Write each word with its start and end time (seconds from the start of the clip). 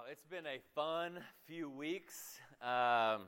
Wow, 0.00 0.06
it's 0.10 0.24
been 0.24 0.46
a 0.46 0.60
fun 0.74 1.18
few 1.46 1.68
weeks. 1.68 2.38
Um, 2.62 3.26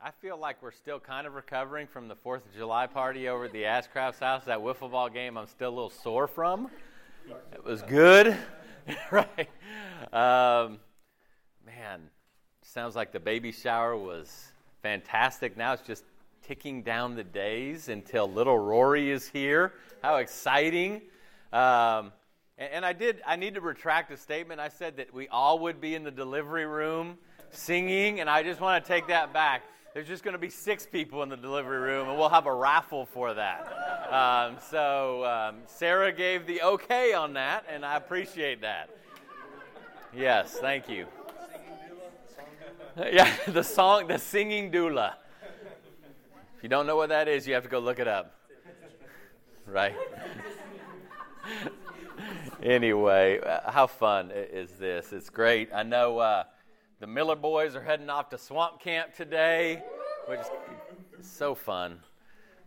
I 0.00 0.10
feel 0.20 0.36
like 0.36 0.60
we're 0.60 0.72
still 0.72 0.98
kind 0.98 1.28
of 1.28 1.34
recovering 1.34 1.86
from 1.86 2.08
the 2.08 2.16
Fourth 2.16 2.44
of 2.44 2.54
July 2.56 2.88
party 2.88 3.28
over 3.28 3.44
at 3.44 3.52
the 3.52 3.66
Ashcraft's 3.66 4.18
house. 4.18 4.44
That 4.46 4.58
wiffle 4.58 4.90
ball 4.90 5.08
game, 5.08 5.36
I'm 5.36 5.46
still 5.46 5.68
a 5.68 5.70
little 5.70 5.90
sore 5.90 6.26
from. 6.26 6.70
It 7.52 7.64
was 7.64 7.82
good, 7.82 8.36
right? 9.12 9.48
Um, 10.12 10.80
man, 11.64 12.10
sounds 12.62 12.96
like 12.96 13.12
the 13.12 13.20
baby 13.20 13.52
shower 13.52 13.96
was 13.96 14.52
fantastic. 14.82 15.56
Now 15.56 15.74
it's 15.74 15.86
just 15.86 16.04
ticking 16.42 16.82
down 16.82 17.14
the 17.14 17.24
days 17.24 17.88
until 17.88 18.28
little 18.28 18.58
Rory 18.58 19.10
is 19.10 19.28
here. 19.28 19.74
How 20.02 20.16
exciting! 20.16 21.02
Um, 21.52 22.12
and, 22.58 22.84
I 22.84 22.92
did, 22.92 23.22
I 23.26 23.36
need 23.36 23.54
to 23.54 23.60
retract 23.60 24.10
a 24.12 24.16
statement. 24.16 24.60
I 24.60 24.68
said 24.68 24.96
that 24.96 25.12
we 25.12 25.28
all 25.28 25.58
would 25.60 25.80
be 25.80 25.94
in 25.94 26.04
the 26.04 26.10
delivery 26.10 26.66
room 26.66 27.18
singing, 27.50 28.20
and 28.20 28.30
I 28.30 28.42
just 28.42 28.60
want 28.60 28.82
to 28.82 28.88
take 28.88 29.08
that 29.08 29.32
back. 29.32 29.62
There's 29.94 30.08
just 30.08 30.22
going 30.22 30.32
to 30.32 30.38
be 30.38 30.50
six 30.50 30.84
people 30.84 31.22
in 31.22 31.28
the 31.28 31.36
delivery 31.36 31.78
room, 31.78 32.08
and 32.08 32.18
we'll 32.18 32.28
have 32.28 32.46
a 32.46 32.54
raffle 32.54 33.06
for 33.06 33.32
that. 33.32 34.12
Um, 34.12 34.56
so 34.70 35.24
um, 35.24 35.56
Sarah 35.66 36.12
gave 36.12 36.46
the 36.46 36.62
okay 36.62 37.14
on 37.14 37.32
that, 37.34 37.64
and 37.70 37.84
I 37.84 37.96
appreciate 37.96 38.60
that. 38.60 38.90
Yes, 40.14 40.52
thank 40.60 40.88
you. 40.88 41.06
Yeah, 42.98 43.30
the 43.48 43.62
song, 43.62 44.06
the 44.06 44.16
singing 44.16 44.72
doula. 44.72 45.16
If 46.56 46.62
you 46.62 46.70
don't 46.70 46.86
know 46.86 46.96
what 46.96 47.10
that 47.10 47.28
is, 47.28 47.46
you 47.46 47.52
have 47.52 47.62
to 47.64 47.68
go 47.68 47.78
look 47.78 47.98
it 47.98 48.08
up. 48.08 48.34
Right? 49.66 49.94
anyway, 52.62 53.40
uh, 53.40 53.70
how 53.70 53.86
fun 53.86 54.30
is 54.34 54.70
this? 54.72 55.12
It's 55.12 55.30
great. 55.30 55.70
I 55.74 55.82
know 55.82 56.18
uh, 56.18 56.44
the 57.00 57.06
Miller 57.06 57.36
boys 57.36 57.74
are 57.76 57.82
heading 57.82 58.10
off 58.10 58.30
to 58.30 58.38
swamp 58.38 58.80
camp 58.80 59.14
today, 59.14 59.82
which 60.26 60.40
is 60.40 60.46
so 61.26 61.54
fun. 61.54 62.00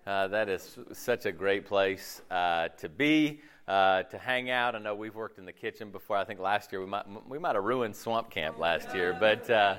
Uh, 0.05 0.27
that 0.27 0.49
is 0.49 0.77
such 0.93 1.25
a 1.25 1.31
great 1.31 1.65
place 1.65 2.21
uh, 2.31 2.69
to 2.77 2.89
be, 2.89 3.41
uh, 3.67 4.03
to 4.03 4.17
hang 4.17 4.49
out. 4.49 4.75
I 4.75 4.79
know 4.79 4.95
we've 4.95 5.15
worked 5.15 5.37
in 5.37 5.45
the 5.45 5.53
kitchen 5.53 5.91
before. 5.91 6.17
I 6.17 6.25
think 6.25 6.39
last 6.39 6.71
year 6.71 6.81
we 6.81 6.87
might 6.87 7.05
we 7.29 7.37
might 7.37 7.55
have 7.55 7.63
ruined 7.63 7.95
swamp 7.95 8.29
camp 8.29 8.57
last 8.57 8.93
year, 8.95 9.15
but 9.19 9.49
uh, 9.49 9.75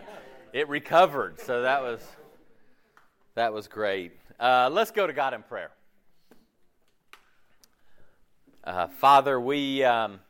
it 0.52 0.68
recovered, 0.68 1.40
so 1.40 1.62
that 1.62 1.82
was 1.82 2.00
that 3.34 3.52
was 3.52 3.66
great. 3.66 4.12
let's 4.40 4.90
go 4.90 5.06
to 5.06 5.12
God 5.12 5.34
in 5.34 5.42
prayer. 5.42 5.70
Uh, 8.62 8.86
Father, 8.86 9.40
we, 9.40 9.82
um, 9.84 10.20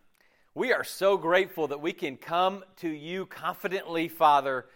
we 0.54 0.72
are 0.72 0.84
so 0.84 1.16
grateful 1.16 1.66
that 1.66 1.80
we 1.80 1.92
can 1.92 2.16
come 2.16 2.62
to 2.76 2.88
you 2.88 3.26
confidently, 3.26 4.06
Father. 4.06 4.66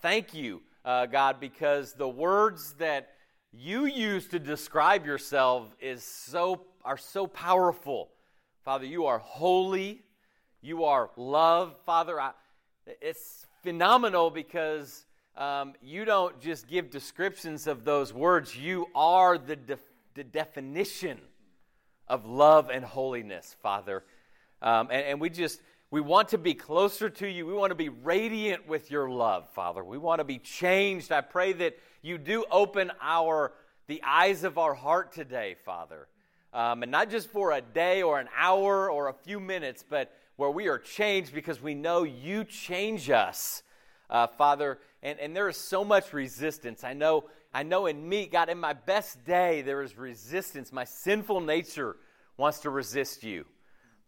Thank 0.00 0.32
you, 0.32 0.62
uh, 0.84 1.06
God, 1.06 1.40
because 1.40 1.92
the 1.92 2.08
words 2.08 2.74
that 2.74 3.08
you 3.52 3.86
use 3.86 4.28
to 4.28 4.38
describe 4.38 5.04
yourself 5.06 5.74
is 5.80 6.04
so, 6.04 6.60
are 6.84 6.96
so 6.96 7.26
powerful. 7.26 8.10
Father, 8.64 8.86
you 8.86 9.06
are 9.06 9.18
holy, 9.18 10.02
you 10.62 10.84
are 10.84 11.10
love. 11.16 11.74
Father, 11.84 12.20
I, 12.20 12.30
it's 13.00 13.44
phenomenal 13.64 14.30
because 14.30 15.04
um, 15.36 15.74
you 15.82 16.04
don't 16.04 16.40
just 16.40 16.68
give 16.68 16.90
descriptions 16.90 17.66
of 17.66 17.84
those 17.84 18.14
words, 18.14 18.56
you 18.56 18.86
are 18.94 19.36
the, 19.36 19.56
de- 19.56 19.78
the 20.14 20.22
definition 20.22 21.18
of 22.10 22.26
love 22.26 22.70
and 22.70 22.84
holiness, 22.84 23.56
Father. 23.62 24.02
Um, 24.60 24.88
and, 24.90 25.06
and 25.06 25.20
we 25.20 25.30
just, 25.30 25.60
we 25.92 26.00
want 26.00 26.30
to 26.30 26.38
be 26.38 26.54
closer 26.54 27.08
to 27.08 27.28
you. 27.28 27.46
We 27.46 27.54
want 27.54 27.70
to 27.70 27.76
be 27.76 27.88
radiant 27.88 28.66
with 28.66 28.90
your 28.90 29.08
love, 29.08 29.48
Father. 29.50 29.82
We 29.82 29.96
want 29.96 30.18
to 30.18 30.24
be 30.24 30.38
changed. 30.38 31.12
I 31.12 31.20
pray 31.20 31.52
that 31.54 31.78
you 32.02 32.18
do 32.18 32.44
open 32.50 32.90
our, 33.00 33.52
the 33.86 34.02
eyes 34.04 34.42
of 34.42 34.58
our 34.58 34.74
heart 34.74 35.12
today, 35.12 35.54
Father. 35.64 36.08
Um, 36.52 36.82
and 36.82 36.90
not 36.90 37.10
just 37.10 37.30
for 37.30 37.52
a 37.52 37.60
day 37.60 38.02
or 38.02 38.18
an 38.18 38.28
hour 38.36 38.90
or 38.90 39.08
a 39.08 39.14
few 39.14 39.38
minutes, 39.38 39.84
but 39.88 40.12
where 40.34 40.50
we 40.50 40.66
are 40.66 40.78
changed 40.78 41.32
because 41.32 41.62
we 41.62 41.74
know 41.74 42.02
you 42.02 42.42
change 42.42 43.08
us, 43.08 43.62
uh, 44.10 44.26
Father. 44.26 44.80
And, 45.00 45.20
and 45.20 45.36
there 45.36 45.48
is 45.48 45.56
so 45.56 45.84
much 45.84 46.12
resistance. 46.12 46.82
I 46.82 46.92
know 46.92 47.26
I 47.52 47.64
know 47.64 47.86
in 47.86 48.08
me, 48.08 48.26
God, 48.26 48.48
in 48.48 48.58
my 48.58 48.74
best 48.74 49.24
day, 49.24 49.62
there 49.62 49.82
is 49.82 49.98
resistance. 49.98 50.72
My 50.72 50.84
sinful 50.84 51.40
nature 51.40 51.96
wants 52.36 52.60
to 52.60 52.70
resist 52.70 53.24
you, 53.24 53.44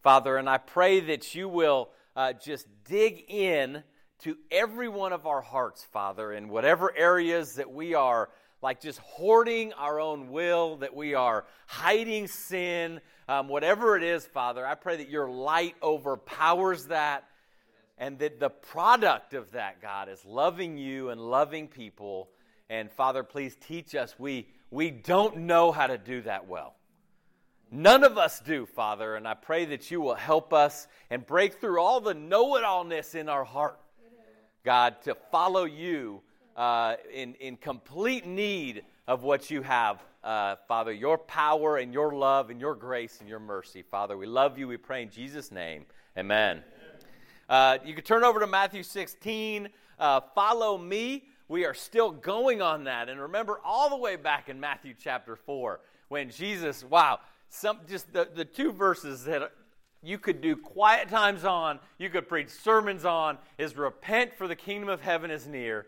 Father. 0.03 0.37
And 0.37 0.49
I 0.49 0.59
pray 0.59 1.01
that 1.01 1.35
you 1.35 1.49
will 1.49 1.91
uh, 2.15 2.35
just 2.35 2.69
dig 2.85 3.25
in 3.29 3.83
to 4.21 4.37
every 4.53 4.89
one 4.89 5.13
of 5.13 5.27
our 5.27 5.41
hearts, 5.41 5.85
Father, 5.93 6.33
in 6.33 6.49
whatever 6.49 6.97
areas 6.97 7.55
that 7.57 7.73
we 7.73 7.95
are 7.95 8.29
like 8.63 8.81
just 8.81 9.01
hoarding 9.01 9.73
our 9.73 9.99
own 9.99 10.31
will, 10.31 10.77
that 10.77 10.95
we 10.95 11.15
are 11.15 11.45
hiding 11.67 12.29
sin, 12.29 13.01
um, 13.29 13.49
whatever 13.49 13.97
it 13.97 14.05
is, 14.05 14.25
Father. 14.25 14.65
I 14.65 14.77
pray 14.77 14.99
that 14.99 15.11
your 15.11 15.29
light 15.29 15.75
overpowers 15.83 16.87
that 16.87 17.25
and 17.99 18.21
that 18.21 18.39
the 18.39 18.51
product 18.51 19.35
of 19.35 19.51
that, 19.51 19.83
God, 19.83 20.09
is 20.09 20.25
loving 20.25 20.79
you 20.79 21.11
and 21.11 21.21
loving 21.21 21.67
people 21.67 22.29
and 22.73 22.91
Father, 22.91 23.23
please 23.23 23.55
teach 23.61 23.95
us. 23.95 24.19
We, 24.19 24.49
we 24.71 24.91
don't 24.91 25.41
know 25.41 25.73
how 25.73 25.89
to 25.89 25.99
do 25.99 26.23
that 26.23 26.49
well. 26.49 26.75
None 27.71 28.03
of 28.03 28.17
us 28.17 28.41
do, 28.41 28.65
Father, 28.65 29.15
and 29.15 29.29
I 29.29 29.35
pray 29.35 29.67
that 29.67 29.91
you 29.91 30.01
will 30.01 30.15
help 30.15 30.55
us 30.55 30.89
and 31.11 31.27
break 31.27 31.61
through 31.61 31.83
all 31.83 32.01
the 32.01 32.15
know 32.15 32.57
it 32.57 32.65
allness 32.65 33.15
in 33.15 33.29
our 33.29 33.45
heart, 33.45 33.79
God, 34.65 35.03
to 35.03 35.15
follow 35.31 35.65
you 35.65 36.23
uh, 36.57 36.95
in, 37.13 37.35
in 37.35 37.59
complete 37.59 38.27
need 38.27 38.85
of 39.07 39.23
what 39.23 39.51
you 39.51 39.61
have, 39.61 40.03
uh, 40.25 40.57
Father, 40.67 40.95
your 40.95 41.19
power 41.19 41.77
and 41.77 41.93
your 41.93 42.15
love 42.15 42.49
and 42.49 42.59
your 42.59 42.75
grace 42.75 43.19
and 43.21 43.29
your 43.29 43.41
mercy. 43.41 43.83
Father, 43.83 44.17
we 44.17 44.25
love 44.25 44.59
you. 44.59 44.67
We 44.67 44.79
pray 44.79 45.03
in 45.03 45.11
Jesus' 45.11 45.53
name. 45.53 45.85
Amen. 46.17 46.63
Uh, 47.51 47.77
you 47.85 47.93
can 47.93 48.05
turn 48.05 48.25
over 48.25 48.41
to 48.41 48.47
Matthew 48.47 48.83
16. 48.83 49.69
Uh, 49.99 50.21
follow 50.35 50.79
me 50.79 51.25
we 51.53 51.67
are 51.67 51.75
still 51.75 52.11
going 52.11 52.63
on 52.63 52.85
that. 52.85 53.11
And 53.11 53.21
remember, 53.21 53.61
all 53.63 53.91
the 53.91 53.97
way 53.97 54.17
back 54.17 54.49
in 54.49 54.59
Matthew 54.59 54.95
chapter 54.99 55.37
4, 55.37 55.81
when 56.09 56.31
Jesus, 56.31 56.83
wow, 56.83 57.21
some, 57.51 57.81
just 57.87 58.11
the, 58.11 58.27
the 58.35 58.47
two 58.47 58.73
verses 58.73 59.25
that 59.25 59.53
you 60.03 60.17
could 60.17 60.41
do 60.41 60.57
quiet 60.57 61.11
times 61.11 61.45
on, 61.45 61.79
you 61.99 62.09
could 62.09 62.27
preach 62.27 62.49
sermons 62.49 63.05
on, 63.05 63.37
is 63.59 63.77
repent 63.77 64.35
for 64.35 64.49
the 64.49 64.57
kingdom 64.57 64.89
of 64.89 65.03
heaven 65.03 65.31
is 65.31 65.47
near, 65.47 65.85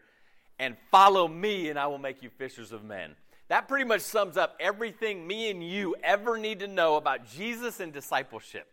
and 0.58 0.76
follow 0.90 1.26
me, 1.26 1.70
and 1.70 1.78
I 1.78 1.86
will 1.86 1.98
make 1.98 2.22
you 2.22 2.28
fishers 2.28 2.70
of 2.70 2.84
men. 2.84 3.16
That 3.48 3.66
pretty 3.66 3.86
much 3.86 4.02
sums 4.02 4.36
up 4.36 4.56
everything 4.60 5.26
me 5.26 5.50
and 5.50 5.66
you 5.66 5.96
ever 6.04 6.36
need 6.36 6.60
to 6.60 6.68
know 6.68 6.96
about 6.96 7.26
Jesus 7.26 7.80
and 7.80 7.90
discipleship. 7.90 8.68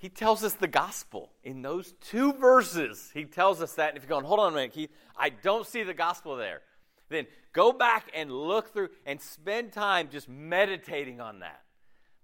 He 0.00 0.08
tells 0.08 0.42
us 0.42 0.54
the 0.54 0.66
gospel 0.66 1.30
in 1.44 1.60
those 1.60 1.92
two 2.00 2.32
verses. 2.32 3.10
He 3.12 3.26
tells 3.26 3.60
us 3.60 3.74
that. 3.74 3.90
And 3.90 3.98
if 3.98 4.02
you're 4.02 4.08
going, 4.08 4.24
hold 4.24 4.40
on 4.40 4.54
a 4.54 4.56
minute, 4.56 4.72
Keith, 4.72 4.90
I 5.14 5.28
don't 5.28 5.66
see 5.66 5.82
the 5.82 5.92
gospel 5.92 6.36
there. 6.36 6.62
Then 7.10 7.26
go 7.52 7.70
back 7.70 8.10
and 8.14 8.32
look 8.32 8.72
through 8.72 8.88
and 9.04 9.20
spend 9.20 9.74
time 9.74 10.08
just 10.10 10.26
meditating 10.26 11.20
on 11.20 11.40
that. 11.40 11.60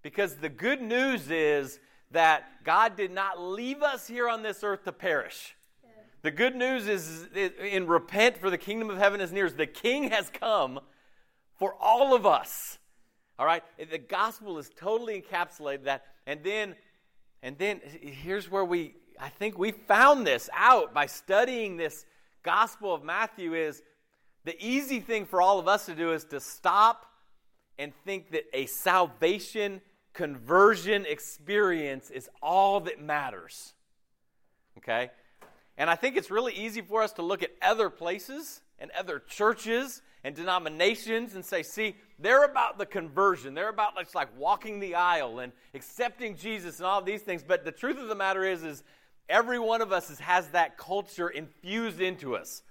Because 0.00 0.36
the 0.36 0.48
good 0.48 0.80
news 0.80 1.30
is 1.30 1.78
that 2.12 2.64
God 2.64 2.96
did 2.96 3.10
not 3.10 3.38
leave 3.38 3.82
us 3.82 4.06
here 4.06 4.26
on 4.26 4.42
this 4.42 4.64
earth 4.64 4.84
to 4.84 4.92
perish. 4.92 5.54
The 6.22 6.30
good 6.30 6.56
news 6.56 6.88
is 6.88 7.28
in 7.34 7.86
repent 7.86 8.38
for 8.38 8.48
the 8.48 8.56
kingdom 8.56 8.88
of 8.88 8.96
heaven 8.96 9.20
is 9.20 9.32
near. 9.32 9.50
The 9.50 9.66
king 9.66 10.04
has 10.10 10.30
come 10.30 10.80
for 11.58 11.74
all 11.78 12.14
of 12.14 12.24
us. 12.24 12.78
All 13.38 13.44
right? 13.44 13.62
The 13.90 13.98
gospel 13.98 14.56
is 14.56 14.70
totally 14.74 15.20
encapsulated 15.20 15.84
that. 15.84 16.06
And 16.26 16.42
then 16.42 16.74
and 17.42 17.56
then 17.58 17.80
here's 17.84 18.50
where 18.50 18.64
we, 18.64 18.94
I 19.20 19.28
think 19.28 19.58
we 19.58 19.72
found 19.72 20.26
this 20.26 20.48
out 20.54 20.92
by 20.94 21.06
studying 21.06 21.76
this 21.76 22.04
Gospel 22.42 22.94
of 22.94 23.02
Matthew 23.02 23.54
is 23.54 23.82
the 24.44 24.56
easy 24.64 25.00
thing 25.00 25.26
for 25.26 25.42
all 25.42 25.58
of 25.58 25.66
us 25.66 25.86
to 25.86 25.94
do 25.94 26.12
is 26.12 26.24
to 26.26 26.38
stop 26.38 27.06
and 27.78 27.92
think 28.04 28.30
that 28.30 28.44
a 28.52 28.66
salvation 28.66 29.80
conversion 30.12 31.04
experience 31.06 32.10
is 32.10 32.30
all 32.42 32.80
that 32.80 33.00
matters. 33.00 33.74
Okay? 34.78 35.10
And 35.76 35.90
I 35.90 35.94
think 35.94 36.16
it's 36.16 36.30
really 36.30 36.54
easy 36.54 36.80
for 36.80 37.02
us 37.02 37.12
to 37.14 37.22
look 37.22 37.42
at 37.42 37.50
other 37.60 37.90
places 37.90 38.62
and 38.78 38.90
other 38.92 39.18
churches 39.18 40.02
and 40.26 40.34
denominations 40.34 41.36
and 41.36 41.44
say, 41.44 41.62
see, 41.62 41.94
they're 42.18 42.42
about 42.42 42.78
the 42.78 42.84
conversion. 42.84 43.54
They're 43.54 43.68
about 43.68 43.96
just 43.96 44.16
like 44.16 44.26
walking 44.36 44.80
the 44.80 44.96
aisle 44.96 45.38
and 45.38 45.52
accepting 45.72 46.36
Jesus 46.36 46.78
and 46.78 46.86
all 46.86 47.00
these 47.00 47.22
things. 47.22 47.44
But 47.46 47.64
the 47.64 47.70
truth 47.70 47.96
of 47.96 48.08
the 48.08 48.16
matter 48.16 48.42
is, 48.42 48.64
is 48.64 48.82
every 49.28 49.60
one 49.60 49.82
of 49.82 49.92
us 49.92 50.18
has 50.18 50.48
that 50.48 50.76
culture 50.78 51.28
infused 51.28 52.00
into 52.00 52.34
us, 52.34 52.62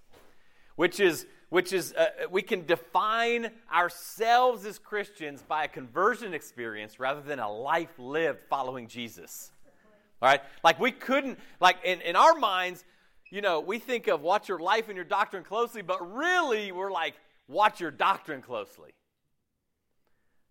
which 0.76 1.00
is 1.00 1.26
which 1.48 1.72
is 1.72 1.94
uh, 1.94 2.08
we 2.30 2.42
can 2.42 2.66
define 2.66 3.50
ourselves 3.74 4.66
as 4.66 4.78
Christians 4.78 5.42
by 5.42 5.64
a 5.64 5.68
conversion 5.70 6.34
experience 6.34 7.00
rather 7.00 7.22
than 7.22 7.40
a 7.40 7.50
life 7.50 7.98
lived 7.98 8.40
following 8.50 8.90
Jesus. 8.90 9.50
All 10.22 10.28
right? 10.28 10.42
Like 10.62 10.78
we 10.78 10.92
couldn't, 10.92 11.40
like 11.62 11.78
in, 11.86 12.02
in 12.02 12.18
our 12.18 12.34
minds, 12.34 12.84
you 13.30 13.40
know, 13.40 13.62
we 13.62 13.80
think 13.80 14.08
of 14.08 14.20
watch 14.20 14.50
your 14.50 14.60
life 14.60 14.90
and 14.90 14.98
your 14.98 15.06
doctrine 15.06 15.46
closely, 15.46 15.82
but 15.82 16.14
really 16.14 16.74
we're 16.74 16.92
like, 16.92 17.14
watch 17.48 17.80
your 17.80 17.92
doctrine 17.92 18.42
closely. 18.42 18.92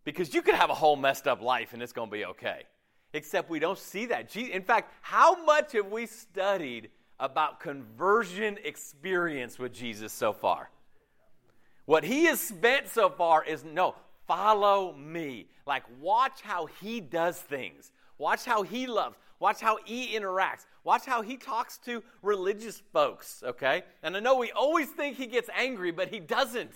Because 0.04 0.34
you 0.34 0.42
could 0.42 0.54
have 0.54 0.70
a 0.70 0.74
whole 0.74 0.96
messed 0.96 1.26
up 1.26 1.40
life 1.40 1.72
and 1.72 1.82
it's 1.82 1.92
going 1.92 2.10
to 2.10 2.16
be 2.16 2.24
okay. 2.26 2.64
Except 3.12 3.48
we 3.48 3.58
don't 3.58 3.78
see 3.78 4.06
that. 4.06 4.34
In 4.36 4.62
fact, 4.62 4.92
how 5.00 5.44
much 5.44 5.72
have 5.72 5.90
we 5.90 6.06
studied 6.06 6.90
about 7.20 7.60
conversion 7.60 8.58
experience 8.64 9.58
with 9.58 9.72
Jesus 9.72 10.12
so 10.12 10.32
far? 10.32 10.70
What 11.86 12.04
he 12.04 12.24
has 12.24 12.40
spent 12.40 12.88
so 12.88 13.08
far 13.08 13.44
is 13.44 13.64
no, 13.64 13.94
follow 14.26 14.92
me. 14.94 15.46
Like, 15.66 15.84
watch 16.00 16.40
how 16.42 16.66
he 16.66 17.00
does 17.00 17.38
things. 17.38 17.92
Watch 18.18 18.44
how 18.44 18.62
he 18.62 18.86
loves. 18.86 19.16
Watch 19.40 19.60
how 19.60 19.78
he 19.84 20.16
interacts. 20.16 20.66
Watch 20.84 21.04
how 21.06 21.22
he 21.22 21.36
talks 21.36 21.78
to 21.78 22.02
religious 22.22 22.82
folks, 22.92 23.42
okay? 23.44 23.82
And 24.02 24.16
I 24.16 24.20
know 24.20 24.36
we 24.36 24.52
always 24.52 24.88
think 24.88 25.16
he 25.16 25.26
gets 25.26 25.50
angry, 25.54 25.90
but 25.90 26.08
he 26.08 26.20
doesn't. 26.20 26.72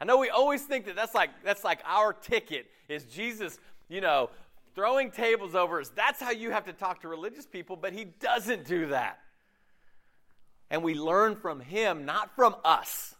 I 0.00 0.04
know 0.04 0.16
we 0.16 0.30
always 0.30 0.62
think 0.62 0.86
that 0.86 0.96
that's 0.96 1.14
like 1.14 1.30
that's 1.44 1.64
like 1.64 1.80
our 1.84 2.12
ticket 2.12 2.66
is 2.88 3.04
Jesus, 3.04 3.58
you 3.88 4.00
know, 4.00 4.30
throwing 4.74 5.10
tables 5.10 5.54
over 5.54 5.80
us. 5.80 5.90
That's 5.94 6.20
how 6.20 6.30
you 6.30 6.50
have 6.50 6.64
to 6.64 6.72
talk 6.72 7.02
to 7.02 7.08
religious 7.08 7.46
people, 7.46 7.76
but 7.76 7.92
he 7.92 8.04
doesn't 8.04 8.64
do 8.64 8.86
that. 8.86 9.18
And 10.70 10.82
we 10.82 10.94
learn 10.94 11.36
from 11.36 11.60
him, 11.60 12.06
not 12.06 12.34
from 12.34 12.56
us. 12.64 13.14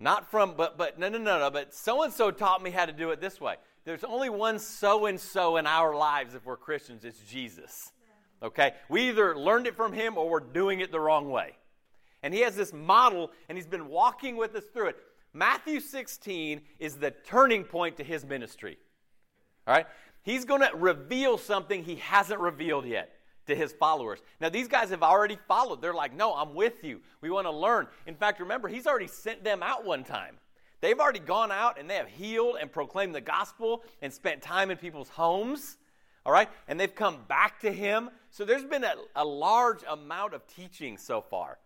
Not 0.00 0.30
from, 0.30 0.54
but 0.56 0.76
but 0.76 0.98
no 0.98 1.08
no 1.08 1.18
no 1.18 1.38
no, 1.38 1.50
but 1.50 1.72
so 1.72 2.02
and 2.02 2.12
so 2.12 2.30
taught 2.30 2.62
me 2.62 2.70
how 2.70 2.84
to 2.84 2.92
do 2.92 3.10
it 3.10 3.20
this 3.20 3.40
way. 3.40 3.56
There's 3.84 4.04
only 4.04 4.30
one 4.30 4.58
so 4.58 5.06
and 5.06 5.20
so 5.20 5.56
in 5.56 5.66
our 5.66 5.94
lives 5.94 6.34
if 6.34 6.46
we're 6.46 6.56
Christians, 6.56 7.04
it's 7.04 7.20
Jesus. 7.20 7.92
Okay? 8.42 8.72
We 8.88 9.08
either 9.08 9.36
learned 9.36 9.66
it 9.66 9.76
from 9.76 9.92
him 9.92 10.16
or 10.16 10.28
we're 10.28 10.40
doing 10.40 10.80
it 10.80 10.90
the 10.90 11.00
wrong 11.00 11.30
way. 11.30 11.52
And 12.22 12.32
he 12.32 12.40
has 12.40 12.56
this 12.56 12.72
model 12.72 13.30
and 13.48 13.58
he's 13.58 13.66
been 13.66 13.88
walking 13.88 14.36
with 14.36 14.54
us 14.54 14.64
through 14.72 14.88
it. 14.88 14.96
Matthew 15.34 15.80
16 15.80 16.62
is 16.78 16.96
the 16.96 17.10
turning 17.10 17.64
point 17.64 17.96
to 17.98 18.04
his 18.04 18.24
ministry. 18.24 18.78
All 19.66 19.74
right? 19.74 19.86
He's 20.22 20.44
going 20.44 20.62
to 20.62 20.70
reveal 20.74 21.36
something 21.36 21.84
he 21.84 21.96
hasn't 21.96 22.40
revealed 22.40 22.86
yet 22.86 23.14
to 23.46 23.54
his 23.54 23.72
followers. 23.72 24.20
Now, 24.40 24.48
these 24.48 24.68
guys 24.68 24.88
have 24.90 25.02
already 25.02 25.36
followed. 25.46 25.82
They're 25.82 25.92
like, 25.92 26.14
no, 26.14 26.34
I'm 26.34 26.54
with 26.54 26.82
you. 26.82 27.00
We 27.20 27.30
want 27.30 27.46
to 27.46 27.50
learn. 27.50 27.88
In 28.06 28.14
fact, 28.14 28.40
remember, 28.40 28.68
he's 28.68 28.86
already 28.86 29.06
sent 29.06 29.44
them 29.44 29.62
out 29.62 29.84
one 29.84 30.04
time. 30.04 30.38
They've 30.84 31.00
already 31.00 31.18
gone 31.18 31.50
out 31.50 31.80
and 31.80 31.88
they 31.88 31.94
have 31.94 32.08
healed 32.08 32.58
and 32.60 32.70
proclaimed 32.70 33.14
the 33.14 33.22
gospel 33.22 33.82
and 34.02 34.12
spent 34.12 34.42
time 34.42 34.70
in 34.70 34.76
people's 34.76 35.08
homes. 35.08 35.78
All 36.26 36.32
right? 36.32 36.46
And 36.68 36.78
they've 36.78 36.94
come 36.94 37.20
back 37.26 37.60
to 37.60 37.72
him. 37.72 38.10
So 38.30 38.44
there's 38.44 38.66
been 38.66 38.84
a, 38.84 38.92
a 39.16 39.24
large 39.24 39.78
amount 39.88 40.34
of 40.34 40.46
teaching 40.46 40.98
so 40.98 41.22
far. 41.22 41.56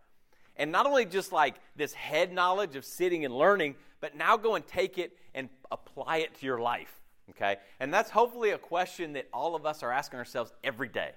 And 0.55 0.71
not 0.71 0.85
only 0.85 1.03
just 1.03 1.33
like 1.33 1.55
this 1.75 1.91
head 1.91 2.31
knowledge 2.31 2.77
of 2.77 2.85
sitting 2.85 3.25
and 3.25 3.35
learning, 3.35 3.75
but 3.99 4.15
now 4.15 4.37
go 4.37 4.55
and 4.55 4.65
take 4.65 4.97
it 4.97 5.11
and 5.35 5.49
apply 5.69 6.19
it 6.19 6.33
to 6.35 6.45
your 6.45 6.61
life. 6.61 7.01
Okay? 7.31 7.57
And 7.81 7.93
that's 7.93 8.09
hopefully 8.09 8.51
a 8.51 8.57
question 8.57 9.11
that 9.13 9.27
all 9.33 9.53
of 9.53 9.65
us 9.65 9.83
are 9.83 9.91
asking 9.91 10.19
ourselves 10.19 10.53
every 10.63 10.87
day. 10.87 11.11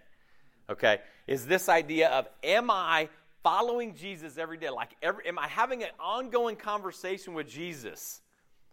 Okay? 0.69 0.99
Is 1.28 1.46
this 1.46 1.69
idea 1.69 2.08
of 2.08 2.26
am 2.43 2.69
I 2.69 3.10
following 3.43 3.94
Jesus 3.94 4.39
every 4.39 4.56
day? 4.56 4.71
Like 4.71 4.91
every, 5.03 5.27
am 5.27 5.39
I 5.39 5.49
having 5.49 5.83
an 5.83 5.91
ongoing 5.99 6.56
conversation 6.56 7.35
with 7.35 7.49
Jesus? 7.49 8.21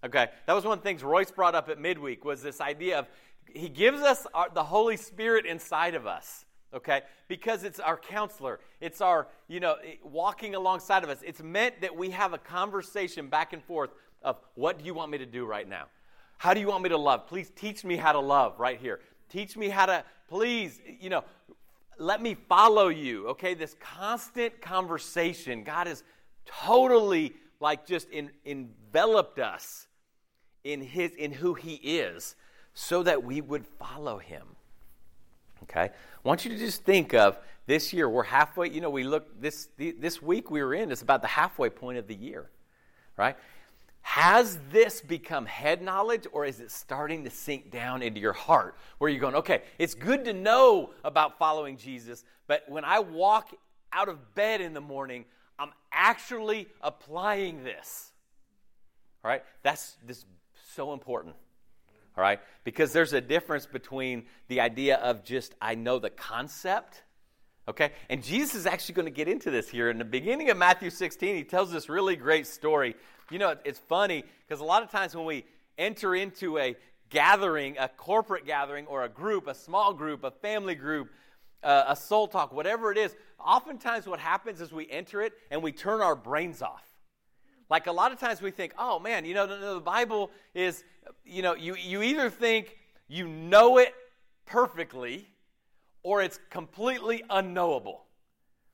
Okay? 0.04 0.28
That 0.46 0.54
was 0.54 0.64
one 0.64 0.78
of 0.78 0.84
the 0.84 0.88
things 0.88 1.04
Royce 1.04 1.32
brought 1.32 1.56
up 1.56 1.70
at 1.70 1.80
midweek 1.80 2.24
was 2.24 2.42
this 2.42 2.62
idea 2.62 3.00
of 3.00 3.08
he 3.54 3.70
gives 3.70 4.02
us 4.02 4.28
our, 4.34 4.50
the 4.54 4.64
Holy 4.64 4.98
Spirit 4.98 5.46
inside 5.46 5.96
of 5.96 6.06
us 6.06 6.46
okay 6.74 7.02
because 7.28 7.64
it's 7.64 7.80
our 7.80 7.98
counselor 7.98 8.60
it's 8.80 9.02
our 9.02 9.28
you 9.48 9.60
know 9.60 9.76
walking 10.04 10.56
alongside 10.56 11.04
of 11.04 11.10
us 11.10 11.20
it's 11.24 11.42
meant 11.42 11.82
that 11.82 11.96
we 11.96 12.10
have 12.12 12.34
a 12.34 12.38
conversation 12.38 13.28
back 13.28 13.54
and 13.54 13.64
forth 13.64 13.90
of 14.22 14.40
what 14.56 14.78
do 14.78 14.86
you 14.86 14.94
want 14.94 15.10
me 15.10 15.18
to 15.18 15.26
do 15.26 15.46
right 15.46 15.68
now 15.68 15.86
how 16.38 16.54
do 16.54 16.60
you 16.60 16.68
want 16.68 16.84
me 16.84 16.90
to 16.90 16.98
love 16.98 17.26
please 17.28 17.52
teach 17.56 17.84
me 17.84 17.96
how 17.96 18.12
to 18.12 18.20
love 18.20 18.60
right 18.60 18.80
here 18.80 19.00
teach 19.30 19.58
me 19.58 19.68
how 19.68 19.86
to 19.86 20.04
please 20.28 20.80
you 21.00 21.10
know 21.10 21.24
let 22.00 22.22
me 22.22 22.36
follow 22.48 22.88
you 22.88 23.28
okay 23.28 23.54
this 23.54 23.76
constant 23.80 24.60
conversation 24.62 25.64
god 25.64 25.88
has 25.88 26.04
totally 26.46 27.34
like 27.60 27.86
just 27.86 28.10
in, 28.10 28.32
enveloped 28.46 29.40
us 29.40 29.88
in 30.64 30.82
his 30.82 31.12
in 31.12 31.32
who 31.32 31.54
he 31.54 31.76
is 31.76 32.36
so 32.74 33.04
that 33.04 33.24
we 33.24 33.42
would 33.42 33.66
follow 33.66 34.18
him 34.18 34.44
Okay? 35.64 35.82
I 35.84 36.28
want 36.28 36.46
you 36.46 36.52
to 36.52 36.58
just 36.58 36.84
think 36.84 37.14
of 37.14 37.38
this 37.66 37.94
year. 37.94 38.10
We're 38.10 38.24
halfway, 38.24 38.70
you 38.70 38.82
know, 38.82 38.90
we 38.90 39.04
look, 39.04 39.40
this, 39.40 39.70
this 39.78 40.22
week 40.22 40.50
we 40.50 40.64
were 40.64 40.74
in 40.74 40.92
is 40.92 41.02
about 41.02 41.22
the 41.22 41.28
halfway 41.28 41.70
point 41.70 41.98
of 41.98 42.08
the 42.08 42.16
year, 42.16 42.50
right? 43.18 43.36
Has 44.02 44.60
this 44.72 45.02
become 45.02 45.46
head 45.46 45.82
knowledge 45.82 46.26
or 46.32 46.46
is 46.46 46.60
it 46.60 46.72
starting 46.72 47.24
to 47.26 47.30
sink 47.30 47.72
down 47.72 48.02
into 48.02 48.20
your 48.20 48.34
heart 48.34 48.76
where 48.98 49.10
you're 49.10 49.20
going, 49.20 49.36
okay, 49.36 49.62
it's 49.78 49.94
good 49.94 50.26
to 50.26 50.34
know 50.34 50.92
about 51.04 51.38
following 51.38 51.78
Jesus, 51.78 52.24
but 52.48 52.64
when 52.68 52.84
I 52.84 53.00
walk 53.00 53.54
out 53.94 54.10
of 54.10 54.36
bed 54.36 54.62
in 54.62 54.74
the 54.74 54.82
morning, 54.82 55.26
I'm 55.58 55.72
actually 55.92 56.68
applying 56.82 57.64
this. 57.64 58.12
All 59.24 59.30
right? 59.30 59.44
That's 59.64 59.98
this 60.06 60.26
so 60.74 60.94
important 60.94 61.36
all 62.20 62.24
right? 62.24 62.42
Because 62.66 62.92
there's 62.92 63.14
a 63.14 63.22
difference 63.22 63.66
between 63.66 64.26
the 64.50 64.60
idea 64.60 64.98
of 64.98 65.24
just, 65.24 65.56
I 65.62 65.76
know 65.76 66.00
the 66.00 66.10
concept, 66.10 67.04
okay? 67.66 67.94
And 68.10 68.22
Jesus 68.22 68.56
is 68.56 68.66
actually 68.66 68.96
going 68.96 69.06
to 69.06 69.12
get 69.12 69.30
into 69.30 69.50
this 69.50 69.70
here. 69.70 69.90
In 69.90 69.98
the 69.98 70.04
beginning 70.04 70.50
of 70.50 70.58
Matthew 70.58 70.90
16, 70.90 71.34
he 71.34 71.46
tells 71.46 71.72
this 71.72 71.88
really 71.88 72.18
great 72.18 72.46
story. 72.46 72.98
You 73.30 73.40
know, 73.40 73.56
it's 73.64 73.80
funny 73.80 74.24
because 74.48 74.62
a 74.62 74.66
lot 74.66 74.84
of 74.84 74.90
times 74.90 75.16
when 75.16 75.26
we 75.26 75.46
enter 75.78 76.16
into 76.16 76.58
a 76.58 76.76
gathering, 77.10 77.78
a 77.78 77.88
corporate 77.88 78.46
gathering, 78.46 78.86
or 78.88 79.04
a 79.04 79.10
group, 79.10 79.48
a 79.48 79.54
small 79.54 79.94
group, 79.94 80.24
a 80.24 80.32
family 80.32 80.76
group, 80.76 81.10
uh, 81.64 81.86
a 81.88 81.96
soul 81.96 82.28
talk, 82.28 82.54
whatever 82.54 82.92
it 82.92 82.98
is, 82.98 83.16
oftentimes 83.40 84.08
what 84.08 84.20
happens 84.20 84.62
is 84.62 84.72
we 84.72 84.90
enter 84.90 85.22
it 85.22 85.34
and 85.52 85.62
we 85.62 85.72
turn 85.72 86.02
our 86.02 86.16
brains 86.16 86.62
off. 86.62 86.84
Like 87.70 87.88
a 87.88 87.92
lot 87.92 88.12
of 88.12 88.20
times 88.20 88.42
we 88.42 88.52
think, 88.52 88.74
oh 88.78 89.00
man, 89.00 89.26
you 89.26 89.34
know, 89.34 89.46
the, 89.46 89.74
the 89.76 89.80
Bible 89.80 90.32
is, 90.54 90.84
you 91.24 91.42
know, 91.42 91.56
you, 91.56 91.76
you 91.76 92.02
either 92.02 92.30
think 92.30 92.78
you 93.08 93.28
know 93.28 93.78
it 93.78 93.94
perfectly 94.46 95.28
or 96.02 96.22
it's 96.22 96.40
completely 96.50 97.24
unknowable. 97.30 98.06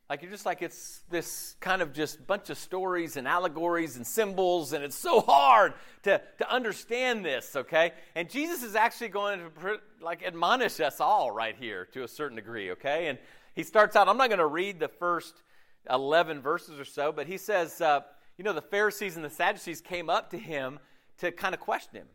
Like 0.09 0.21
you're 0.21 0.31
just 0.31 0.45
like 0.45 0.61
it's 0.61 1.01
this 1.09 1.55
kind 1.59 1.81
of 1.81 1.91
just 1.91 2.27
bunch 2.27 2.51
of 2.51 2.57
stories 2.57 3.17
and 3.17 3.27
allegories 3.27 3.95
and 3.95 4.05
symbols, 4.05 4.71
and 4.73 4.83
it's 4.83 4.95
so 4.95 5.19
hard 5.21 5.73
to, 6.03 6.21
to 6.37 6.53
understand 6.53 7.25
this, 7.25 7.55
okay? 7.55 7.91
And 8.13 8.29
Jesus 8.29 8.61
is 8.61 8.75
actually 8.75 9.09
going 9.09 9.39
to 9.39 9.79
like 10.01 10.23
admonish 10.23 10.79
us 10.79 10.99
all 10.99 11.31
right 11.31 11.55
here 11.57 11.85
to 11.93 12.03
a 12.03 12.07
certain 12.07 12.35
degree, 12.35 12.71
okay? 12.71 13.07
And 13.07 13.17
he 13.55 13.63
starts 13.63 13.95
out, 13.95 14.07
I'm 14.07 14.17
not 14.17 14.29
going 14.29 14.39
to 14.39 14.45
read 14.45 14.79
the 14.79 14.89
first 14.89 15.41
11 15.89 16.39
verses 16.41 16.79
or 16.79 16.85
so, 16.85 17.11
but 17.11 17.25
he 17.25 17.37
says, 17.37 17.81
uh, 17.81 18.01
you 18.37 18.43
know, 18.43 18.53
the 18.53 18.61
Pharisees 18.61 19.15
and 19.15 19.25
the 19.25 19.29
Sadducees 19.29 19.81
came 19.81 20.09
up 20.09 20.29
to 20.31 20.37
him 20.37 20.77
to 21.17 21.31
kind 21.31 21.55
of 21.55 21.61
question 21.61 21.95
him 21.95 22.07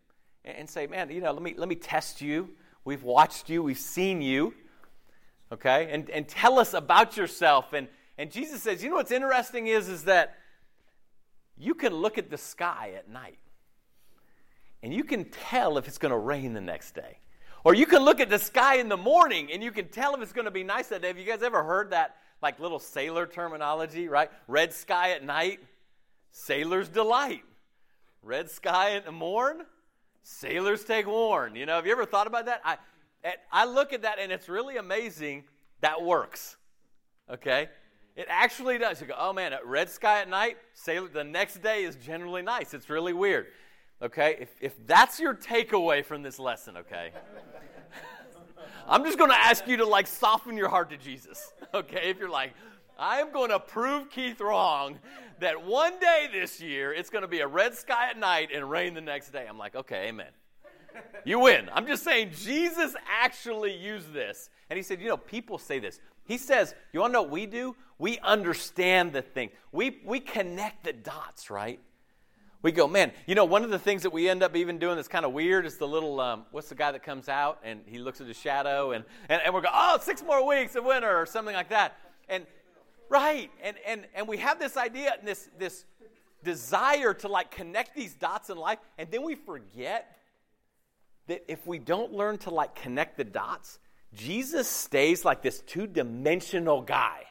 and 0.45 0.71
say, 0.71 0.87
man, 0.87 1.11
you 1.11 1.21
know, 1.21 1.33
let 1.33 1.43
me, 1.43 1.55
let 1.57 1.69
me 1.69 1.75
test 1.75 2.21
you. 2.21 2.51
We've 2.85 3.03
watched 3.03 3.51
you, 3.51 3.63
we've 3.63 3.79
seen 3.79 4.23
you, 4.23 4.55
okay? 5.53 5.89
And, 5.91 6.09
and 6.11 6.29
tell 6.29 6.59
us 6.59 6.75
about 6.75 7.17
yourself. 7.17 7.73
And, 7.73 7.89
and 8.19 8.31
Jesus 8.31 8.63
says, 8.63 8.83
you 8.83 8.91
know 8.91 8.97
what's 8.97 9.11
interesting 9.11 9.67
is, 9.67 9.89
is 9.89 10.05
that 10.05 10.37
you 11.57 11.75
can 11.75 11.95
look 11.95 12.19
at 12.19 12.31
the 12.31 12.39
sky 12.39 12.93
at 12.97 13.09
night 13.09 13.39
and 14.83 14.95
you 14.95 15.05
can 15.05 15.25
tell 15.25 15.77
if 15.79 15.87
it's 15.87 15.99
going 15.99 16.13
to 16.13 16.19
rain 16.19 16.55
the 16.55 16.61
next 16.61 16.95
day. 16.95 17.19
Or 17.65 17.75
you 17.75 17.85
can 17.85 18.03
look 18.03 18.21
at 18.21 18.31
the 18.31 18.39
sky 18.39 18.77
in 18.77 18.89
the 18.89 18.97
morning 18.97 19.51
and 19.53 19.63
you 19.63 19.71
can 19.71 19.89
tell 19.89 20.15
if 20.15 20.23
it's 20.23 20.33
going 20.33 20.47
to 20.47 20.51
be 20.51 20.65
nice 20.65 20.89
that 20.89 21.03
day. 21.03 21.09
Have 21.09 21.19
you 21.19 21.27
guys 21.27 21.43
ever 21.43 21.63
heard 21.63 21.91
that 21.91 22.17
like 22.41 22.59
little 22.59 22.79
sailor 22.79 23.27
terminology, 23.27 24.09
right? 24.09 24.31
Red 24.49 24.73
sky 24.73 25.11
at 25.11 25.23
night, 25.23 25.61
sailor's 26.33 26.89
delight. 26.89 27.43
Red 28.23 28.51
sky 28.51 28.97
at 28.97 29.07
the 29.07 29.13
morn, 29.13 29.63
sailors 30.23 30.85
take 30.85 31.07
warn. 31.07 31.55
You 31.57 31.67
know, 31.67 31.77
have 31.77 31.87
you 31.87 31.93
ever 31.93 32.05
thought 32.05 32.27
about 32.27 32.47
that? 32.47 32.61
I, 32.65 32.77
I 33.53 33.65
look 33.65 33.93
at 33.93 34.03
that 34.03 34.19
and 34.19 34.33
it's 34.33 34.49
really 34.49 34.77
amazing 34.77 35.45
that 35.81 36.03
works. 36.03 36.57
Okay? 37.31 37.69
It 38.17 38.27
actually 38.29 38.79
does. 38.79 39.01
You 39.01 39.07
go, 39.07 39.15
oh 39.19 39.33
man, 39.33 39.55
red 39.65 39.89
sky 39.91 40.21
at 40.21 40.29
night, 40.29 40.57
sailor, 40.75 41.09
the 41.09 41.25
next 41.25 41.63
day 41.63 41.85
is 41.85 41.97
generally 41.97 42.43
nice. 42.43 42.75
It's 42.75 42.91
really 42.91 43.13
weird. 43.13 43.47
Okay? 44.03 44.37
If, 44.41 44.49
if 44.61 44.87
that's 44.87 45.21
your 45.21 45.35
takeaway 45.35 46.05
from 46.05 46.23
this 46.23 46.39
lesson, 46.39 46.77
okay? 46.79 47.13
I'm 48.89 49.05
just 49.05 49.19
going 49.19 49.31
to 49.31 49.39
ask 49.39 49.67
you 49.69 49.77
to 49.79 49.87
like 49.87 50.07
soften 50.07 50.57
your 50.57 50.69
heart 50.69 50.91
to 50.91 50.97
Jesus. 50.97 51.53
Okay? 51.73 52.11
If 52.11 52.19
you're 52.19 52.29
like, 52.29 52.53
I 52.99 53.21
am 53.21 53.33
going 53.33 53.51
to 53.51 53.61
prove 53.61 54.11
Keith 54.11 54.41
wrong 54.41 54.99
that 55.39 55.65
one 55.65 56.01
day 56.01 56.27
this 56.33 56.61
year 56.61 56.93
it's 56.93 57.11
going 57.11 57.23
to 57.23 57.29
be 57.29 57.39
a 57.39 57.47
red 57.47 57.77
sky 57.77 58.11
at 58.11 58.19
night 58.19 58.49
and 58.53 58.69
rain 58.69 58.95
the 58.95 59.01
next 59.01 59.31
day. 59.31 59.47
I'm 59.49 59.57
like, 59.57 59.77
okay, 59.77 60.09
amen. 60.09 60.27
You 61.25 61.41
win. 61.41 61.69
I'm 61.73 61.87
just 61.87 62.03
saying, 62.03 62.33
Jesus 62.35 62.95
actually 63.09 63.77
used 63.77 64.13
this. 64.13 64.51
And 64.69 64.77
he 64.77 64.83
said, 64.83 65.01
You 65.01 65.09
know, 65.09 65.17
people 65.17 65.59
say 65.59 65.79
this. 65.79 66.01
He 66.25 66.39
says, 66.39 66.75
You 66.93 67.01
want 67.01 67.11
to 67.11 67.15
know 67.15 67.23
what 67.23 67.31
we 67.31 67.47
do? 67.47 67.77
We 67.99 68.19
understand 68.21 69.13
the 69.13 69.23
thing, 69.23 69.51
we, 69.73 70.01
we 70.05 70.21
connect 70.21 70.85
the 70.85 70.93
dots, 70.93 71.51
right? 71.51 71.81
We 72.63 72.73
go, 72.73 72.87
man, 72.87 73.13
you 73.27 73.35
know, 73.35 73.47
one 73.47 73.65
of 73.65 73.71
the 73.71 73.79
things 73.79 74.03
that 74.03 74.11
we 74.11 74.29
end 74.29 74.43
up 74.43 74.55
even 74.55 74.79
doing 74.79 74.97
that's 74.97 75.09
kind 75.09 75.25
of 75.25 75.33
weird 75.33 75.65
is 75.65 75.79
the 75.79 75.89
little, 75.89 76.21
um, 76.21 76.45
what's 76.51 76.69
the 76.69 76.75
guy 76.75 76.93
that 76.93 77.03
comes 77.03 77.29
out 77.29 77.59
and 77.65 77.81
he 77.87 77.99
looks 77.99 78.21
at 78.21 78.27
his 78.27 78.37
shadow 78.37 78.93
and, 78.93 79.05
and, 79.31 79.41
and 79.43 79.55
we're 79.55 79.63
going, 79.63 79.75
oh, 79.75 79.99
six 80.03 80.23
more 80.23 80.47
weeks 80.47 80.77
of 80.77 80.85
winter 80.85 81.15
or 81.15 81.25
something 81.25 81.55
like 81.55 81.71
that. 81.71 81.97
And, 82.29 82.47
right, 83.09 83.51
and, 83.63 83.77
and, 83.87 84.07
and 84.15 84.29
we 84.29 84.37
have 84.39 84.59
this 84.59 84.77
idea 84.77 85.15
and 85.19 85.27
this, 85.27 85.49
this 85.59 85.87
desire 86.45 87.15
to 87.15 87.29
like 87.29 87.51
connect 87.51 87.95
these 87.95 88.15
dots 88.15 88.51
in 88.51 88.59
life, 88.59 88.79
and 88.99 89.11
then 89.11 89.23
we 89.23 89.35
forget 89.35 90.17
that 91.31 91.45
if 91.47 91.65
we 91.65 91.79
don't 91.79 92.13
learn 92.13 92.39
to 92.39 92.51
like 92.51 92.75
connect 92.75 93.17
the 93.17 93.25
dots, 93.25 93.79
Jesus 94.13 94.69
stays 94.69 95.25
like 95.25 95.43
this 95.43 95.61
two 95.61 95.87
dimensional 95.87 96.83
guy. 96.83 97.23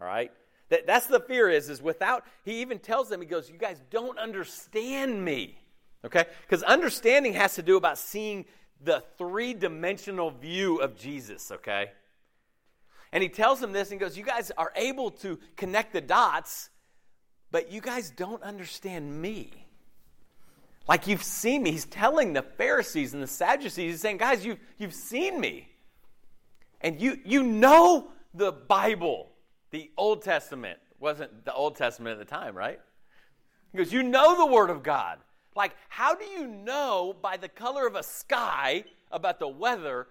All 0.00 0.06
right? 0.06 0.32
That, 0.70 0.86
that's 0.88 1.06
the 1.06 1.20
fear 1.20 1.48
is, 1.48 1.70
is 1.70 1.80
without, 1.80 2.24
he 2.44 2.60
even 2.62 2.80
tells 2.80 3.08
them, 3.08 3.20
he 3.20 3.26
goes, 3.26 3.48
you 3.48 3.58
guys 3.58 3.80
don't 3.90 4.18
understand 4.18 5.24
me. 5.24 5.56
Okay? 6.04 6.24
Because 6.42 6.64
understanding 6.64 7.34
has 7.34 7.54
to 7.54 7.62
do 7.62 7.76
about 7.76 7.96
seeing 7.96 8.44
the 8.82 9.04
three 9.18 9.54
dimensional 9.54 10.32
view 10.32 10.78
of 10.78 10.96
Jesus, 10.96 11.52
okay? 11.52 11.92
And 13.12 13.22
he 13.22 13.28
tells 13.28 13.60
them 13.60 13.72
this 13.72 13.90
and 13.90 14.00
goes, 14.00 14.16
You 14.16 14.24
guys 14.24 14.50
are 14.56 14.72
able 14.74 15.10
to 15.10 15.38
connect 15.56 15.92
the 15.92 16.00
dots, 16.00 16.70
but 17.50 17.70
you 17.70 17.80
guys 17.80 18.10
don't 18.10 18.42
understand 18.42 19.20
me. 19.20 19.66
Like 20.90 21.06
you've 21.06 21.22
seen 21.22 21.62
me. 21.62 21.70
He's 21.70 21.84
telling 21.84 22.32
the 22.32 22.42
Pharisees 22.42 23.14
and 23.14 23.22
the 23.22 23.28
Sadducees, 23.28 23.92
he's 23.92 24.00
saying, 24.00 24.16
Guys, 24.16 24.44
you've, 24.44 24.58
you've 24.76 24.92
seen 24.92 25.38
me. 25.40 25.68
And 26.80 27.00
you, 27.00 27.16
you 27.24 27.44
know 27.44 28.08
the 28.34 28.50
Bible. 28.50 29.28
The 29.70 29.88
Old 29.96 30.22
Testament 30.22 30.80
wasn't 30.98 31.44
the 31.44 31.54
Old 31.54 31.76
Testament 31.76 32.14
at 32.14 32.18
the 32.18 32.24
time, 32.24 32.56
right? 32.56 32.80
Because 33.70 33.92
you 33.92 34.02
know 34.02 34.36
the 34.36 34.52
Word 34.52 34.68
of 34.68 34.82
God. 34.82 35.20
Like, 35.54 35.76
how 35.88 36.16
do 36.16 36.24
you 36.24 36.48
know 36.48 37.14
by 37.22 37.36
the 37.36 37.48
color 37.48 37.86
of 37.86 37.94
a 37.94 38.02
sky 38.02 38.82
about 39.12 39.38
the 39.38 39.46
weather, 39.46 40.08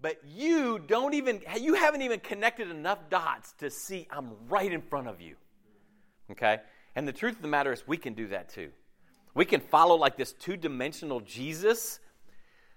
but 0.00 0.20
you 0.24 0.78
don't 0.78 1.14
even, 1.14 1.42
you 1.60 1.74
haven't 1.74 2.02
even 2.02 2.20
connected 2.20 2.70
enough 2.70 3.00
dots 3.10 3.52
to 3.58 3.68
see 3.68 4.06
I'm 4.12 4.30
right 4.48 4.72
in 4.72 4.80
front 4.80 5.08
of 5.08 5.20
you? 5.20 5.34
Okay? 6.30 6.58
And 6.94 7.08
the 7.08 7.12
truth 7.12 7.34
of 7.34 7.42
the 7.42 7.48
matter 7.48 7.72
is, 7.72 7.82
we 7.88 7.96
can 7.96 8.14
do 8.14 8.28
that 8.28 8.48
too. 8.48 8.70
We 9.34 9.44
can 9.44 9.60
follow 9.60 9.96
like 9.96 10.16
this 10.16 10.32
two 10.32 10.56
dimensional 10.56 11.20
Jesus 11.20 12.00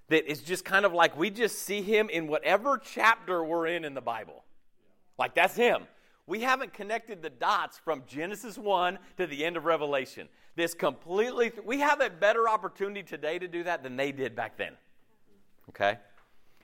that 0.10 0.30
is 0.30 0.42
just 0.42 0.66
kind 0.66 0.86
of 0.86 0.94
like 0.94 1.18
we 1.18 1.30
just 1.30 1.60
see 1.60 1.82
him 1.82 2.10
in 2.10 2.28
whatever 2.28 2.78
chapter 2.84 3.44
we're 3.44 3.68
in 3.68 3.86
in 3.86 3.94
the 3.94 4.02
Bible. 4.02 4.44
Like, 5.18 5.36
that's 5.36 5.56
him 5.56 5.88
we 6.28 6.42
haven't 6.42 6.74
connected 6.74 7.22
the 7.22 7.30
dots 7.30 7.80
from 7.80 8.04
Genesis 8.06 8.58
1 8.58 9.00
to 9.16 9.26
the 9.26 9.46
end 9.46 9.56
of 9.56 9.64
Revelation. 9.64 10.28
This 10.56 10.74
completely, 10.74 11.54
we 11.66 11.80
have 11.80 12.02
a 12.02 12.10
better 12.10 12.50
opportunity 12.50 13.02
today 13.02 13.40
to 13.40 13.48
do 13.48 13.64
that 13.64 13.82
than 13.82 13.96
they 13.96 14.12
did 14.12 14.36
back 14.36 14.58
then. 14.58 14.74
Okay? 15.70 15.98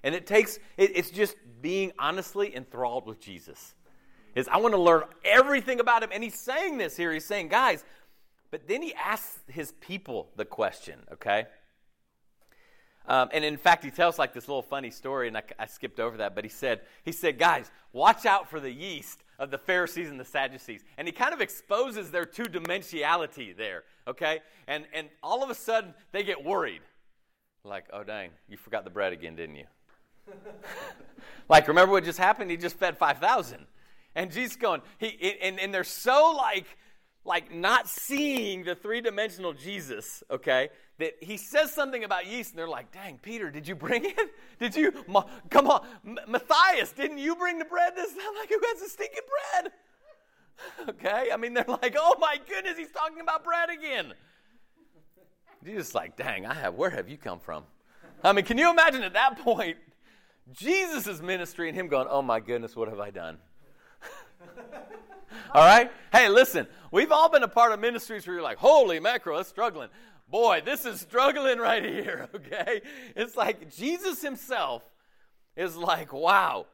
And 0.04 0.14
it 0.14 0.28
takes, 0.28 0.58
it, 0.76 0.98
it's 0.98 1.10
just 1.10 1.38
being 1.62 1.94
honestly 1.98 2.54
enthralled 2.54 3.06
with 3.06 3.22
Jesus. 3.22 3.74
Is 4.36 4.50
I 4.50 4.58
want 4.58 4.74
to 4.74 4.82
learn 4.82 5.04
everything 5.24 5.80
about 5.80 6.04
him. 6.04 6.10
And 6.12 6.24
he's 6.24 6.38
saying 6.38 6.78
this 6.78 6.98
here. 6.98 7.14
He's 7.14 7.26
saying, 7.26 7.48
guys, 7.48 7.86
but 8.54 8.68
then 8.68 8.84
he 8.84 8.94
asks 8.94 9.40
his 9.48 9.72
people 9.82 10.30
the 10.36 10.46
question, 10.46 11.00
okay? 11.12 11.48
Um, 13.08 13.30
and 13.34 13.44
in 13.44 13.58
fact, 13.58 13.84
he 13.84 13.90
tells 13.90 14.20
like 14.20 14.32
this 14.32 14.48
little 14.48 14.62
funny 14.62 14.92
story, 14.92 15.28
and 15.28 15.36
I, 15.36 15.42
I, 15.58 15.66
skipped 15.66 16.00
over 16.00 16.18
that. 16.18 16.36
But 16.36 16.44
he 16.44 16.52
said, 16.52 16.82
he 17.04 17.12
said, 17.12 17.40
guys, 17.40 17.72
watch 17.94 18.28
out 18.28 18.48
for 18.48 18.60
the 18.60 18.70
yeast 18.70 19.24
of 19.40 19.50
the 19.50 19.58
Pharisees 19.58 20.08
and 20.08 20.20
the 20.20 20.24
Sadducees. 20.26 20.84
And 21.00 21.08
he 21.08 21.12
kind 21.12 21.34
of 21.34 21.42
exposes 21.42 22.12
their 22.12 22.28
two 22.28 22.44
dimensionality 22.44 23.58
there, 23.58 23.86
okay? 24.08 24.42
And 24.68 24.86
and 24.94 25.10
all 25.24 25.44
of 25.44 25.50
a 25.50 25.56
sudden 25.56 25.96
they 26.12 26.22
get 26.22 26.44
worried, 26.46 26.82
like, 27.64 27.86
oh 27.92 28.04
dang, 28.04 28.30
you 28.48 28.58
forgot 28.58 28.84
the 28.84 28.92
bread 28.92 29.14
again, 29.14 29.36
didn't 29.36 29.56
you? 29.56 29.66
like, 31.50 31.68
remember 31.68 31.92
what 31.92 32.04
just 32.04 32.20
happened? 32.20 32.52
He 32.52 32.58
just 32.58 32.78
fed 32.78 33.00
five 33.00 33.18
thousand, 33.18 33.66
and 34.14 34.32
Jesus 34.32 34.58
going, 34.58 34.84
he 35.00 35.40
and 35.42 35.60
and 35.60 35.74
they're 35.74 35.84
so 35.84 36.36
like 36.38 36.68
like 37.26 37.54
not 37.54 37.88
seeing 37.88 38.64
the 38.64 38.76
three 38.76 39.02
dimensional 39.02 39.54
Jesus, 39.54 40.24
okay? 40.30 40.70
that 41.00 41.16
he 41.22 41.38
says 41.38 41.74
something 41.74 42.04
about 42.04 42.28
yeast, 42.28 42.52
and 42.52 42.60
they're 42.60 42.68
like, 42.68 42.92
dang, 42.92 43.18
Peter, 43.18 43.50
did 43.50 43.68
you 43.68 43.76
bring 43.76 44.06
it? 44.06 44.34
Did 44.60 44.76
you? 44.76 44.94
Ma- 45.08 45.26
come 45.50 45.68
on. 45.68 45.86
M- 46.06 46.20
Matthias, 46.28 46.92
didn't 46.92 47.18
you 47.18 47.36
bring 47.36 47.58
the 47.58 47.66
bread 47.66 47.94
this 47.96 48.12
time? 48.12 48.36
Like, 48.40 48.50
who 48.50 48.60
has 48.62 48.82
the 48.82 48.90
stinking 48.90 49.22
bread? 49.62 49.72
Okay? 50.88 51.30
I 51.34 51.36
mean, 51.36 51.56
they're 51.56 51.66
like, 51.68 51.96
oh 51.98 52.16
my 52.20 52.38
goodness, 52.48 52.78
he's 52.78 52.92
talking 52.92 53.20
about 53.20 53.44
bread 53.44 53.70
again. 53.70 54.14
Jesus 55.64 55.96
like, 55.96 56.16
dang, 56.16 56.46
I 56.46 56.54
have, 56.54 56.76
where 56.76 56.92
have 56.92 57.10
you 57.10 57.18
come 57.18 57.40
from? 57.40 57.64
I 58.24 58.32
mean, 58.34 58.46
can 58.46 58.58
you 58.58 58.70
imagine 58.70 59.02
at 59.02 59.14
that 59.14 59.40
point, 59.40 59.78
Jesus' 60.54 61.22
ministry 61.22 61.68
and 61.68 61.78
him 61.78 61.88
going, 61.88 62.08
oh 62.10 62.22
my 62.22 62.40
goodness, 62.40 62.76
what 62.76 62.88
have 62.88 63.00
I 63.00 63.10
done? 63.10 63.40
all 65.54 65.66
right? 65.66 65.92
Hey, 66.12 66.30
listen, 66.30 66.68
we've 66.92 67.12
all 67.12 67.30
been 67.30 67.44
a 67.44 67.48
part 67.48 67.72
of 67.72 67.80
ministries 67.80 68.26
where 68.26 68.36
you're 68.36 68.44
like, 68.44 68.58
holy 68.58 69.00
mackerel, 69.00 69.40
it's 69.40 69.50
struggling 69.50 69.90
boy, 70.34 70.64
this 70.66 70.84
is 70.84 71.00
struggling 71.00 71.60
right 71.60 71.84
here, 71.86 72.28
okay? 72.36 72.82
It's 73.16 73.38
like 73.38 73.74
Jesus 73.74 74.22
himself 74.22 74.84
is 75.56 75.78
like, 75.78 76.12
wow. 76.12 76.66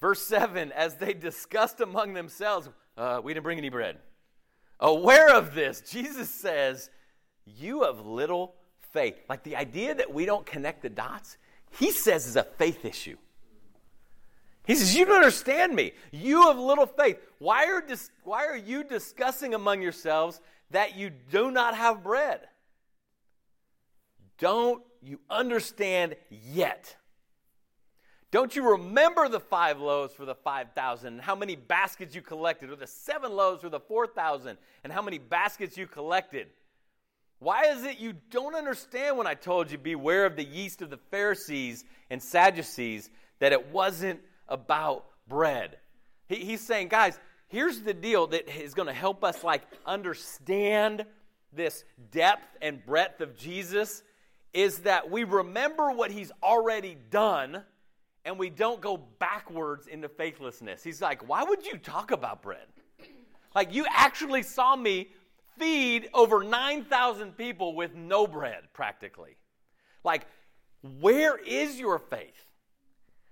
Verse 0.00 0.22
7 0.22 0.72
as 0.72 0.96
they 0.96 1.12
discussed 1.12 1.80
among 1.80 2.14
themselves, 2.14 2.70
uh, 2.96 3.20
we 3.22 3.34
didn't 3.34 3.44
bring 3.44 3.58
any 3.58 3.68
bread. 3.68 3.98
Aware 4.80 5.34
of 5.34 5.54
this, 5.54 5.82
Jesus 5.82 6.28
says, 6.30 6.90
You 7.44 7.82
have 7.82 8.04
little 8.04 8.54
faith. 8.92 9.16
Like 9.28 9.42
the 9.42 9.56
idea 9.56 9.94
that 9.94 10.12
we 10.12 10.26
don't 10.26 10.44
connect 10.44 10.82
the 10.82 10.90
dots, 10.90 11.36
he 11.78 11.90
says 11.90 12.26
is 12.26 12.36
a 12.36 12.44
faith 12.44 12.84
issue. 12.84 13.16
He 14.66 14.74
says, 14.74 14.94
You 14.96 15.04
don't 15.04 15.16
understand 15.16 15.74
me. 15.74 15.92
You 16.10 16.42
have 16.42 16.58
little 16.58 16.86
faith. 16.86 17.18
Why 17.38 17.66
are, 17.66 17.80
dis- 17.80 18.10
why 18.24 18.46
are 18.46 18.56
you 18.56 18.84
discussing 18.84 19.54
among 19.54 19.80
yourselves 19.80 20.40
that 20.70 20.96
you 20.96 21.10
do 21.30 21.50
not 21.50 21.76
have 21.76 22.02
bread. 22.02 22.40
Don't 24.38 24.82
you 25.02 25.20
understand 25.30 26.16
yet? 26.30 26.96
Don't 28.30 28.54
you 28.56 28.70
remember 28.70 29.28
the 29.28 29.40
five 29.40 29.80
loaves 29.80 30.12
for 30.12 30.24
the 30.24 30.34
5,000 30.34 31.14
and 31.14 31.20
how 31.22 31.34
many 31.34 31.56
baskets 31.56 32.14
you 32.14 32.20
collected, 32.20 32.70
or 32.70 32.76
the 32.76 32.86
seven 32.86 33.32
loaves 33.32 33.62
for 33.62 33.68
the 33.68 33.80
4,000 33.80 34.58
and 34.84 34.92
how 34.92 35.00
many 35.00 35.18
baskets 35.18 35.78
you 35.78 35.86
collected? 35.86 36.48
Why 37.38 37.66
is 37.66 37.84
it 37.84 37.98
you 37.98 38.14
don't 38.30 38.54
understand 38.54 39.16
when 39.16 39.26
I 39.26 39.34
told 39.34 39.70
you, 39.70 39.78
beware 39.78 40.26
of 40.26 40.36
the 40.36 40.44
yeast 40.44 40.82
of 40.82 40.90
the 40.90 40.98
Pharisees 41.10 41.84
and 42.10 42.22
Sadducees, 42.22 43.10
that 43.38 43.52
it 43.52 43.68
wasn't 43.68 44.20
about 44.48 45.06
bread? 45.28 45.78
He, 46.28 46.36
he's 46.36 46.60
saying, 46.60 46.88
guys, 46.88 47.18
here's 47.48 47.80
the 47.80 47.94
deal 47.94 48.26
that 48.28 48.48
is 48.62 48.74
going 48.74 48.88
to 48.88 48.94
help 48.94 49.24
us 49.24 49.44
like 49.44 49.62
understand 49.84 51.04
this 51.52 51.84
depth 52.10 52.56
and 52.60 52.84
breadth 52.84 53.20
of 53.20 53.36
Jesus 53.36 54.02
is 54.52 54.80
that 54.80 55.10
we 55.10 55.24
remember 55.24 55.90
what 55.90 56.10
he's 56.10 56.32
already 56.42 56.96
done 57.10 57.62
and 58.24 58.38
we 58.38 58.50
don't 58.50 58.80
go 58.80 58.96
backwards 58.96 59.86
into 59.86 60.08
faithlessness. 60.08 60.82
He's 60.82 61.00
like, 61.00 61.28
"Why 61.28 61.44
would 61.44 61.64
you 61.64 61.78
talk 61.78 62.10
about 62.10 62.42
bread? 62.42 62.66
Like 63.54 63.72
you 63.72 63.86
actually 63.88 64.42
saw 64.42 64.76
me 64.76 65.08
feed 65.58 66.08
over 66.12 66.44
9,000 66.44 67.36
people 67.36 67.74
with 67.74 67.94
no 67.94 68.26
bread 68.26 68.64
practically. 68.72 69.36
Like 70.04 70.26
where 71.00 71.36
is 71.36 71.78
your 71.78 71.98
faith? 71.98 72.45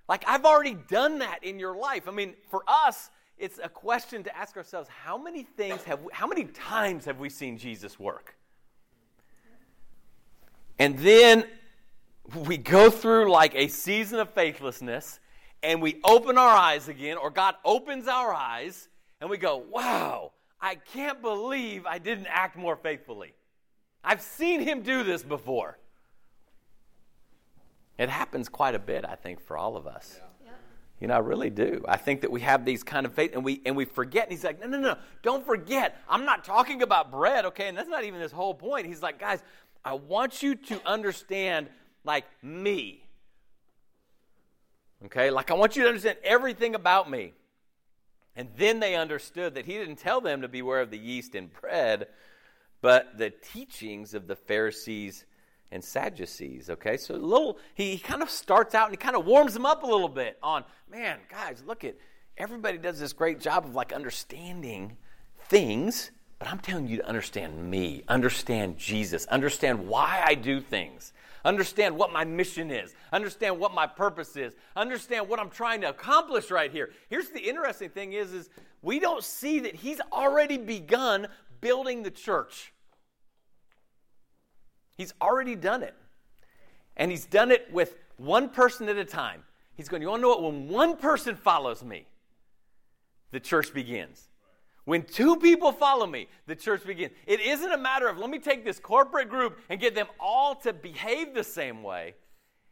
Like 0.09 0.25
I've 0.27 0.45
already 0.45 0.75
done 0.75 1.19
that 1.21 1.43
in 1.43 1.59
your 1.59 1.77
life. 1.77 2.09
I 2.09 2.11
mean, 2.11 2.35
for 2.51 2.63
us, 2.67 3.11
it's 3.39 3.59
a 3.63 3.69
question 3.69 4.23
to 4.25 4.37
ask 4.37 4.57
ourselves 4.57 4.89
how 4.89 5.19
many 5.19 5.43
things 5.43 5.83
have 5.85 6.03
we, 6.03 6.13
how 6.13 6.27
many 6.27 6.45
times 6.45 7.05
have 7.05 7.19
we 7.19 7.29
seen 7.29 7.59
Jesus 7.59 7.99
work? 7.99 8.37
And 10.79 10.99
then 10.99 11.45
we 12.47 12.57
go 12.57 12.91
through 12.91 13.31
like 13.31 13.55
a 13.55 13.69
season 13.69 14.19
of 14.21 14.31
faithlessness 14.31 15.21
and 15.63 15.81
we 15.81 16.01
open 16.05 16.37
our 16.37 16.55
eyes 16.55 16.89
again, 16.89 17.17
or 17.17 17.31
God 17.31 17.55
opens 17.65 18.07
our 18.07 18.35
eyes 18.35 18.89
and 19.21 19.31
we 19.31 19.39
go, 19.39 19.57
wow, 19.71 20.33
I 20.61 20.75
can't 20.75 21.23
believe 21.23 21.87
I 21.87 21.99
didn't 21.99 22.27
act 22.27 22.57
more 22.57 22.77
faithfully. 22.77 23.35
I've 24.03 24.21
seen 24.21 24.61
him 24.61 24.83
do 24.83 25.03
this 25.03 25.23
before. 25.23 25.79
It 27.99 28.09
happens 28.09 28.49
quite 28.49 28.75
a 28.75 28.79
bit, 28.79 29.05
I 29.05 29.15
think, 29.15 29.41
for 29.41 29.57
all 29.57 29.77
of 29.77 29.87
us. 29.87 30.21
Yeah. 30.45 30.51
You 31.01 31.09
know, 31.09 31.15
I 31.15 31.19
really 31.19 31.51
do. 31.51 31.85
I 31.87 31.97
think 31.97 32.23
that 32.23 32.31
we 32.31 32.41
have 32.41 32.65
these 32.65 32.83
kind 32.83 33.07
of 33.07 33.13
faith 33.15 33.33
and 33.35 33.45
we 33.45 33.61
and 33.65 33.77
we 33.77 33.85
forget. 33.85 34.25
And 34.25 34.33
he's 34.33 34.45
like, 34.45 34.61
no, 34.61 34.67
no, 34.67 34.79
no, 34.79 34.97
don't 35.23 35.45
forget. 35.45 36.01
I'm 36.09 36.25
not 36.25 36.45
talking 36.45 36.83
about 36.83 37.11
bread, 37.11 37.45
okay? 37.47 37.69
And 37.69 37.77
that's 37.77 37.89
not 37.89 38.05
even 38.05 38.21
his 38.21 38.33
whole 38.33 38.55
point. 38.55 38.87
He's 38.87 39.03
like, 39.03 39.19
guys, 39.21 39.43
I 39.85 39.95
want 39.95 40.43
you 40.43 40.55
to 40.55 40.81
understand, 40.89 41.69
like, 42.05 42.25
me. 42.43 43.05
Okay? 45.05 45.31
Like, 45.31 45.51
I 45.51 45.55
want 45.55 45.77
you 45.77 45.83
to 45.83 45.89
understand 45.89 46.19
everything 46.25 46.75
about 46.75 47.11
me. 47.11 47.35
And 48.37 48.49
then 48.57 48.81
they 48.81 48.97
understood 48.97 49.55
that 49.55 49.67
he 49.67 49.75
didn't 49.75 49.97
tell 49.97 50.21
them 50.21 50.43
to 50.43 50.49
beware 50.49 50.81
of 50.81 50.91
the 50.91 50.99
yeast 50.99 51.35
and 51.35 51.53
bread, 51.53 52.09
but 52.81 53.17
the 53.19 53.31
teachings 53.31 54.15
of 54.15 54.27
the 54.27 54.35
Pharisees 54.35 55.25
and 55.75 55.85
Sadducees. 55.85 56.71
Okay, 56.71 56.97
so 56.97 57.15
little 57.15 57.59
he 57.75 57.99
kind 57.99 58.23
of 58.23 58.31
starts 58.31 58.75
out 58.75 58.87
and 58.87 58.93
he 58.93 58.97
kind 58.97 59.17
of 59.17 59.27
warms 59.27 59.53
them 59.53 59.67
up 59.67 59.83
a 59.83 59.87
little 59.87 60.09
bit 60.09 60.39
on, 60.43 60.65
man, 60.91 61.19
guys, 61.29 61.63
look 61.67 61.85
at 61.85 61.97
everybody 62.39 62.79
does 62.79 62.99
this 62.99 63.13
great 63.13 63.41
job 63.41 63.65
of 63.65 63.75
like 63.75 63.93
understanding 63.93 64.97
things, 65.49 66.13
but 66.39 66.49
I'm 66.49 66.61
telling 66.61 66.87
you 66.87 66.99
to 66.99 67.07
understand 67.07 67.71
me, 67.71 68.05
understand 68.09 68.79
Jesus, 68.79 69.27
understand 69.27 69.87
why 69.87 70.23
I 70.25 70.35
do 70.35 70.61
things. 70.61 71.13
Understand 71.45 71.99
what 71.99 72.11
my 72.11 72.25
mission 72.25 72.71
is. 72.71 72.95
Understand 73.13 73.59
what 73.59 73.75
my 73.75 73.87
purpose 73.87 74.35
is. 74.35 74.55
Understand 74.77 75.29
what 75.29 75.39
I'm 75.39 75.51
trying 75.51 75.83
to 75.83 75.91
accomplish 75.91 76.51
right 76.51 76.73
here. 76.73 76.91
Here's 77.11 77.29
the 77.29 77.41
interesting 77.41 77.91
thing 77.91 78.15
is, 78.15 78.33
is 78.33 78.49
we 78.81 78.99
don't 78.99 79.23
see 79.23 79.61
that 79.61 79.75
he's 79.75 80.01
already 80.11 80.57
begun 80.57 81.29
building 81.61 82.03
the 82.03 82.11
church. 82.11 82.73
He's 84.97 85.13
already 85.21 85.57
done 85.57 85.83
it. 85.83 85.95
And 86.97 87.11
he's 87.11 87.27
done 87.27 87.51
it 87.51 87.69
with 87.73 87.97
one 88.17 88.49
person 88.49 88.89
at 88.89 88.97
a 88.97 89.05
time. 89.05 89.43
He's 89.77 89.89
going, 89.89 90.03
You 90.03 90.09
want 90.09 90.21
to 90.21 90.23
know 90.23 90.29
what? 90.29 90.43
When 90.43 90.69
one 90.69 90.97
person 90.97 91.35
follows 91.35 91.83
me, 91.83 92.07
the 93.33 93.41
church 93.41 93.75
begins. 93.75 94.29
When 94.85 95.03
two 95.03 95.37
people 95.37 95.73
follow 95.73 96.07
me, 96.07 96.29
the 96.47 96.55
church 96.55 96.85
begins. 96.85 97.13
It 97.27 97.41
isn't 97.41 97.73
a 97.73 97.79
matter 97.79 98.07
of 98.07 98.19
let 98.19 98.29
me 98.29 98.39
take 98.39 98.65
this 98.65 98.79
corporate 98.79 99.31
group 99.31 99.59
and 99.69 99.81
get 99.81 99.95
them 99.95 100.07
all 100.21 100.55
to 100.57 100.73
behave 100.73 101.35
the 101.35 101.45
same 101.45 101.83
way. 101.83 102.15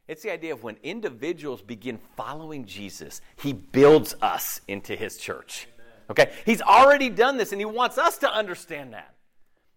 It's 0.09 0.23
the 0.23 0.33
idea 0.33 0.52
of 0.52 0.62
when 0.62 0.76
individuals 0.83 1.62
begin 1.62 1.99
following 2.17 2.67
Jesus, 2.67 3.21
he 3.37 3.52
builds 3.52 4.14
us 4.21 4.61
into 4.69 4.95
his 4.95 5.17
church. 5.17 5.69
Okay? 6.11 6.33
He's 6.45 6.61
already 6.61 7.09
done 7.09 7.38
this 7.38 7.52
and 7.52 7.61
he 7.61 7.64
wants 7.64 7.97
us 7.97 8.19
to 8.19 8.31
understand 8.31 8.93
that. 8.93 9.14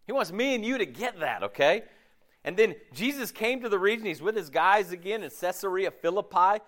He 0.05 0.11
wants 0.11 0.31
me 0.31 0.55
and 0.55 0.65
you 0.65 0.77
to 0.77 0.85
get 0.85 1.19
that, 1.21 1.41
okay? 1.43 1.83
And 2.45 2.55
then 2.55 2.75
Jesus 2.93 3.31
came 3.31 3.59
to 3.61 3.69
the 3.69 3.79
region. 3.79 4.05
He's 4.05 4.21
with 4.21 4.35
his 4.35 4.51
guys 4.51 4.91
again 4.91 5.23
in 5.23 5.31
Caesarea 5.31 5.89
Philippi. 5.89 6.61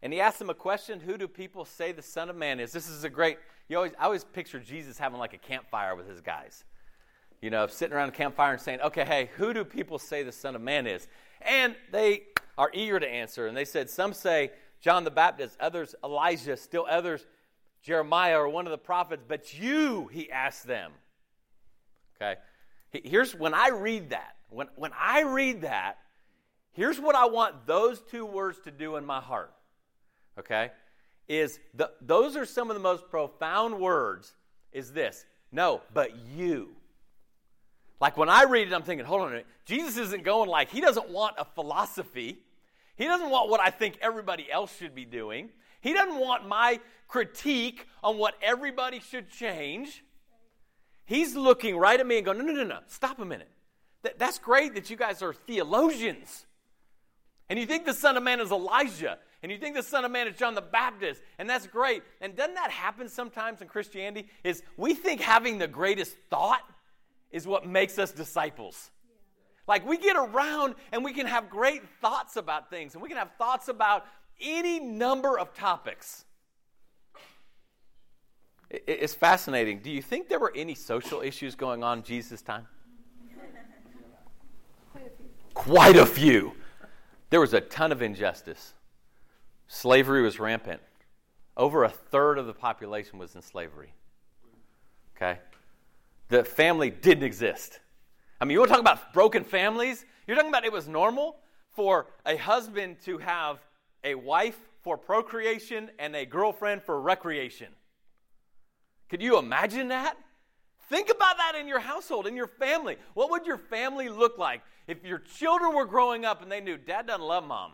And 0.00 0.12
he 0.12 0.20
asked 0.20 0.38
them 0.38 0.48
a 0.48 0.54
question 0.54 1.00
Who 1.00 1.18
do 1.18 1.26
people 1.26 1.64
say 1.64 1.90
the 1.90 2.02
Son 2.02 2.30
of 2.30 2.36
Man 2.36 2.60
is? 2.60 2.72
This 2.72 2.88
is 2.88 3.02
a 3.02 3.10
great, 3.10 3.38
you 3.68 3.76
always, 3.76 3.92
I 3.98 4.04
always 4.04 4.22
picture 4.22 4.60
Jesus 4.60 4.96
having 4.96 5.18
like 5.18 5.34
a 5.34 5.38
campfire 5.38 5.96
with 5.96 6.08
his 6.08 6.20
guys. 6.20 6.64
You 7.42 7.50
know, 7.50 7.66
sitting 7.66 7.94
around 7.94 8.10
a 8.10 8.12
campfire 8.12 8.52
and 8.52 8.62
saying, 8.62 8.80
Okay, 8.80 9.04
hey, 9.04 9.28
who 9.36 9.52
do 9.52 9.64
people 9.64 9.98
say 9.98 10.22
the 10.22 10.32
Son 10.32 10.54
of 10.54 10.62
Man 10.62 10.86
is? 10.86 11.08
And 11.42 11.74
they 11.90 12.22
are 12.56 12.70
eager 12.72 13.00
to 13.00 13.08
answer. 13.08 13.48
And 13.48 13.56
they 13.56 13.64
said, 13.64 13.90
Some 13.90 14.12
say 14.12 14.52
John 14.80 15.02
the 15.02 15.10
Baptist, 15.10 15.56
others 15.58 15.96
Elijah, 16.04 16.56
still 16.56 16.86
others 16.88 17.26
Jeremiah 17.82 18.38
or 18.38 18.48
one 18.48 18.66
of 18.66 18.70
the 18.70 18.78
prophets. 18.78 19.24
But 19.26 19.58
you, 19.58 20.06
he 20.12 20.30
asked 20.30 20.64
them. 20.64 20.92
Okay? 22.16 22.40
Here's 23.02 23.34
when 23.34 23.54
I 23.54 23.70
read 23.70 24.10
that, 24.10 24.36
when, 24.54 24.68
when 24.76 24.92
I 24.98 25.22
read 25.22 25.62
that, 25.62 25.98
here's 26.72 27.00
what 27.00 27.14
I 27.14 27.26
want 27.26 27.66
those 27.66 28.00
two 28.00 28.24
words 28.24 28.58
to 28.64 28.70
do 28.70 28.96
in 28.96 29.04
my 29.04 29.20
heart. 29.20 29.52
Okay? 30.38 30.70
Is 31.28 31.58
the, 31.74 31.90
those 32.00 32.36
are 32.36 32.44
some 32.44 32.70
of 32.70 32.74
the 32.76 32.82
most 32.82 33.08
profound 33.08 33.78
words 33.78 34.34
is 34.72 34.92
this. 34.92 35.24
No, 35.52 35.82
but 35.92 36.16
you. 36.36 36.76
Like 38.00 38.16
when 38.16 38.28
I 38.28 38.44
read 38.44 38.68
it, 38.68 38.74
I'm 38.74 38.82
thinking, 38.82 39.06
hold 39.06 39.22
on 39.22 39.28
a 39.28 39.30
minute. 39.30 39.46
Jesus 39.64 39.96
isn't 39.96 40.24
going 40.24 40.50
like, 40.50 40.70
he 40.70 40.80
doesn't 40.80 41.08
want 41.08 41.36
a 41.38 41.44
philosophy. 41.44 42.38
He 42.96 43.04
doesn't 43.04 43.30
want 43.30 43.48
what 43.48 43.60
I 43.60 43.70
think 43.70 43.98
everybody 44.00 44.50
else 44.50 44.76
should 44.76 44.94
be 44.94 45.04
doing. 45.04 45.50
He 45.80 45.92
doesn't 45.92 46.18
want 46.18 46.46
my 46.46 46.80
critique 47.08 47.86
on 48.02 48.18
what 48.18 48.34
everybody 48.42 49.00
should 49.00 49.30
change. 49.30 50.04
He's 51.06 51.36
looking 51.36 51.76
right 51.76 51.98
at 51.98 52.06
me 52.06 52.16
and 52.16 52.24
going, 52.24 52.38
no, 52.38 52.44
no, 52.44 52.52
no, 52.52 52.64
no, 52.64 52.78
stop 52.86 53.18
a 53.20 53.24
minute. 53.24 53.50
That, 54.04 54.18
that's 54.18 54.38
great 54.38 54.74
that 54.74 54.90
you 54.90 54.96
guys 54.96 55.22
are 55.22 55.32
theologians. 55.32 56.46
And 57.48 57.58
you 57.58 57.66
think 57.66 57.84
the 57.84 57.94
Son 57.94 58.16
of 58.16 58.22
Man 58.22 58.38
is 58.38 58.52
Elijah. 58.52 59.18
And 59.42 59.50
you 59.50 59.58
think 59.58 59.74
the 59.74 59.82
Son 59.82 60.04
of 60.04 60.12
Man 60.12 60.28
is 60.28 60.36
John 60.36 60.54
the 60.54 60.62
Baptist. 60.62 61.20
And 61.38 61.50
that's 61.50 61.66
great. 61.66 62.02
And 62.20 62.36
doesn't 62.36 62.54
that 62.54 62.70
happen 62.70 63.08
sometimes 63.08 63.60
in 63.60 63.68
Christianity? 63.68 64.28
Is 64.44 64.62
we 64.76 64.94
think 64.94 65.20
having 65.20 65.58
the 65.58 65.66
greatest 65.66 66.16
thought 66.30 66.62
is 67.30 67.46
what 67.46 67.66
makes 67.66 67.98
us 67.98 68.12
disciples. 68.12 68.90
Like 69.66 69.86
we 69.86 69.96
get 69.98 70.16
around 70.16 70.74
and 70.92 71.02
we 71.02 71.12
can 71.12 71.26
have 71.26 71.50
great 71.50 71.82
thoughts 72.00 72.36
about 72.36 72.70
things. 72.70 72.94
And 72.94 73.02
we 73.02 73.08
can 73.08 73.18
have 73.18 73.30
thoughts 73.38 73.68
about 73.68 74.06
any 74.40 74.80
number 74.80 75.38
of 75.38 75.54
topics. 75.54 76.26
It's 78.70 79.14
fascinating. 79.14 79.80
Do 79.80 79.90
you 79.90 80.02
think 80.02 80.28
there 80.28 80.40
were 80.40 80.52
any 80.54 80.74
social 80.74 81.22
issues 81.22 81.54
going 81.54 81.82
on 81.82 82.02
Jesus' 82.02 82.42
time? 82.42 82.66
Quite 85.54 85.96
a 85.96 86.04
few. 86.04 86.52
There 87.30 87.40
was 87.40 87.54
a 87.54 87.60
ton 87.60 87.92
of 87.92 88.02
injustice. 88.02 88.74
Slavery 89.66 90.22
was 90.22 90.38
rampant. 90.38 90.80
Over 91.56 91.84
a 91.84 91.88
third 91.88 92.38
of 92.38 92.46
the 92.46 92.52
population 92.52 93.18
was 93.18 93.34
in 93.34 93.42
slavery. 93.42 93.94
Okay? 95.16 95.38
The 96.28 96.44
family 96.44 96.90
didn't 96.90 97.24
exist. 97.24 97.80
I 98.40 98.44
mean, 98.44 98.52
you 98.52 98.58
want 98.58 98.68
to 98.68 98.74
talk 98.74 98.80
about 98.80 99.14
broken 99.14 99.44
families? 99.44 100.04
You're 100.26 100.36
talking 100.36 100.50
about 100.50 100.64
it 100.64 100.72
was 100.72 100.88
normal 100.88 101.36
for 101.72 102.06
a 102.26 102.36
husband 102.36 102.96
to 103.04 103.18
have 103.18 103.58
a 104.02 104.14
wife 104.14 104.58
for 104.82 104.98
procreation 104.98 105.90
and 105.98 106.14
a 106.14 106.26
girlfriend 106.26 106.82
for 106.82 107.00
recreation. 107.00 107.68
Could 109.08 109.22
you 109.22 109.38
imagine 109.38 109.88
that? 109.88 110.16
Think 110.90 111.08
about 111.10 111.36
that 111.38 111.54
in 111.58 111.66
your 111.66 111.78
household, 111.78 112.26
in 112.26 112.36
your 112.36 112.46
family. 112.46 112.96
What 113.14 113.30
would 113.30 113.46
your 113.46 113.56
family 113.56 114.08
look 114.08 114.36
like 114.38 114.60
if 114.86 115.04
your 115.04 115.18
children 115.18 115.74
were 115.74 115.86
growing 115.86 116.24
up 116.24 116.42
and 116.42 116.50
they 116.50 116.60
knew 116.60 116.76
dad 116.76 117.06
doesn't 117.06 117.24
love 117.24 117.44
mom? 117.44 117.72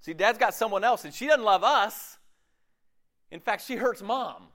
See, 0.00 0.12
dad's 0.12 0.38
got 0.38 0.54
someone 0.54 0.84
else 0.84 1.04
and 1.04 1.14
she 1.14 1.26
doesn't 1.26 1.44
love 1.44 1.64
us. 1.64 2.18
In 3.30 3.40
fact, 3.40 3.64
she 3.64 3.76
hurts 3.76 4.02
mom. 4.02 4.48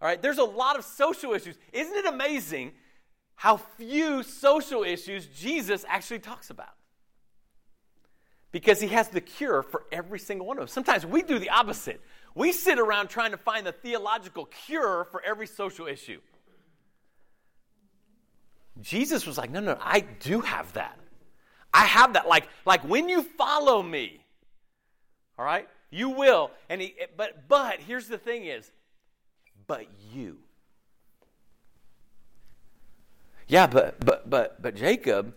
All 0.00 0.08
right, 0.08 0.20
there's 0.20 0.38
a 0.38 0.44
lot 0.44 0.78
of 0.78 0.84
social 0.84 1.32
issues. 1.32 1.56
Isn't 1.72 1.96
it 1.96 2.06
amazing 2.06 2.72
how 3.34 3.56
few 3.56 4.22
social 4.22 4.82
issues 4.82 5.26
Jesus 5.26 5.84
actually 5.88 6.18
talks 6.18 6.50
about? 6.50 6.74
Because 8.52 8.80
he 8.80 8.88
has 8.88 9.08
the 9.08 9.20
cure 9.20 9.62
for 9.62 9.84
every 9.90 10.18
single 10.18 10.46
one 10.46 10.58
of 10.58 10.62
them. 10.62 10.68
Sometimes 10.68 11.06
we 11.06 11.22
do 11.22 11.38
the 11.38 11.50
opposite. 11.50 12.00
We 12.34 12.52
sit 12.52 12.78
around 12.78 13.08
trying 13.08 13.30
to 13.30 13.36
find 13.36 13.66
the 13.66 13.72
theological 13.72 14.46
cure 14.46 15.06
for 15.10 15.22
every 15.22 15.46
social 15.46 15.86
issue. 15.86 16.20
Jesus 18.80 19.26
was 19.26 19.38
like, 19.38 19.50
no, 19.50 19.60
no, 19.60 19.78
I 19.80 20.00
do 20.00 20.40
have 20.40 20.72
that. 20.74 20.98
I 21.72 21.84
have 21.84 22.14
that. 22.14 22.28
Like, 22.28 22.48
like 22.64 22.82
when 22.82 23.08
you 23.08 23.22
follow 23.22 23.82
me, 23.82 24.20
all 25.38 25.44
right, 25.44 25.68
you 25.90 26.10
will. 26.10 26.50
And 26.68 26.80
he, 26.80 26.94
but, 27.16 27.48
but 27.48 27.80
here's 27.80 28.08
the 28.08 28.18
thing 28.18 28.44
is, 28.44 28.70
but 29.66 29.86
you. 30.12 30.38
Yeah, 33.48 33.66
but, 33.66 34.04
but, 34.04 34.28
but, 34.28 34.60
but 34.60 34.74
Jacob, 34.74 35.34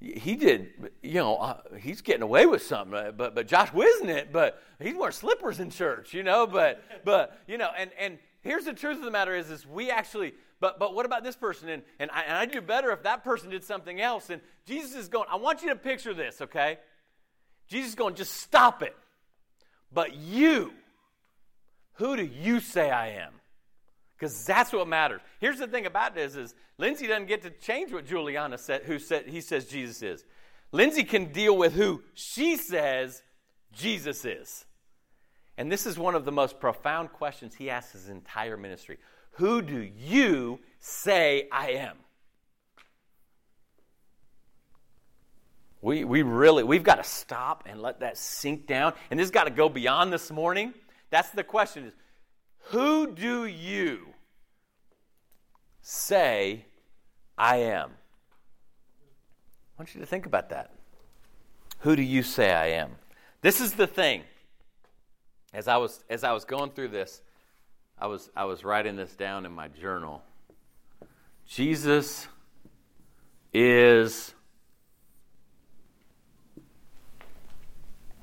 he 0.00 0.36
did, 0.36 0.90
you 1.02 1.14
know, 1.14 1.36
uh, 1.36 1.60
he's 1.78 2.00
getting 2.02 2.22
away 2.22 2.46
with 2.46 2.62
something. 2.62 2.94
Uh, 2.94 3.12
but 3.16 3.34
but 3.34 3.46
Josh 3.46 3.72
Wisn't, 3.72 4.32
but 4.32 4.62
he's 4.78 4.94
wearing 4.94 5.12
slippers 5.12 5.58
in 5.58 5.70
church, 5.70 6.12
you 6.12 6.22
know. 6.22 6.46
But 6.46 6.82
but 7.04 7.40
you 7.48 7.56
know, 7.56 7.70
and 7.76 7.90
and 7.98 8.18
here's 8.42 8.66
the 8.66 8.74
truth 8.74 8.98
of 8.98 9.04
the 9.04 9.10
matter 9.10 9.34
is, 9.34 9.50
is 9.50 9.66
we 9.66 9.90
actually. 9.90 10.34
But 10.60 10.78
but 10.78 10.94
what 10.94 11.06
about 11.06 11.24
this 11.24 11.36
person? 11.36 11.68
And 11.68 11.82
and 11.98 12.10
I, 12.12 12.22
and 12.22 12.36
I 12.36 12.46
do 12.46 12.60
better 12.60 12.90
if 12.90 13.02
that 13.02 13.24
person 13.24 13.50
did 13.50 13.64
something 13.64 14.00
else. 14.00 14.30
And 14.30 14.40
Jesus 14.66 14.94
is 14.94 15.08
going. 15.08 15.26
I 15.30 15.36
want 15.36 15.62
you 15.62 15.68
to 15.68 15.76
picture 15.76 16.14
this, 16.14 16.40
okay? 16.40 16.78
Jesus 17.68 17.90
is 17.90 17.94
going. 17.94 18.14
Just 18.14 18.34
stop 18.34 18.82
it. 18.82 18.96
But 19.92 20.14
you, 20.14 20.72
who 21.94 22.16
do 22.16 22.24
you 22.24 22.60
say 22.60 22.90
I 22.90 23.08
am? 23.10 23.32
because 24.16 24.44
that's 24.44 24.72
what 24.72 24.88
matters. 24.88 25.20
Here's 25.40 25.58
the 25.58 25.66
thing 25.66 25.86
about 25.86 26.14
this 26.14 26.36
is 26.36 26.54
Lindsay 26.78 27.06
doesn't 27.06 27.26
get 27.26 27.42
to 27.42 27.50
change 27.50 27.92
what 27.92 28.06
Juliana 28.06 28.58
said, 28.58 28.82
who 28.82 28.98
said 28.98 29.28
he 29.28 29.40
says 29.40 29.66
Jesus 29.66 30.02
is. 30.02 30.24
Lindsay 30.72 31.04
can 31.04 31.32
deal 31.32 31.56
with 31.56 31.74
who 31.74 32.02
she 32.14 32.56
says 32.56 33.22
Jesus 33.72 34.24
is. 34.24 34.64
And 35.58 35.70
this 35.70 35.86
is 35.86 35.98
one 35.98 36.14
of 36.14 36.24
the 36.24 36.32
most 36.32 36.60
profound 36.60 37.12
questions 37.12 37.54
he 37.54 37.70
asks 37.70 37.92
his 37.92 38.08
entire 38.08 38.56
ministry. 38.56 38.98
Who 39.36 39.62
do 39.62 39.78
you 39.80 40.60
say 40.78 41.48
I 41.52 41.70
am? 41.70 41.96
We, 45.82 46.04
we 46.04 46.22
really, 46.22 46.64
we've 46.64 46.82
got 46.82 46.96
to 46.96 47.04
stop 47.04 47.64
and 47.66 47.80
let 47.80 48.00
that 48.00 48.16
sink 48.18 48.66
down. 48.66 48.94
And 49.10 49.20
this 49.20 49.24
has 49.24 49.30
got 49.30 49.44
to 49.44 49.50
go 49.50 49.68
beyond 49.68 50.12
this 50.12 50.30
morning. 50.30 50.74
That's 51.10 51.30
the 51.30 51.44
question 51.44 51.84
is, 51.84 51.92
who 52.70 53.12
do 53.12 53.46
you 53.46 54.08
say 55.82 56.64
I 57.36 57.58
am? 57.58 57.90
I 59.78 59.82
want 59.82 59.94
you 59.94 60.00
to 60.00 60.06
think 60.06 60.26
about 60.26 60.48
that. 60.48 60.72
Who 61.80 61.94
do 61.94 62.02
you 62.02 62.22
say 62.22 62.52
I 62.52 62.68
am? 62.68 62.96
This 63.42 63.60
is 63.60 63.74
the 63.74 63.86
thing. 63.86 64.22
As 65.52 65.68
I 65.68 65.76
was 65.76 66.02
as 66.10 66.24
I 66.24 66.32
was 66.32 66.44
going 66.44 66.70
through 66.70 66.88
this, 66.88 67.20
I 67.98 68.06
was 68.06 68.30
I 68.36 68.44
was 68.44 68.62
writing 68.62 68.96
this 68.96 69.14
down 69.14 69.46
in 69.46 69.52
my 69.52 69.68
journal. 69.68 70.22
Jesus 71.46 72.28
is 73.52 74.34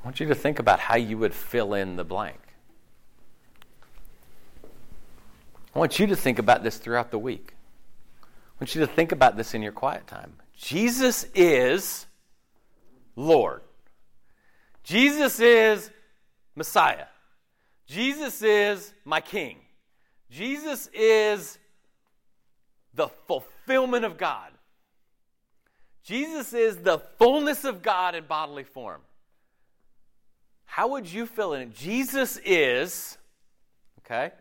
I 0.03 0.05
want 0.05 0.19
you 0.19 0.27
to 0.27 0.35
think 0.35 0.59
about 0.59 0.79
how 0.79 0.95
you 0.95 1.17
would 1.17 1.33
fill 1.33 1.73
in 1.73 1.95
the 1.95 2.03
blank. 2.03 2.39
I 5.73 5.79
want 5.79 5.97
you 5.97 6.05
to 6.07 6.15
think 6.15 6.37
about 6.37 6.61
this 6.61 6.77
throughout 6.77 7.09
the 7.09 7.17
week. 7.17 7.55
I 8.21 8.27
want 8.59 8.75
you 8.75 8.81
to 8.81 8.87
think 8.87 9.11
about 9.11 9.37
this 9.37 9.55
in 9.55 9.63
your 9.63 9.71
quiet 9.71 10.05
time. 10.05 10.33
Jesus 10.55 11.25
is 11.33 12.05
Lord. 13.15 13.61
Jesus 14.83 15.39
is 15.39 15.89
Messiah. 16.55 17.05
Jesus 17.87 18.41
is 18.43 18.93
my 19.03 19.19
King. 19.19 19.62
Jesus 20.33 20.89
is 20.95 21.59
the 22.95 23.07
fulfillment 23.07 24.03
of 24.03 24.17
God. 24.17 24.51
Jesus 26.03 26.53
is 26.53 26.77
the 26.77 26.97
fullness 27.19 27.63
of 27.63 27.83
God 27.83 28.15
in 28.15 28.25
bodily 28.25 28.63
form. 28.63 29.01
How 30.65 30.87
would 30.87 31.11
you 31.11 31.27
fill 31.27 31.53
in? 31.53 31.71
Jesus 31.71 32.39
is, 32.43 33.19
okay? 33.99 34.31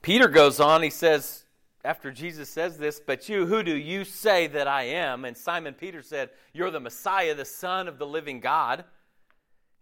Peter 0.00 0.28
goes 0.28 0.58
on, 0.58 0.82
he 0.82 0.88
says, 0.88 1.44
after 1.84 2.10
Jesus 2.10 2.48
says 2.48 2.78
this, 2.78 3.02
but 3.04 3.28
you, 3.28 3.44
who 3.44 3.62
do 3.62 3.76
you 3.76 4.04
say 4.04 4.46
that 4.46 4.66
I 4.66 4.84
am? 4.84 5.26
And 5.26 5.36
Simon 5.36 5.74
Peter 5.74 6.00
said, 6.00 6.30
You're 6.54 6.70
the 6.70 6.80
Messiah, 6.80 7.34
the 7.34 7.44
Son 7.44 7.86
of 7.86 7.98
the 7.98 8.06
living 8.06 8.40
God. 8.40 8.84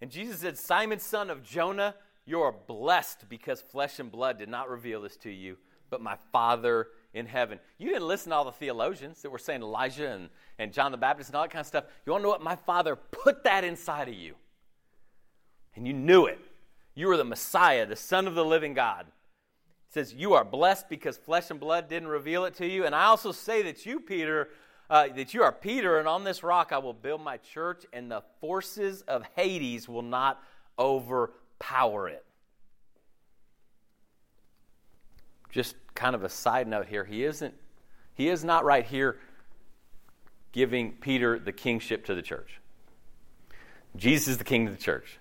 And 0.00 0.10
Jesus 0.10 0.40
said, 0.40 0.58
Simon, 0.58 0.98
son 0.98 1.30
of 1.30 1.44
Jonah, 1.44 1.94
you're 2.26 2.54
blessed 2.66 3.28
because 3.28 3.60
flesh 3.60 3.98
and 3.98 4.10
blood 4.10 4.38
did 4.38 4.48
not 4.48 4.70
reveal 4.70 5.02
this 5.02 5.16
to 5.18 5.30
you, 5.30 5.56
but 5.90 6.00
my 6.00 6.16
Father 6.32 6.88
in 7.12 7.26
heaven. 7.26 7.60
You 7.78 7.88
didn't 7.88 8.08
listen 8.08 8.30
to 8.30 8.36
all 8.36 8.44
the 8.44 8.52
theologians 8.52 9.22
that 9.22 9.30
were 9.30 9.38
saying 9.38 9.62
Elijah 9.62 10.10
and, 10.10 10.28
and 10.58 10.72
John 10.72 10.90
the 10.90 10.98
Baptist 10.98 11.30
and 11.30 11.36
all 11.36 11.42
that 11.42 11.50
kind 11.50 11.60
of 11.60 11.66
stuff. 11.66 11.84
You 12.04 12.12
want 12.12 12.22
to 12.22 12.24
know 12.24 12.30
what? 12.30 12.42
My 12.42 12.56
Father 12.56 12.96
put 12.96 13.44
that 13.44 13.62
inside 13.64 14.08
of 14.08 14.14
you. 14.14 14.34
And 15.76 15.86
you 15.86 15.92
knew 15.92 16.26
it. 16.26 16.38
You 16.94 17.08
were 17.08 17.16
the 17.16 17.24
Messiah, 17.24 17.86
the 17.86 17.96
Son 17.96 18.26
of 18.26 18.34
the 18.34 18.44
living 18.44 18.74
God. 18.74 19.06
Says, 19.90 20.14
You 20.14 20.34
are 20.34 20.44
blessed 20.44 20.88
because 20.88 21.16
flesh 21.16 21.50
and 21.50 21.60
blood 21.60 21.88
didn't 21.88 22.08
reveal 22.08 22.44
it 22.44 22.54
to 22.54 22.66
you. 22.66 22.86
And 22.86 22.94
I 22.94 23.04
also 23.04 23.32
say 23.32 23.62
that 23.62 23.84
you, 23.84 24.00
Peter, 24.00 24.48
uh, 24.90 25.08
that 25.14 25.34
you 25.34 25.42
are 25.42 25.52
Peter, 25.52 25.98
and 25.98 26.06
on 26.06 26.24
this 26.24 26.42
rock 26.42 26.72
I 26.72 26.78
will 26.78 26.92
build 26.92 27.20
my 27.20 27.36
church, 27.38 27.84
and 27.92 28.10
the 28.10 28.22
forces 28.40 29.02
of 29.02 29.24
Hades 29.34 29.88
will 29.88 30.02
not 30.02 30.42
overpower 31.64 32.08
it. 32.08 32.24
Just 35.50 35.76
kind 35.94 36.14
of 36.14 36.24
a 36.24 36.28
side 36.28 36.66
note 36.66 36.86
here, 36.86 37.04
he 37.04 37.24
isn't 37.24 37.54
he 38.14 38.28
is 38.28 38.44
not 38.44 38.64
right 38.64 38.84
here 38.84 39.16
giving 40.52 40.92
Peter 40.92 41.38
the 41.38 41.52
kingship 41.52 42.04
to 42.06 42.14
the 42.14 42.22
church. 42.22 42.60
Jesus 43.96 44.28
is 44.28 44.38
the 44.38 44.44
king 44.44 44.68
of 44.68 44.76
the 44.76 44.82
church. 44.82 45.18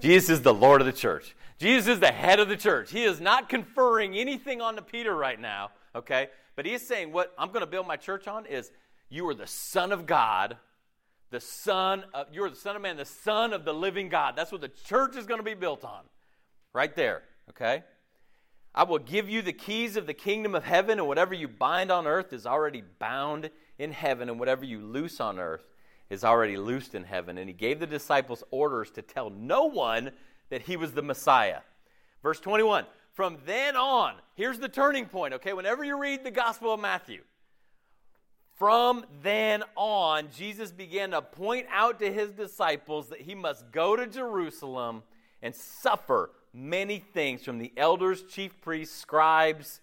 Jesus 0.00 0.30
is 0.30 0.42
the 0.42 0.54
Lord 0.54 0.80
of 0.80 0.86
the 0.86 0.92
church. 0.92 1.34
Jesus 1.58 1.88
is 1.88 2.00
the 2.00 2.12
head 2.12 2.38
of 2.38 2.48
the 2.48 2.56
church. 2.56 2.90
He 2.90 3.02
is 3.02 3.20
not 3.20 3.48
conferring 3.48 4.16
anything 4.16 4.60
onto 4.60 4.80
Peter 4.80 5.14
right 5.14 5.38
now, 5.40 5.70
okay? 5.94 6.28
But 6.54 6.66
he 6.66 6.72
is 6.72 6.86
saying 6.86 7.12
what 7.12 7.34
I'm 7.36 7.48
going 7.48 7.60
to 7.60 7.66
build 7.66 7.86
my 7.86 7.96
church 7.96 8.28
on 8.28 8.46
is 8.46 8.70
you 9.08 9.28
are 9.28 9.34
the 9.34 9.46
son 9.46 9.90
of 9.90 10.06
God, 10.06 10.56
the 11.30 11.40
son 11.40 12.04
of 12.12 12.26
you 12.32 12.44
are 12.44 12.50
the 12.50 12.56
son 12.56 12.76
of 12.76 12.82
man, 12.82 12.96
the 12.96 13.04
son 13.04 13.52
of 13.52 13.64
the 13.64 13.72
living 13.72 14.08
God. 14.08 14.34
That's 14.36 14.52
what 14.52 14.60
the 14.60 14.68
church 14.68 15.16
is 15.16 15.26
going 15.26 15.38
to 15.38 15.44
be 15.44 15.54
built 15.54 15.84
on. 15.84 16.02
Right 16.72 16.94
there, 16.94 17.22
okay? 17.50 17.84
I 18.74 18.84
will 18.84 18.98
give 18.98 19.28
you 19.28 19.42
the 19.42 19.52
keys 19.52 19.96
of 19.96 20.06
the 20.06 20.14
kingdom 20.14 20.54
of 20.54 20.64
heaven, 20.64 20.98
and 20.98 21.08
whatever 21.08 21.34
you 21.34 21.48
bind 21.48 21.90
on 21.90 22.06
earth 22.06 22.32
is 22.32 22.46
already 22.46 22.82
bound 22.98 23.50
in 23.78 23.92
heaven, 23.92 24.28
and 24.28 24.38
whatever 24.38 24.64
you 24.64 24.80
loose 24.80 25.20
on 25.20 25.38
earth 25.38 25.64
is 26.08 26.24
already 26.24 26.56
loosed 26.56 26.94
in 26.94 27.04
heaven. 27.04 27.38
And 27.38 27.48
he 27.48 27.54
gave 27.54 27.80
the 27.80 27.86
disciples 27.86 28.44
orders 28.50 28.90
to 28.92 29.02
tell 29.02 29.30
no 29.30 29.64
one 29.64 30.10
that 30.50 30.62
he 30.62 30.76
was 30.76 30.92
the 30.92 31.02
Messiah. 31.02 31.60
Verse 32.22 32.40
21 32.40 32.84
From 33.12 33.38
then 33.46 33.76
on, 33.76 34.14
here's 34.34 34.58
the 34.58 34.68
turning 34.68 35.06
point, 35.06 35.34
okay? 35.34 35.52
Whenever 35.52 35.84
you 35.84 36.00
read 36.00 36.24
the 36.24 36.30
Gospel 36.30 36.74
of 36.74 36.80
Matthew, 36.80 37.22
from 38.60 39.06
then 39.22 39.64
on, 39.74 40.28
Jesus 40.36 40.70
began 40.70 41.12
to 41.12 41.22
point 41.22 41.66
out 41.72 41.98
to 42.00 42.12
his 42.12 42.30
disciples 42.32 43.08
that 43.08 43.22
he 43.22 43.34
must 43.34 43.72
go 43.72 43.96
to 43.96 44.06
Jerusalem 44.06 45.02
and 45.40 45.54
suffer 45.54 46.30
many 46.52 46.98
things 46.98 47.42
from 47.42 47.56
the 47.56 47.72
elders, 47.78 48.22
chief 48.24 48.60
priests, 48.60 48.94
scribes, 48.94 49.80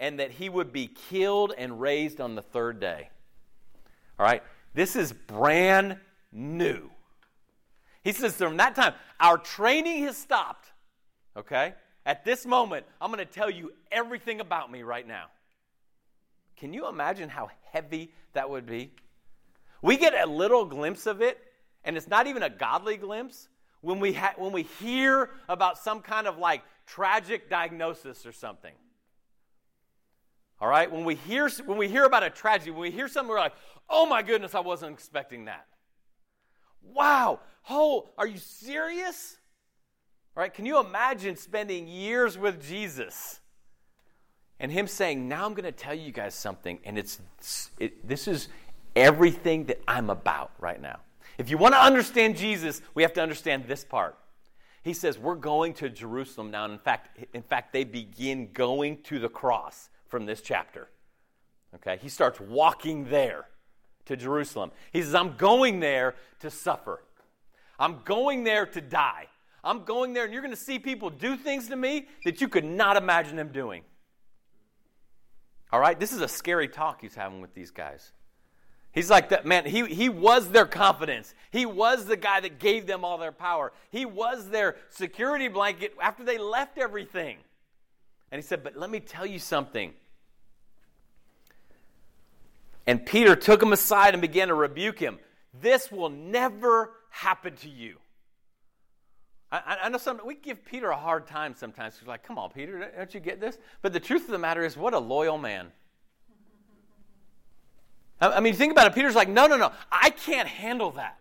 and 0.00 0.18
that 0.18 0.32
he 0.32 0.48
would 0.48 0.72
be 0.72 0.88
killed 0.88 1.52
and 1.56 1.80
raised 1.80 2.20
on 2.20 2.34
the 2.34 2.42
third 2.42 2.80
day. 2.80 3.10
All 4.18 4.26
right? 4.26 4.42
This 4.74 4.96
is 4.96 5.12
brand 5.12 5.96
new. 6.32 6.90
He 8.02 8.10
says 8.10 8.34
from 8.34 8.56
that 8.56 8.74
time, 8.74 8.94
our 9.20 9.38
training 9.38 10.02
has 10.02 10.16
stopped. 10.16 10.72
Okay? 11.36 11.74
At 12.04 12.24
this 12.24 12.44
moment, 12.44 12.86
I'm 13.00 13.12
going 13.12 13.24
to 13.24 13.32
tell 13.32 13.50
you 13.50 13.72
everything 13.92 14.40
about 14.40 14.68
me 14.68 14.82
right 14.82 15.06
now. 15.06 15.26
Can 16.56 16.72
you 16.72 16.88
imagine 16.88 17.28
how 17.28 17.50
heavy 17.72 18.12
that 18.32 18.48
would 18.48 18.66
be? 18.66 18.92
We 19.82 19.96
get 19.96 20.14
a 20.14 20.26
little 20.26 20.64
glimpse 20.64 21.06
of 21.06 21.20
it, 21.20 21.38
and 21.84 21.96
it's 21.96 22.08
not 22.08 22.26
even 22.26 22.42
a 22.42 22.50
godly 22.50 22.96
glimpse, 22.96 23.48
when 23.82 24.00
we, 24.00 24.14
ha- 24.14 24.34
when 24.36 24.52
we 24.52 24.62
hear 24.62 25.30
about 25.48 25.78
some 25.78 26.00
kind 26.00 26.26
of 26.26 26.38
like 26.38 26.62
tragic 26.86 27.48
diagnosis 27.48 28.26
or 28.26 28.32
something. 28.32 28.72
All 30.60 30.68
right? 30.68 30.90
When 30.90 31.04
we 31.04 31.14
hear, 31.14 31.48
when 31.66 31.78
we 31.78 31.88
hear 31.88 32.04
about 32.04 32.22
a 32.22 32.30
tragedy, 32.30 32.70
when 32.70 32.80
we 32.80 32.90
hear 32.90 33.08
something, 33.08 33.28
we're 33.28 33.38
like, 33.38 33.54
oh 33.88 34.06
my 34.06 34.22
goodness, 34.22 34.54
I 34.54 34.60
wasn't 34.60 34.92
expecting 34.92 35.44
that. 35.44 35.66
Wow. 36.82 37.40
Oh, 37.68 38.10
are 38.16 38.26
you 38.26 38.38
serious? 38.38 39.36
All 40.36 40.40
right? 40.40 40.52
Can 40.52 40.64
you 40.66 40.80
imagine 40.80 41.36
spending 41.36 41.86
years 41.86 42.38
with 42.38 42.66
Jesus 42.66 43.40
and 44.58 44.72
him 44.72 44.86
saying, 44.86 45.28
now 45.28 45.44
I'm 45.44 45.54
going 45.54 45.64
to 45.64 45.72
tell 45.72 45.94
you 45.94 46.12
guys 46.12 46.34
something, 46.34 46.78
and 46.84 46.98
it's, 46.98 47.20
it, 47.78 48.06
this 48.06 48.26
is 48.26 48.48
everything 48.94 49.64
that 49.66 49.80
I'm 49.86 50.10
about 50.10 50.52
right 50.58 50.80
now. 50.80 51.00
If 51.38 51.50
you 51.50 51.58
want 51.58 51.74
to 51.74 51.80
understand 51.80 52.36
Jesus, 52.36 52.80
we 52.94 53.02
have 53.02 53.12
to 53.14 53.22
understand 53.22 53.66
this 53.66 53.84
part. 53.84 54.16
He 54.82 54.94
says, 54.94 55.18
We're 55.18 55.34
going 55.34 55.74
to 55.74 55.90
Jerusalem 55.90 56.50
now. 56.50 56.64
And 56.64 56.72
in 56.72 56.78
fact, 56.78 57.18
in 57.34 57.42
fact, 57.42 57.72
they 57.72 57.84
begin 57.84 58.50
going 58.52 59.02
to 59.02 59.18
the 59.18 59.28
cross 59.28 59.90
from 60.06 60.24
this 60.24 60.40
chapter. 60.40 60.88
Okay? 61.74 61.98
He 62.00 62.08
starts 62.08 62.40
walking 62.40 63.10
there 63.10 63.46
to 64.06 64.16
Jerusalem. 64.16 64.70
He 64.92 65.02
says, 65.02 65.14
I'm 65.14 65.36
going 65.36 65.80
there 65.80 66.14
to 66.40 66.50
suffer. 66.50 67.02
I'm 67.78 67.98
going 68.04 68.44
there 68.44 68.64
to 68.64 68.80
die. 68.80 69.26
I'm 69.62 69.84
going 69.84 70.12
there, 70.14 70.24
and 70.24 70.32
you're 70.32 70.42
going 70.42 70.54
to 70.54 70.60
see 70.60 70.78
people 70.78 71.10
do 71.10 71.36
things 71.36 71.68
to 71.68 71.76
me 71.76 72.06
that 72.24 72.40
you 72.40 72.48
could 72.48 72.64
not 72.64 72.96
imagine 72.96 73.36
them 73.36 73.48
doing. 73.48 73.82
All 75.72 75.80
right? 75.80 75.98
This 75.98 76.12
is 76.12 76.20
a 76.20 76.28
scary 76.28 76.68
talk 76.68 77.00
he's 77.00 77.14
having 77.14 77.40
with 77.40 77.54
these 77.54 77.70
guys. 77.70 78.12
He's 78.92 79.10
like 79.10 79.28
that 79.28 79.44
man, 79.44 79.66
he, 79.66 79.84
he 79.86 80.08
was 80.08 80.48
their 80.48 80.64
confidence. 80.64 81.34
He 81.50 81.66
was 81.66 82.06
the 82.06 82.16
guy 82.16 82.40
that 82.40 82.58
gave 82.58 82.86
them 82.86 83.04
all 83.04 83.18
their 83.18 83.32
power. 83.32 83.72
He 83.90 84.06
was 84.06 84.48
their 84.48 84.76
security 84.88 85.48
blanket 85.48 85.94
after 86.00 86.24
they 86.24 86.38
left 86.38 86.78
everything. 86.78 87.36
And 88.32 88.40
he 88.40 88.46
said, 88.46 88.64
But 88.64 88.76
let 88.76 88.88
me 88.88 89.00
tell 89.00 89.26
you 89.26 89.38
something. 89.38 89.92
And 92.86 93.04
Peter 93.04 93.36
took 93.36 93.62
him 93.62 93.72
aside 93.72 94.14
and 94.14 94.20
began 94.22 94.48
to 94.48 94.54
rebuke 94.54 94.98
him. 94.98 95.18
This 95.60 95.90
will 95.90 96.08
never 96.08 96.92
happen 97.10 97.56
to 97.56 97.68
you. 97.68 97.96
I, 99.64 99.78
I 99.84 99.88
know 99.88 99.98
some, 99.98 100.20
we 100.24 100.34
give 100.34 100.64
Peter 100.64 100.90
a 100.90 100.96
hard 100.96 101.26
time 101.26 101.54
sometimes. 101.54 101.98
He's 101.98 102.08
like, 102.08 102.22
Come 102.22 102.38
on, 102.38 102.50
Peter, 102.50 102.90
don't 102.96 103.14
you 103.14 103.20
get 103.20 103.40
this? 103.40 103.58
But 103.82 103.92
the 103.92 104.00
truth 104.00 104.24
of 104.24 104.30
the 104.30 104.38
matter 104.38 104.64
is, 104.64 104.76
what 104.76 104.94
a 104.94 104.98
loyal 104.98 105.38
man. 105.38 105.72
I 108.20 108.40
mean, 108.40 108.54
think 108.54 108.72
about 108.72 108.86
it. 108.86 108.94
Peter's 108.94 109.14
like, 109.14 109.28
no, 109.28 109.46
no, 109.46 109.56
no, 109.56 109.72
I 109.92 110.10
can't 110.10 110.48
handle 110.48 110.92
that. 110.92 111.18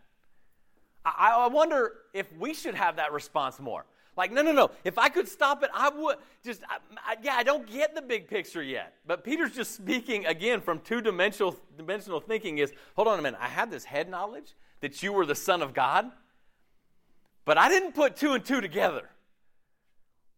I, 1.06 1.32
I 1.32 1.48
wonder 1.48 1.94
if 2.14 2.32
we 2.34 2.54
should 2.54 2.76
have 2.76 2.96
that 2.96 3.12
response 3.12 3.60
more. 3.60 3.86
Like, 4.18 4.32
no, 4.32 4.42
no, 4.42 4.54
no. 4.54 4.72
If 4.86 4.98
I 4.98 5.10
could 5.10 5.28
stop 5.28 5.62
it, 5.62 5.70
I 5.74 5.90
would. 5.90 6.18
Just, 6.44 6.62
I, 6.70 6.78
I, 7.06 7.18
yeah, 7.22 7.36
I 7.36 7.44
don't 7.44 7.70
get 7.70 7.96
the 7.96 8.02
big 8.02 8.30
picture 8.30 8.64
yet. 8.64 8.94
But 9.06 9.26
Peter's 9.26 9.52
just 9.52 9.76
speaking 9.76 10.26
again 10.26 10.62
from 10.62 10.80
two 10.80 11.02
dimensional 11.02 11.58
dimensional 11.78 12.22
thinking. 12.22 12.60
Is 12.60 12.72
hold 12.96 13.10
on 13.10 13.20
a 13.20 13.22
minute. 13.22 13.40
I 13.42 13.50
had 13.50 13.70
this 13.70 13.84
head 13.84 14.10
knowledge 14.10 14.56
that 14.80 15.04
you 15.04 15.12
were 15.12 15.26
the 15.26 15.36
Son 15.36 15.62
of 15.62 15.74
God, 15.74 16.12
but 17.46 17.58
I 17.58 17.70
didn't 17.70 17.94
put 17.94 18.16
two 18.16 18.34
and 18.34 18.44
two 18.44 18.60
together. 18.60 19.10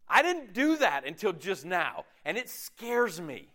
I 0.07 0.21
didn't 0.21 0.53
do 0.53 0.77
that 0.77 1.05
until 1.05 1.33
just 1.33 1.65
now, 1.65 2.05
and 2.23 2.37
it 2.37 2.49
scares 2.49 3.19
me. 3.19 3.49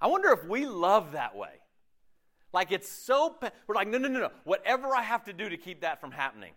I 0.00 0.06
wonder 0.06 0.30
if 0.30 0.44
we 0.44 0.66
love 0.66 1.12
that 1.12 1.36
way. 1.36 1.60
Like 2.52 2.72
it's 2.72 2.88
so, 2.88 3.36
we're 3.66 3.74
like, 3.74 3.88
no, 3.88 3.98
no, 3.98 4.08
no, 4.08 4.20
no. 4.20 4.30
Whatever 4.44 4.94
I 4.94 5.02
have 5.02 5.24
to 5.24 5.32
do 5.32 5.48
to 5.48 5.56
keep 5.56 5.80
that 5.82 6.00
from 6.00 6.10
happening. 6.10 6.52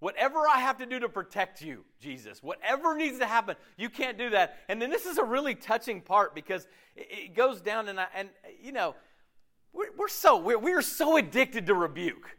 Whatever 0.00 0.40
I 0.48 0.58
have 0.58 0.78
to 0.78 0.86
do 0.86 1.00
to 1.00 1.08
protect 1.08 1.60
you, 1.60 1.84
Jesus, 2.00 2.40
whatever 2.40 2.96
needs 2.96 3.18
to 3.18 3.26
happen, 3.26 3.56
you 3.76 3.90
can't 3.90 4.16
do 4.16 4.30
that. 4.30 4.58
And 4.68 4.80
then 4.80 4.90
this 4.90 5.06
is 5.06 5.18
a 5.18 5.24
really 5.24 5.56
touching 5.56 6.00
part 6.00 6.36
because 6.36 6.68
it, 6.94 7.34
goes 7.34 7.60
down 7.60 7.88
and, 7.88 7.98
I, 7.98 8.06
and 8.14 8.28
you 8.62 8.70
know, 8.70 8.94
we're, 9.72 9.90
we're 9.96 10.08
so, 10.08 10.36
we're, 10.38 10.58
we're 10.58 10.82
so 10.82 11.16
addicted 11.16 11.66
to 11.66 11.74
rebuke. 11.74 12.36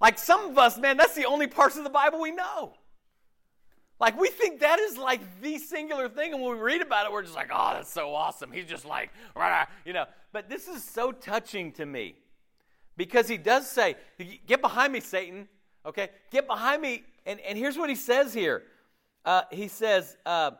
Like 0.00 0.18
some 0.18 0.50
of 0.50 0.58
us, 0.58 0.78
man, 0.78 0.96
that's 0.96 1.14
the 1.14 1.26
only 1.26 1.46
parts 1.46 1.76
of 1.76 1.84
the 1.84 1.90
Bible 1.90 2.20
we 2.20 2.30
know. 2.30 2.74
Like 4.00 4.18
we 4.18 4.28
think 4.28 4.60
that 4.60 4.78
is 4.80 4.98
like 4.98 5.20
the 5.40 5.58
singular 5.58 6.08
thing, 6.08 6.34
and 6.34 6.42
when 6.42 6.56
we 6.56 6.60
read 6.60 6.82
about 6.82 7.06
it, 7.06 7.12
we're 7.12 7.22
just 7.22 7.34
like, 7.34 7.50
oh, 7.52 7.72
that's 7.74 7.92
so 7.92 8.14
awesome. 8.14 8.50
He's 8.52 8.66
just 8.66 8.84
like, 8.84 9.10
rah, 9.36 9.66
you 9.84 9.92
know. 9.92 10.06
But 10.32 10.48
this 10.48 10.66
is 10.66 10.82
so 10.82 11.12
touching 11.12 11.72
to 11.72 11.86
me 11.86 12.16
because 12.96 13.28
he 13.28 13.36
does 13.36 13.68
say, 13.68 13.96
Get 14.46 14.60
behind 14.60 14.92
me, 14.92 15.00
Satan. 15.00 15.48
Okay? 15.86 16.10
Get 16.30 16.46
behind 16.46 16.82
me. 16.82 17.04
And, 17.26 17.40
and 17.40 17.56
here's 17.56 17.76
what 17.78 17.88
he 17.88 17.96
says 17.96 18.34
here 18.34 18.64
uh, 19.24 19.42
He 19.50 19.68
says, 19.68 20.16
uh, 20.26 20.52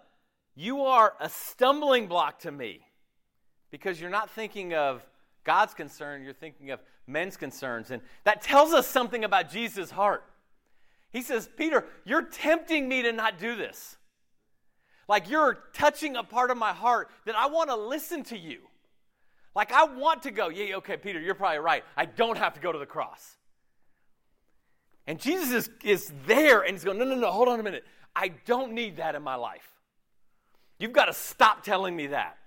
You 0.55 0.83
are 0.83 1.15
a 1.21 1.29
stumbling 1.29 2.07
block 2.07 2.41
to 2.41 2.53
me 2.53 2.87
because 3.71 4.01
you're 4.01 4.11
not 4.11 4.31
thinking 4.31 4.75
of 4.75 5.05
God's 5.45 5.75
concern, 5.75 6.23
you're 6.23 6.33
thinking 6.33 6.71
of 6.71 6.81
men's 7.07 7.37
concerns. 7.37 7.91
And 7.91 8.03
that 8.25 8.43
tells 8.43 8.73
us 8.73 8.87
something 8.87 9.25
about 9.25 9.51
Jesus' 9.51 9.91
heart. 9.91 10.25
He 11.13 11.23
says, 11.23 11.49
Peter, 11.57 11.85
you're 12.05 12.23
tempting 12.23 12.89
me 12.89 13.03
to 13.03 13.13
not 13.13 13.39
do 13.39 13.55
this. 13.57 13.97
Like 15.09 15.29
you're 15.29 15.59
touching 15.73 16.17
a 16.17 16.25
part 16.25 16.51
of 16.51 16.57
my 16.57 16.73
heart 16.73 17.11
that 17.27 17.37
I 17.37 17.47
want 17.47 17.71
to 17.71 17.77
listen 17.77 18.25
to 18.25 18.39
you. 18.39 18.61
Like 19.55 19.73
I 19.73 19.85
want 19.85 20.23
to 20.25 20.31
go, 20.31 20.49
yeah, 20.49 20.77
okay, 20.77 20.97
Peter, 20.97 21.21
you're 21.21 21.35
probably 21.35 21.59
right. 21.59 21.85
I 21.97 22.07
don't 22.07 22.39
have 22.39 22.55
to 22.55 22.61
go 22.61 22.73
to 22.73 22.79
the 22.79 22.87
cross. 22.87 23.37
And 25.07 25.21
Jesus 25.21 25.53
is, 25.53 25.71
is 25.85 26.13
there 26.27 26.63
and 26.63 26.73
he's 26.73 26.85
going, 26.85 26.99
no, 26.99 27.05
no, 27.05 27.15
no, 27.15 27.31
hold 27.31 27.49
on 27.49 27.61
a 27.61 27.63
minute. 27.63 27.85
I 28.17 28.29
don't 28.47 28.73
need 28.73 28.97
that 28.97 29.15
in 29.15 29.23
my 29.23 29.35
life. 29.35 29.71
You've 30.79 30.93
got 30.93 31.07
to 31.07 31.13
stop 31.13 31.63
telling 31.63 31.95
me 31.95 32.09
that. 32.09 32.39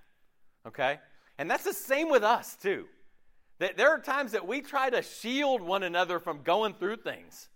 Okay? 0.66 0.98
And 1.38 1.50
that's 1.50 1.64
the 1.64 1.72
same 1.72 2.10
with 2.10 2.22
us, 2.22 2.56
too. 2.60 2.86
That 3.58 3.76
there 3.76 3.90
are 3.90 3.98
times 3.98 4.32
that 4.32 4.46
we 4.46 4.60
try 4.60 4.90
to 4.90 5.02
shield 5.02 5.60
one 5.60 5.82
another 5.82 6.18
from 6.20 6.42
going 6.42 6.74
through 6.74 6.96
things. 6.96 7.48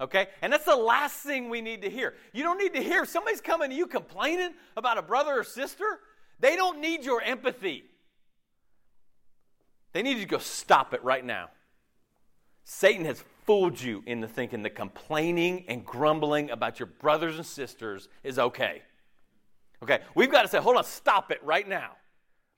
Okay? 0.00 0.26
And 0.42 0.52
that's 0.52 0.64
the 0.64 0.76
last 0.76 1.18
thing 1.18 1.48
we 1.48 1.60
need 1.60 1.82
to 1.82 1.90
hear. 1.90 2.14
You 2.32 2.42
don't 2.42 2.58
need 2.58 2.74
to 2.74 2.82
hear 2.82 3.04
somebody's 3.04 3.40
coming 3.40 3.70
to 3.70 3.76
you 3.76 3.86
complaining 3.86 4.54
about 4.76 4.98
a 4.98 5.02
brother 5.02 5.38
or 5.38 5.44
sister, 5.44 6.00
they 6.40 6.56
don't 6.56 6.80
need 6.80 7.04
your 7.04 7.22
empathy. 7.22 7.84
They 9.92 10.02
need 10.02 10.16
you 10.16 10.24
to 10.24 10.28
go 10.28 10.38
stop 10.38 10.92
it 10.92 11.04
right 11.04 11.24
now. 11.24 11.50
Satan 12.64 13.04
has 13.04 13.22
fooled 13.44 13.80
you 13.80 14.02
into 14.06 14.26
thinking 14.26 14.62
that 14.62 14.74
complaining 14.74 15.64
and 15.68 15.84
grumbling 15.84 16.50
about 16.50 16.80
your 16.80 16.86
brothers 16.86 17.36
and 17.36 17.46
sisters 17.46 18.08
is 18.24 18.38
okay. 18.38 18.82
Okay? 19.82 20.00
We've 20.14 20.30
got 20.30 20.42
to 20.42 20.48
say, 20.48 20.58
hold 20.58 20.76
on, 20.76 20.84
stop 20.84 21.30
it 21.30 21.42
right 21.44 21.68
now. 21.68 21.92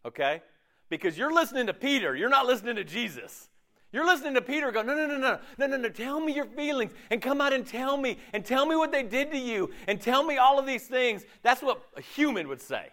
Okay? 0.07 0.43
Because 0.89 1.17
you're 1.19 1.33
listening 1.33 1.67
to 1.67 1.75
Peter, 1.75 2.15
you're 2.15 2.29
not 2.29 2.47
listening 2.47 2.77
to 2.77 2.85
Jesus. 2.85 3.49
You're 3.93 4.07
listening 4.07 4.35
to 4.35 4.43
Peter 4.43 4.73
go, 4.73 4.83
no, 4.83 4.95
no, 4.95 5.07
no, 5.07 5.19
no, 5.19 5.39
no, 5.57 5.67
no, 5.67 5.77
no, 5.77 5.89
tell 5.89 6.21
me 6.21 6.33
your 6.33 6.47
feelings 6.47 6.93
and 7.13 7.23
come 7.23 7.41
out 7.41 7.53
and 7.53 7.65
tell 7.65 7.97
me 7.97 8.19
and 8.33 8.45
tell 8.45 8.67
me 8.67 8.75
what 8.75 8.91
they 8.91 9.05
did 9.05 9.31
to 9.31 9.39
you 9.39 9.71
and 9.87 10.01
tell 10.01 10.25
me 10.25 10.37
all 10.37 10.59
of 10.59 10.67
these 10.67 10.89
things. 10.89 11.25
That's 11.43 11.63
what 11.63 11.81
a 11.97 12.01
human 12.01 12.49
would 12.49 12.61
say. 12.61 12.89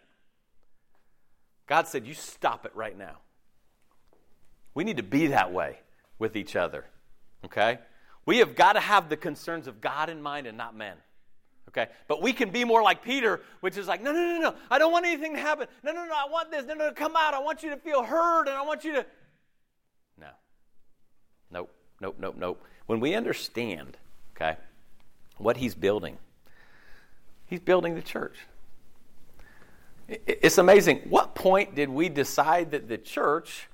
God 1.66 1.88
said, 1.88 2.06
you 2.06 2.14
stop 2.14 2.66
it 2.66 2.76
right 2.76 2.96
now. 2.96 3.18
We 4.76 4.84
need 4.84 4.98
to 4.98 5.04
be 5.04 5.28
that 5.28 5.52
way 5.52 5.80
with 6.20 6.36
each 6.36 6.56
other, 6.56 6.86
okay? 7.46 7.80
We 8.26 8.38
have 8.38 8.56
got 8.56 8.74
to 8.74 8.80
have 8.80 9.10
the 9.10 9.18
concerns 9.18 9.68
of 9.68 9.82
God 9.82 10.10
in 10.10 10.22
mind 10.22 10.46
and 10.46 10.58
not 10.58 10.76
men. 10.76 10.98
Okay? 11.72 11.90
But 12.08 12.22
we 12.22 12.34
can 12.34 12.50
be 12.50 12.66
more 12.66 12.84
like 12.84 13.02
Peter, 13.04 13.42
which 13.62 13.78
is 13.78 13.88
like, 13.88 14.02
no, 14.02 14.12
no, 14.12 14.20
no, 14.20 14.40
no, 14.40 14.56
I 14.70 14.78
don't 14.78 14.92
want 14.92 15.06
anything 15.06 15.34
to 15.36 15.40
happen. 15.40 15.68
No, 15.84 15.94
no, 15.94 16.06
no, 16.06 16.14
I 16.14 16.30
want 16.30 16.52
this. 16.52 16.66
No, 16.66 16.74
no, 16.74 16.88
no, 16.88 16.94
come 16.94 17.16
out. 17.16 17.34
I 17.34 17.40
want 17.40 17.64
you 17.64 17.70
to 17.70 17.78
feel 17.78 18.04
heard 18.04 18.48
and 18.48 18.58
I 18.58 18.62
want 18.62 18.84
you 18.84 18.94
to. 18.94 19.06
No. 20.18 20.28
Nope, 21.50 21.72
nope, 22.02 22.18
nope, 22.20 22.36
nope. 22.38 22.64
When 22.88 23.00
we 23.00 23.16
understand, 23.16 23.98
okay, 24.36 24.58
what 25.38 25.58
he's 25.58 25.74
building, 25.74 26.18
he's 27.46 27.62
building 27.62 27.96
the 27.96 28.02
church. 28.02 28.38
It's 30.08 30.58
amazing. 30.58 31.04
What 31.10 31.36
point 31.36 31.74
did 31.74 31.88
we 31.88 32.10
decide 32.10 32.72
that 32.72 32.90
the 32.90 32.98
church 32.98 33.68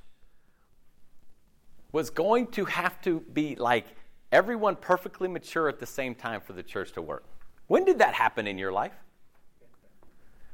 was 1.91 2.12
going 2.12 2.47
to 2.47 2.65
have 2.65 3.01
to 3.01 3.21
be 3.21 3.55
like 3.55 3.88
everyone 4.31 4.75
perfectly 4.75 5.27
mature 5.27 5.67
at 5.67 5.79
the 5.79 5.86
same 5.88 6.13
time 6.13 6.41
for 6.41 6.53
the 6.53 6.62
church 6.62 6.91
to 6.91 7.01
work? 7.01 7.23
When 7.67 7.86
did 7.86 7.99
that 7.99 8.13
happen 8.13 8.47
in 8.47 8.58
your 8.58 8.71
life? 8.71 8.93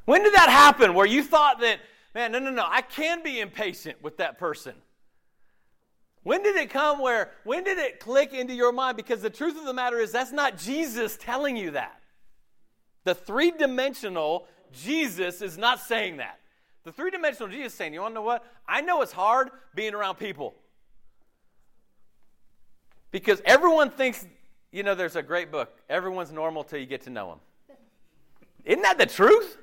When 0.06 0.23
did 0.23 0.34
that 0.34 0.49
happen 0.49 0.93
where 0.93 1.06
you 1.06 1.23
thought 1.23 1.62
that, 1.62 1.80
man, 2.13 2.32
no, 2.32 2.39
no, 2.39 2.52
no, 2.52 2.65
I 2.67 2.82
can 2.82 3.23
be 3.23 3.39
impatient 3.39 4.02
with 4.04 4.17
that 4.17 4.38
person? 4.38 4.73
When 6.23 6.41
did 6.41 6.56
it 6.56 6.69
come 6.69 7.02
where, 7.02 7.32
when 7.43 7.63
did 7.63 7.78
it 7.78 7.99
click 7.99 8.34
into 8.34 8.54
your 8.54 8.71
mind? 8.71 8.97
Because 8.97 9.21
the 9.21 9.30
truth 9.30 9.58
of 9.58 9.65
the 9.65 9.73
matter 9.73 9.99
is, 9.99 10.12
that's 10.12 10.32
not 10.32 10.58
Jesus 10.58 11.17
telling 11.17 11.58
you 11.58 11.71
that. 11.71 11.99
The 13.04 13.13
three 13.13 13.52
dimensional 13.52 14.47
Jesus 14.71 15.41
is 15.41 15.58
not 15.58 15.80
saying 15.82 16.17
that. 16.17 16.39
The 16.84 16.91
three 16.91 17.12
dimensional 17.12 17.49
Jesus 17.49 17.73
saying, 17.73 17.93
you 17.93 18.02
want 18.02 18.12
to 18.12 18.15
know 18.15 18.21
what? 18.21 18.45
I 18.67 18.82
know 18.82 19.02
it's 19.02 19.12
hard 19.12 19.49
being 19.76 19.93
around 19.93 20.15
people. 20.15 20.56
Because 23.12 23.41
everyone 23.45 23.89
thinks, 23.89 24.26
you 24.73 24.81
know, 24.81 24.95
there's 24.95 25.15
a 25.15 25.21
great 25.21 25.51
book, 25.51 25.77
Everyone's 25.88 26.31
Normal 26.31 26.63
Till 26.63 26.79
You 26.79 26.88
Get 26.88 27.03
to 27.03 27.12
Know 27.12 27.29
Them. 27.29 27.77
Isn't 28.65 28.81
that 28.81 28.97
the 28.97 29.05
truth? 29.05 29.57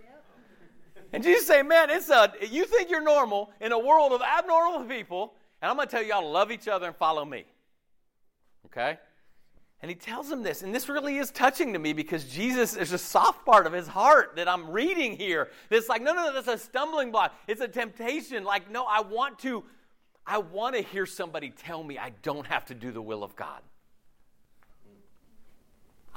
And 1.13 1.25
Jesus 1.25 1.49
saying, 1.49 1.67
man, 1.67 1.91
it's 1.91 2.09
a, 2.09 2.33
you 2.49 2.65
think 2.65 2.89
you're 2.89 3.03
normal 3.03 3.51
in 3.61 3.73
a 3.73 3.79
world 3.79 4.13
of 4.13 4.23
abnormal 4.23 4.85
people, 4.85 5.35
and 5.61 5.69
I'm 5.69 5.77
going 5.77 5.89
to 5.89 5.91
tell 5.91 6.05
you 6.05 6.15
all 6.15 6.23
to 6.23 6.29
love 6.29 6.53
each 6.53 6.69
other 6.69 6.87
and 6.87 6.95
follow 6.95 7.25
me. 7.25 7.45
Okay? 8.67 8.99
And 9.83 9.89
he 9.89 9.97
tells 9.97 10.29
them 10.29 10.45
this, 10.45 10.63
and 10.63 10.73
this 10.73 10.89
really 10.89 11.19
is 11.19 11.33
touching 11.33 11.73
to 11.73 11.81
me 11.81 11.93
because 11.93 12.25
Jesus 12.27 12.77
is 12.77 12.93
a 12.93 12.99
soft 12.99 13.45
part 13.45 13.67
of 13.67 13.73
his 13.73 13.89
heart 13.89 14.37
that 14.37 14.47
I'm 14.47 14.71
reading 14.71 15.17
here. 15.17 15.49
It's 15.71 15.89
like, 15.89 16.03
no, 16.03 16.13
no, 16.13 16.27
no, 16.27 16.35
that's 16.35 16.47
a 16.47 16.65
stumbling 16.65 17.11
block. 17.11 17.35
It's 17.49 17.61
a 17.61 17.69
temptation. 17.69 18.45
Like, 18.45 18.71
no, 18.71 18.85
I 18.85 19.01
want 19.01 19.41
to, 19.41 19.65
I 20.25 20.39
want 20.39 20.77
to 20.77 20.83
hear 20.83 21.07
somebody 21.07 21.51
tell 21.51 21.83
me 21.83 21.99
I 21.99 22.13
don't 22.23 22.47
have 22.47 22.67
to 22.67 22.75
do 22.75 22.93
the 22.93 23.03
will 23.03 23.25
of 23.25 23.35
God. 23.35 23.63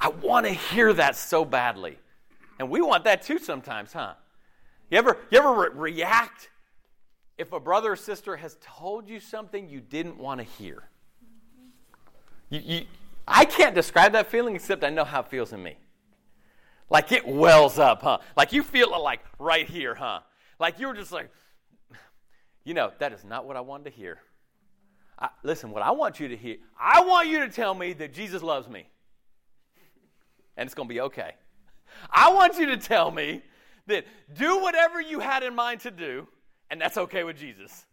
I 0.04 0.08
want 0.08 0.44
to 0.44 0.52
hear 0.52 0.92
that 0.92 1.16
so 1.16 1.46
badly. 1.46 1.98
And 2.58 2.68
we 2.68 2.82
want 2.82 3.04
that 3.04 3.22
too 3.22 3.38
sometimes, 3.38 3.94
huh? 3.94 4.12
You 4.90 4.98
ever, 4.98 5.16
you 5.30 5.38
ever 5.38 5.54
re- 5.54 5.92
react 5.92 6.50
if 7.38 7.54
a 7.54 7.58
brother 7.58 7.92
or 7.92 7.96
sister 7.96 8.36
has 8.36 8.58
told 8.60 9.08
you 9.08 9.18
something 9.18 9.66
you 9.66 9.80
didn't 9.80 10.18
want 10.18 10.40
to 10.40 10.44
hear. 10.44 10.90
You, 12.50 12.60
you, 12.62 12.86
I 13.26 13.46
can't 13.46 13.74
describe 13.74 14.12
that 14.12 14.30
feeling 14.30 14.54
except 14.54 14.84
I 14.84 14.90
know 14.90 15.04
how 15.04 15.20
it 15.20 15.28
feels 15.28 15.54
in 15.54 15.62
me. 15.62 15.78
Like 16.90 17.10
it 17.10 17.26
wells 17.26 17.78
up, 17.78 18.02
huh? 18.02 18.18
Like 18.36 18.52
you 18.52 18.62
feel 18.62 18.92
it 18.92 18.98
like 18.98 19.20
right 19.38 19.66
here, 19.66 19.94
huh? 19.94 20.20
Like 20.60 20.78
you 20.78 20.86
were 20.88 20.94
just 20.94 21.12
like, 21.12 21.30
you 22.64 22.74
know, 22.74 22.92
that 22.98 23.14
is 23.14 23.24
not 23.24 23.46
what 23.46 23.56
I 23.56 23.62
wanted 23.62 23.84
to 23.84 23.90
hear. 23.90 24.18
I, 25.18 25.30
listen, 25.42 25.70
what 25.70 25.82
I 25.82 25.92
want 25.92 26.20
you 26.20 26.28
to 26.28 26.36
hear, 26.36 26.58
I 26.78 27.00
want 27.00 27.28
you 27.28 27.40
to 27.40 27.48
tell 27.48 27.74
me 27.74 27.94
that 27.94 28.12
Jesus 28.12 28.42
loves 28.42 28.68
me. 28.68 28.86
And 30.56 30.66
it's 30.66 30.74
going 30.74 30.88
to 30.88 30.94
be 30.94 31.00
okay. 31.00 31.34
I 32.10 32.32
want 32.32 32.58
you 32.58 32.66
to 32.66 32.76
tell 32.76 33.10
me 33.10 33.42
that 33.86 34.06
do 34.32 34.60
whatever 34.60 35.00
you 35.00 35.20
had 35.20 35.42
in 35.42 35.54
mind 35.54 35.80
to 35.80 35.90
do 35.90 36.26
and 36.70 36.80
that's 36.80 36.96
okay 36.96 37.24
with 37.24 37.38
Jesus. 37.38 37.84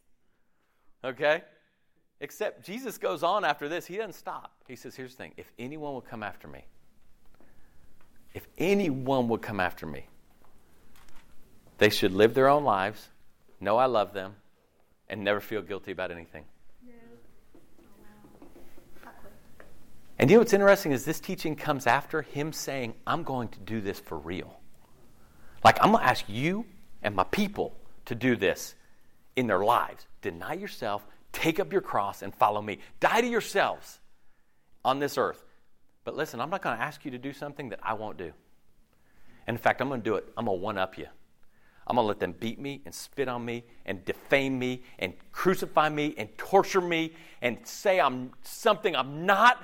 Okay? 1.03 1.43
Except 2.19 2.65
Jesus 2.65 2.97
goes 2.97 3.23
on 3.23 3.43
after 3.43 3.67
this. 3.67 3.85
He 3.85 3.97
doesn't 3.97 4.13
stop. 4.13 4.53
He 4.67 4.75
says, 4.75 4.95
Here's 4.95 5.11
the 5.11 5.17
thing 5.17 5.33
if 5.37 5.51
anyone 5.59 5.95
would 5.95 6.05
come 6.05 6.23
after 6.23 6.47
me, 6.47 6.65
if 8.33 8.47
anyone 8.57 9.27
would 9.29 9.41
come 9.41 9.59
after 9.59 9.85
me, 9.85 10.07
they 11.77 11.89
should 11.89 12.13
live 12.13 12.33
their 12.33 12.47
own 12.47 12.63
lives, 12.63 13.09
know 13.59 13.77
I 13.77 13.85
love 13.85 14.13
them, 14.13 14.35
and 15.09 15.23
never 15.23 15.39
feel 15.39 15.61
guilty 15.61 15.91
about 15.91 16.11
anything. 16.11 16.45
And 20.21 20.29
you 20.29 20.35
know 20.35 20.41
what's 20.41 20.53
interesting 20.53 20.91
is 20.91 21.03
this 21.03 21.19
teaching 21.19 21.55
comes 21.55 21.87
after 21.87 22.21
him 22.21 22.53
saying, 22.53 22.93
I'm 23.07 23.23
going 23.23 23.47
to 23.49 23.59
do 23.59 23.81
this 23.81 23.99
for 23.99 24.19
real. 24.19 24.59
Like, 25.63 25.83
I'm 25.83 25.91
going 25.91 26.03
to 26.03 26.07
ask 26.07 26.23
you 26.27 26.67
and 27.01 27.15
my 27.15 27.23
people 27.23 27.75
to 28.05 28.13
do 28.13 28.35
this 28.35 28.75
in 29.35 29.47
their 29.47 29.63
lives. 29.63 30.05
Deny 30.21 30.53
yourself, 30.53 31.03
take 31.31 31.59
up 31.59 31.71
your 31.71 31.81
cross, 31.81 32.21
and 32.21 32.35
follow 32.35 32.61
me. 32.61 32.77
Die 32.99 33.21
to 33.21 33.27
yourselves 33.27 33.99
on 34.85 34.99
this 34.99 35.17
earth. 35.17 35.43
But 36.03 36.15
listen, 36.15 36.39
I'm 36.39 36.51
not 36.51 36.61
going 36.61 36.77
to 36.77 36.83
ask 36.83 37.03
you 37.03 37.09
to 37.09 37.17
do 37.17 37.33
something 37.33 37.69
that 37.69 37.79
I 37.81 37.93
won't 37.93 38.17
do. 38.17 38.31
And 39.47 39.55
in 39.55 39.57
fact, 39.57 39.81
I'm 39.81 39.87
going 39.87 40.01
to 40.01 40.09
do 40.09 40.17
it. 40.17 40.31
I'm 40.37 40.45
going 40.45 40.59
to 40.59 40.63
one 40.63 40.77
up 40.77 40.99
you. 40.99 41.07
I'm 41.87 41.95
going 41.95 42.03
to 42.03 42.07
let 42.07 42.19
them 42.19 42.33
beat 42.39 42.59
me 42.59 42.83
and 42.85 42.93
spit 42.93 43.27
on 43.27 43.43
me 43.43 43.63
and 43.87 44.05
defame 44.05 44.59
me 44.59 44.83
and 44.99 45.13
crucify 45.31 45.89
me 45.89 46.13
and 46.15 46.29
torture 46.37 46.79
me 46.79 47.13
and 47.41 47.57
say 47.63 47.99
I'm 47.99 48.33
something 48.43 48.95
I'm 48.95 49.25
not. 49.25 49.57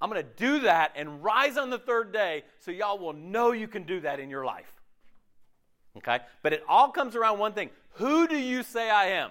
I'm 0.00 0.10
going 0.10 0.22
to 0.22 0.28
do 0.36 0.60
that 0.60 0.92
and 0.94 1.22
rise 1.22 1.56
on 1.56 1.70
the 1.70 1.78
third 1.78 2.12
day 2.12 2.44
so 2.60 2.70
y'all 2.70 2.98
will 2.98 3.12
know 3.12 3.52
you 3.52 3.66
can 3.66 3.82
do 3.82 4.00
that 4.00 4.20
in 4.20 4.30
your 4.30 4.44
life. 4.44 4.72
Okay? 5.96 6.20
But 6.42 6.52
it 6.52 6.62
all 6.68 6.90
comes 6.90 7.16
around 7.16 7.38
one 7.38 7.52
thing 7.52 7.70
Who 7.94 8.28
do 8.28 8.36
you 8.36 8.62
say 8.62 8.90
I 8.90 9.06
am? 9.06 9.30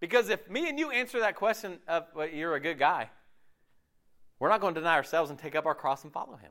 Because 0.00 0.28
if 0.28 0.50
me 0.50 0.68
and 0.68 0.78
you 0.78 0.90
answer 0.90 1.20
that 1.20 1.36
question 1.36 1.78
of, 1.88 2.04
well, 2.14 2.28
you're 2.28 2.54
a 2.54 2.60
good 2.60 2.78
guy, 2.78 3.10
we're 4.38 4.48
not 4.48 4.60
going 4.60 4.74
to 4.74 4.80
deny 4.80 4.94
ourselves 4.94 5.30
and 5.30 5.38
take 5.38 5.54
up 5.54 5.66
our 5.66 5.74
cross 5.74 6.04
and 6.04 6.12
follow 6.12 6.36
him. 6.36 6.50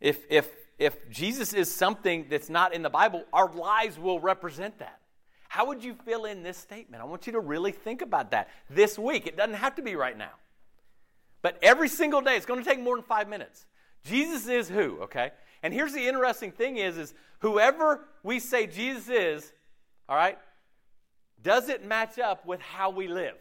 If, 0.00 0.24
if, 0.30 0.48
if 0.78 1.10
Jesus 1.10 1.52
is 1.52 1.72
something 1.72 2.26
that's 2.30 2.48
not 2.48 2.72
in 2.72 2.82
the 2.82 2.90
Bible, 2.90 3.24
our 3.32 3.52
lives 3.52 3.98
will 3.98 4.20
represent 4.20 4.78
that. 4.78 5.00
How 5.48 5.66
would 5.66 5.82
you 5.82 5.94
fill 6.04 6.26
in 6.26 6.42
this 6.42 6.56
statement? 6.56 7.02
I 7.02 7.06
want 7.06 7.26
you 7.26 7.32
to 7.32 7.40
really 7.40 7.72
think 7.72 8.02
about 8.02 8.30
that 8.30 8.48
this 8.70 8.98
week. 8.98 9.26
It 9.26 9.36
doesn't 9.36 9.54
have 9.54 9.74
to 9.76 9.82
be 9.82 9.96
right 9.96 10.16
now. 10.16 10.32
But 11.42 11.58
every 11.62 11.88
single 11.88 12.20
day, 12.20 12.36
it's 12.36 12.46
going 12.46 12.62
to 12.62 12.68
take 12.68 12.80
more 12.80 12.96
than 12.96 13.04
five 13.04 13.28
minutes. 13.28 13.66
Jesus 14.04 14.48
is 14.48 14.68
who, 14.68 15.00
okay? 15.02 15.30
And 15.62 15.72
here's 15.72 15.92
the 15.92 16.06
interesting 16.06 16.52
thing 16.52 16.76
is, 16.76 16.96
is 16.98 17.14
whoever 17.40 18.04
we 18.22 18.38
say 18.40 18.66
Jesus 18.66 19.08
is, 19.08 19.52
all 20.08 20.16
right, 20.16 20.38
does 21.42 21.68
it 21.68 21.84
match 21.84 22.18
up 22.18 22.46
with 22.46 22.60
how 22.60 22.90
we 22.90 23.08
live? 23.08 23.36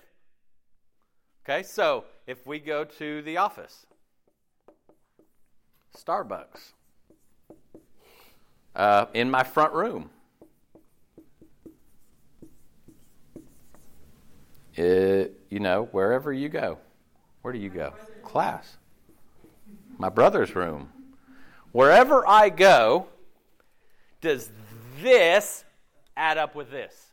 Okay, 1.44 1.64
so 1.64 2.06
if 2.26 2.46
we 2.46 2.60
go 2.60 2.84
to 2.84 3.22
the 3.22 3.38
office, 3.38 3.86
Starbucks, 5.96 6.74
uh, 8.76 9.06
in 9.14 9.32
my 9.32 9.44
front 9.44 9.74
room, 9.74 10.10
it, 14.76 15.40
you 15.50 15.60
know, 15.60 15.88
wherever 15.92 16.32
you 16.32 16.50
go. 16.50 16.78
Where 17.48 17.54
do 17.54 17.60
you 17.60 17.70
go? 17.70 17.94
Class. 18.24 18.76
My 19.98 20.10
brother's 20.10 20.54
room. 20.54 20.90
Wherever 21.72 22.28
I 22.28 22.50
go, 22.50 23.08
does 24.20 24.52
this 25.02 25.64
add 26.18 26.38
up 26.38 26.56
with 26.56 26.70
this? 26.70 27.06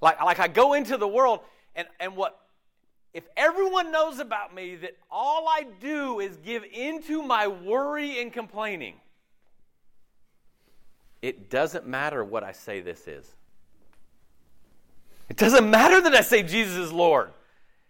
Like, 0.00 0.22
like 0.22 0.40
I 0.40 0.48
go 0.48 0.72
into 0.72 0.96
the 0.96 1.06
world, 1.06 1.40
and, 1.76 1.86
and 2.00 2.16
what, 2.16 2.40
if 3.12 3.24
everyone 3.36 3.92
knows 3.92 4.18
about 4.18 4.54
me 4.54 4.76
that 4.76 4.96
all 5.10 5.46
I 5.46 5.66
do 5.78 6.20
is 6.20 6.38
give 6.38 6.64
into 6.72 7.22
my 7.22 7.48
worry 7.48 8.22
and 8.22 8.32
complaining, 8.32 8.94
it 11.20 11.50
doesn't 11.50 11.86
matter 11.86 12.24
what 12.24 12.44
I 12.44 12.52
say 12.52 12.80
this 12.80 13.06
is. 13.06 13.30
It 15.28 15.36
doesn't 15.36 15.68
matter 15.68 16.00
that 16.00 16.14
I 16.14 16.22
say 16.22 16.42
Jesus 16.42 16.78
is 16.78 16.90
Lord. 16.90 17.28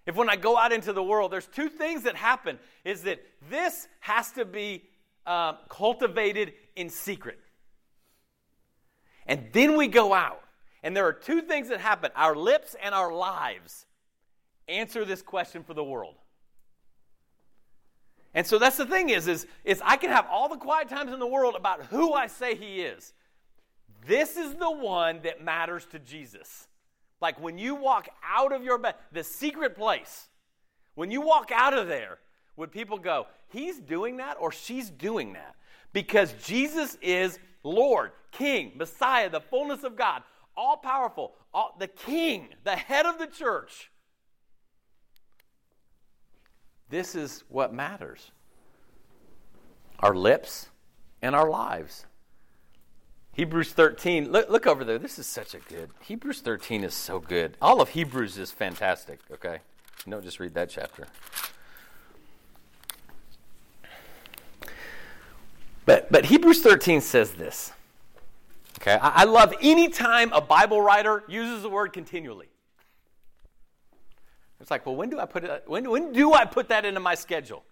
If 0.06 0.16
when 0.16 0.28
I 0.28 0.36
go 0.36 0.56
out 0.56 0.72
into 0.72 0.92
the 0.92 1.02
world, 1.02 1.32
there's 1.32 1.46
two 1.46 1.68
things 1.68 2.02
that 2.02 2.16
happen 2.16 2.58
is 2.84 3.02
that 3.02 3.22
this 3.48 3.86
has 4.00 4.32
to 4.32 4.44
be 4.44 4.84
um, 5.26 5.56
cultivated 5.68 6.54
in 6.74 6.88
secret. 6.88 7.38
And 9.26 9.48
then 9.52 9.76
we 9.76 9.86
go 9.88 10.12
out. 10.12 10.42
And 10.82 10.96
there 10.96 11.06
are 11.06 11.12
two 11.12 11.42
things 11.42 11.68
that 11.68 11.80
happen 11.80 12.10
our 12.16 12.34
lips 12.34 12.74
and 12.82 12.94
our 12.94 13.12
lives 13.12 13.86
answer 14.68 15.04
this 15.04 15.22
question 15.22 15.62
for 15.62 15.74
the 15.74 15.84
world. 15.84 16.16
And 18.34 18.46
so 18.46 18.58
that's 18.58 18.78
the 18.78 18.86
thing 18.86 19.10
is, 19.10 19.28
is, 19.28 19.46
is 19.64 19.80
I 19.84 19.96
can 19.96 20.10
have 20.10 20.26
all 20.30 20.48
the 20.48 20.56
quiet 20.56 20.88
times 20.88 21.12
in 21.12 21.20
the 21.20 21.26
world 21.26 21.54
about 21.54 21.84
who 21.86 22.14
I 22.14 22.26
say 22.26 22.54
he 22.54 22.80
is. 22.80 23.12
This 24.06 24.36
is 24.36 24.54
the 24.54 24.70
one 24.70 25.20
that 25.22 25.44
matters 25.44 25.86
to 25.92 25.98
Jesus. 25.98 26.66
Like 27.22 27.40
when 27.40 27.56
you 27.56 27.74
walk 27.74 28.08
out 28.22 28.52
of 28.52 28.62
your 28.62 28.76
bed, 28.76 28.96
the 29.12 29.24
secret 29.24 29.74
place, 29.74 30.28
when 30.94 31.10
you 31.10 31.22
walk 31.22 31.50
out 31.54 31.72
of 31.72 31.88
there, 31.88 32.18
would 32.56 32.70
people 32.70 32.98
go, 32.98 33.26
he's 33.48 33.78
doing 33.78 34.18
that 34.18 34.36
or 34.38 34.52
she's 34.52 34.90
doing 34.90 35.32
that? 35.32 35.54
Because 35.94 36.34
Jesus 36.44 36.98
is 37.00 37.38
Lord, 37.62 38.10
King, 38.32 38.72
Messiah, 38.76 39.30
the 39.30 39.40
fullness 39.40 39.84
of 39.84 39.96
God 39.96 40.22
all 40.56 40.76
powerful, 40.76 41.34
all, 41.52 41.74
the 41.78 41.88
king, 41.88 42.48
the 42.64 42.76
head 42.76 43.06
of 43.06 43.18
the 43.18 43.26
church. 43.26 43.90
This 46.88 47.14
is 47.14 47.42
what 47.48 47.72
matters 47.72 48.30
our 50.00 50.14
lips 50.14 50.68
and 51.22 51.34
our 51.34 51.48
lives. 51.48 52.04
Hebrews 53.34 53.72
13, 53.72 54.30
look, 54.30 54.50
look 54.50 54.66
over 54.66 54.84
there. 54.84 54.98
This 54.98 55.18
is 55.18 55.26
such 55.26 55.54
a 55.54 55.58
good. 55.58 55.90
Hebrews 56.02 56.40
13 56.40 56.84
is 56.84 56.92
so 56.92 57.18
good. 57.18 57.56
All 57.62 57.80
of 57.80 57.90
Hebrews 57.90 58.36
is 58.36 58.50
fantastic, 58.50 59.20
okay? 59.32 59.60
don't 60.08 60.22
just 60.22 60.40
read 60.40 60.54
that 60.54 60.68
chapter. 60.68 61.06
But, 65.86 66.12
but 66.12 66.26
Hebrews 66.26 66.60
13 66.60 67.00
says 67.00 67.32
this. 67.32 67.72
Okay, 68.80 68.94
I, 68.94 69.22
I 69.22 69.24
love 69.24 69.54
any 69.62 69.88
time 69.88 70.32
a 70.32 70.40
Bible 70.40 70.80
writer 70.80 71.24
uses 71.28 71.62
the 71.62 71.70
word 71.70 71.92
continually. 71.92 72.48
It's 74.60 74.70
like, 74.70 74.84
well, 74.86 74.94
when 74.94 75.08
do 75.08 75.18
I 75.18 75.26
put 75.26 75.44
it? 75.44 75.64
When, 75.66 75.88
when 75.90 76.12
do 76.12 76.34
I 76.34 76.44
put 76.44 76.68
that 76.68 76.84
into 76.84 77.00
my 77.00 77.14
schedule? 77.14 77.64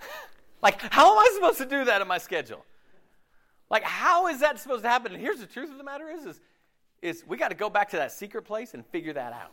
like, 0.62 0.80
how 0.92 1.12
am 1.12 1.18
I 1.18 1.30
supposed 1.34 1.58
to 1.58 1.66
do 1.66 1.84
that 1.84 2.02
in 2.02 2.08
my 2.08 2.18
schedule? 2.18 2.64
Like, 3.70 3.82
how 3.82 4.28
is 4.28 4.40
that 4.40 4.58
supposed 4.60 4.84
to 4.84 4.88
happen? 4.88 5.12
And 5.12 5.20
here's 5.20 5.40
the 5.40 5.46
truth 5.46 5.70
of 5.70 5.78
the 5.78 5.84
matter 5.84 6.08
is, 6.08 6.24
is, 6.24 6.40
is 7.02 7.24
we 7.26 7.36
got 7.36 7.48
to 7.48 7.56
go 7.56 7.68
back 7.68 7.90
to 7.90 7.96
that 7.96 8.12
secret 8.12 8.42
place 8.42 8.74
and 8.74 8.86
figure 8.86 9.12
that 9.12 9.32
out. 9.32 9.52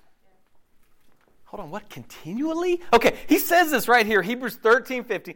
Hold 1.45 1.61
on, 1.61 1.71
what? 1.71 1.89
Continually? 1.89 2.81
Okay, 2.91 3.15
he 3.27 3.37
says 3.37 3.71
this 3.71 3.87
right 3.87 4.05
here, 4.05 4.21
Hebrews 4.21 4.55
13, 4.55 5.03
15. 5.03 5.35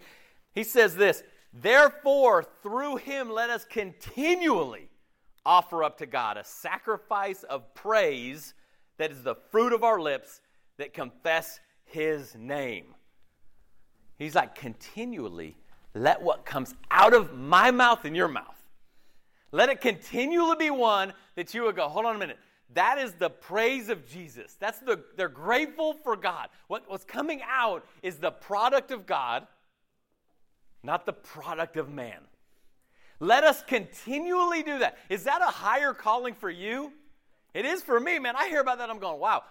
He 0.53 0.63
says 0.63 0.95
this 0.95 1.23
Therefore, 1.53 2.45
through 2.63 2.97
him, 2.97 3.29
let 3.29 3.49
us 3.49 3.65
continually 3.65 4.89
offer 5.45 5.83
up 5.83 5.97
to 5.99 6.05
God 6.05 6.37
a 6.37 6.43
sacrifice 6.43 7.43
of 7.43 7.73
praise 7.73 8.53
that 8.97 9.11
is 9.11 9.23
the 9.23 9.35
fruit 9.51 9.73
of 9.73 9.83
our 9.83 9.99
lips 9.99 10.41
that 10.77 10.93
confess 10.93 11.59
his 11.85 12.35
name. 12.35 12.95
He's 14.17 14.35
like, 14.35 14.55
continually 14.55 15.57
let 15.93 16.21
what 16.21 16.45
comes 16.45 16.73
out 16.91 17.13
of 17.13 17.37
my 17.37 17.71
mouth 17.71 18.05
in 18.05 18.15
your 18.15 18.27
mouth. 18.27 18.56
Let 19.51 19.69
it 19.69 19.81
continually 19.81 20.55
be 20.57 20.69
one 20.69 21.13
that 21.35 21.53
you 21.53 21.63
would 21.63 21.75
go, 21.75 21.87
hold 21.87 22.05
on 22.05 22.15
a 22.15 22.19
minute. 22.19 22.39
That 22.73 22.97
is 22.97 23.13
the 23.13 23.29
praise 23.29 23.89
of 23.89 24.05
Jesus. 24.07 24.55
That's 24.59 24.79
the 24.79 25.01
they're 25.15 25.29
grateful 25.29 25.93
for 25.93 26.17
God. 26.17 26.49
What, 26.67 26.83
what's 26.87 27.05
coming 27.05 27.41
out 27.47 27.85
is 28.03 28.17
the 28.17 28.31
product 28.31 28.91
of 28.91 29.05
God 29.05 29.47
not 30.87 31.05
the 31.05 31.13
product 31.13 31.77
of 31.77 31.89
man. 31.89 32.19
Let 33.19 33.43
us 33.43 33.63
continually 33.63 34.63
do 34.63 34.79
that. 34.79 34.97
Is 35.09 35.23
that 35.25 35.41
a 35.41 35.51
higher 35.51 35.93
calling 35.93 36.33
for 36.33 36.49
you? 36.49 36.93
It 37.53 37.65
is 37.65 37.81
for 37.81 37.99
me, 37.99 38.19
man. 38.19 38.35
I 38.35 38.47
hear 38.47 38.61
about 38.61 38.77
that, 38.77 38.89
I'm 38.89 38.99
going, 38.99 39.19
wow. 39.19 39.43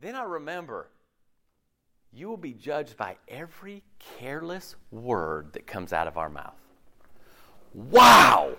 Then 0.00 0.14
I 0.14 0.24
remember 0.24 0.88
you 2.12 2.28
will 2.28 2.36
be 2.36 2.52
judged 2.52 2.96
by 2.96 3.16
every 3.28 3.82
careless 4.18 4.76
word 4.90 5.52
that 5.52 5.66
comes 5.66 5.92
out 5.92 6.06
of 6.06 6.16
our 6.16 6.30
mouth. 6.30 6.54
Wow! 7.74 8.56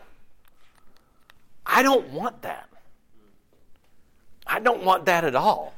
I 1.66 1.82
don't 1.82 2.10
want 2.10 2.44
that. 2.44 2.70
I 4.46 4.60
don't 4.60 4.84
want 4.84 5.06
that 5.06 5.24
at 5.24 5.36
all. 5.36 5.74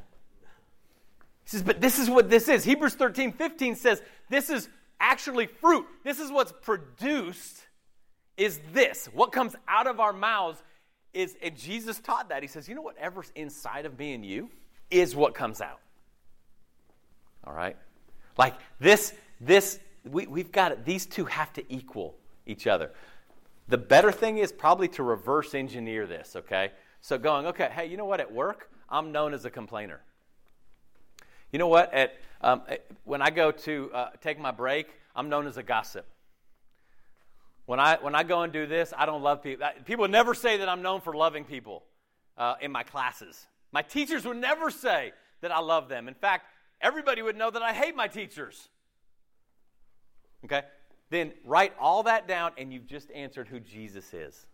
He 1.44 1.52
says, 1.52 1.64
but 1.64 1.80
this 1.80 2.00
is 2.00 2.10
what 2.10 2.30
this 2.30 2.50
is. 2.50 2.66
Hebrews 2.66 2.96
13, 2.96 3.32
15 3.32 3.76
says, 3.76 4.02
this 4.30 4.50
is 4.50 4.68
actually 5.00 5.48
fruit. 5.48 5.86
This 6.04 6.20
is 6.20 6.32
what's 6.32 6.52
produced 6.52 7.66
is 8.36 8.60
this. 8.74 9.08
What 9.14 9.32
comes 9.32 9.56
out 9.68 9.88
of 9.88 10.00
our 10.00 10.14
mouths 10.14 10.62
is, 11.14 11.36
and 11.42 11.56
Jesus 11.58 12.00
taught 12.00 12.30
that. 12.30 12.44
He 12.44 12.48
says, 12.48 12.68
you 12.68 12.76
know, 12.76 12.82
whatever's 12.82 13.32
inside 13.36 13.86
of 13.86 13.98
me 13.98 14.14
and 14.14 14.26
you 14.26 14.50
is 14.92 15.16
what 15.16 15.34
comes 15.34 15.62
out. 15.62 15.80
All 17.46 17.54
right? 17.54 17.78
Like 18.38 18.56
this, 18.80 19.14
this, 19.40 19.80
we, 20.04 20.28
we've 20.28 20.52
got 20.52 20.72
it. 20.72 20.86
These 20.86 21.06
two 21.06 21.26
have 21.26 21.52
to 21.54 21.74
equal 21.74 22.16
each 22.46 22.68
other. 22.68 22.92
The 23.68 23.78
better 23.78 24.12
thing 24.12 24.38
is 24.38 24.52
probably 24.52 24.88
to 24.90 25.04
reverse 25.04 25.54
engineer 25.54 26.08
this, 26.08 26.36
okay? 26.36 26.72
So 27.02 27.18
going, 27.18 27.48
okay, 27.48 27.70
hey, 27.72 27.88
you 27.88 27.98
know 27.98 28.06
what? 28.06 28.20
At 28.22 28.32
work, 28.32 28.70
I'm 28.90 29.12
known 29.12 29.34
as 29.34 29.44
a 29.46 29.50
complainer. 29.50 30.02
You 31.52 31.60
know 31.60 31.68
what? 31.68 31.94
At, 31.94 32.16
um, 32.42 32.62
when 33.04 33.22
I 33.22 33.30
go 33.30 33.52
to 33.52 33.92
uh, 33.94 34.10
take 34.22 34.40
my 34.40 34.52
break, 34.52 34.88
I'm 35.16 35.30
known 35.30 35.48
as 35.48 35.58
a 35.58 35.64
gossip. 35.64 36.06
When 37.66 37.80
I, 37.80 37.98
when 38.02 38.16
I 38.16 38.24
go 38.24 38.44
and 38.44 38.54
do 38.54 38.66
this, 38.66 38.94
I 38.98 39.06
don't 39.06 39.22
love 39.22 39.44
people. 39.44 39.68
People 39.84 40.08
never 40.08 40.34
say 40.34 40.58
that 40.58 40.70
I'm 40.70 40.82
known 40.82 41.02
for 41.02 41.14
loving 41.14 41.44
people 41.44 41.84
uh, 42.38 42.56
in 42.62 42.72
my 42.72 42.84
classes. 42.84 43.46
My 43.74 43.82
teachers 43.82 44.26
would 44.26 44.38
never 44.38 44.72
say 44.72 45.12
that 45.42 45.52
I 45.52 45.60
love 45.60 45.90
them. 45.90 46.08
In 46.08 46.14
fact, 46.14 46.46
everybody 46.80 47.22
would 47.22 47.36
know 47.36 47.52
that 47.52 47.62
I 47.62 47.74
hate 47.74 47.96
my 47.96 48.08
teachers. 48.08 48.70
Okay? 50.46 50.62
Then 51.10 51.32
write 51.46 51.74
all 51.80 52.04
that 52.04 52.28
down 52.28 52.52
and 52.58 52.74
you've 52.74 52.88
just 52.88 53.12
answered 53.12 53.48
who 53.48 53.60
Jesus 53.60 54.14
is. 54.14 54.46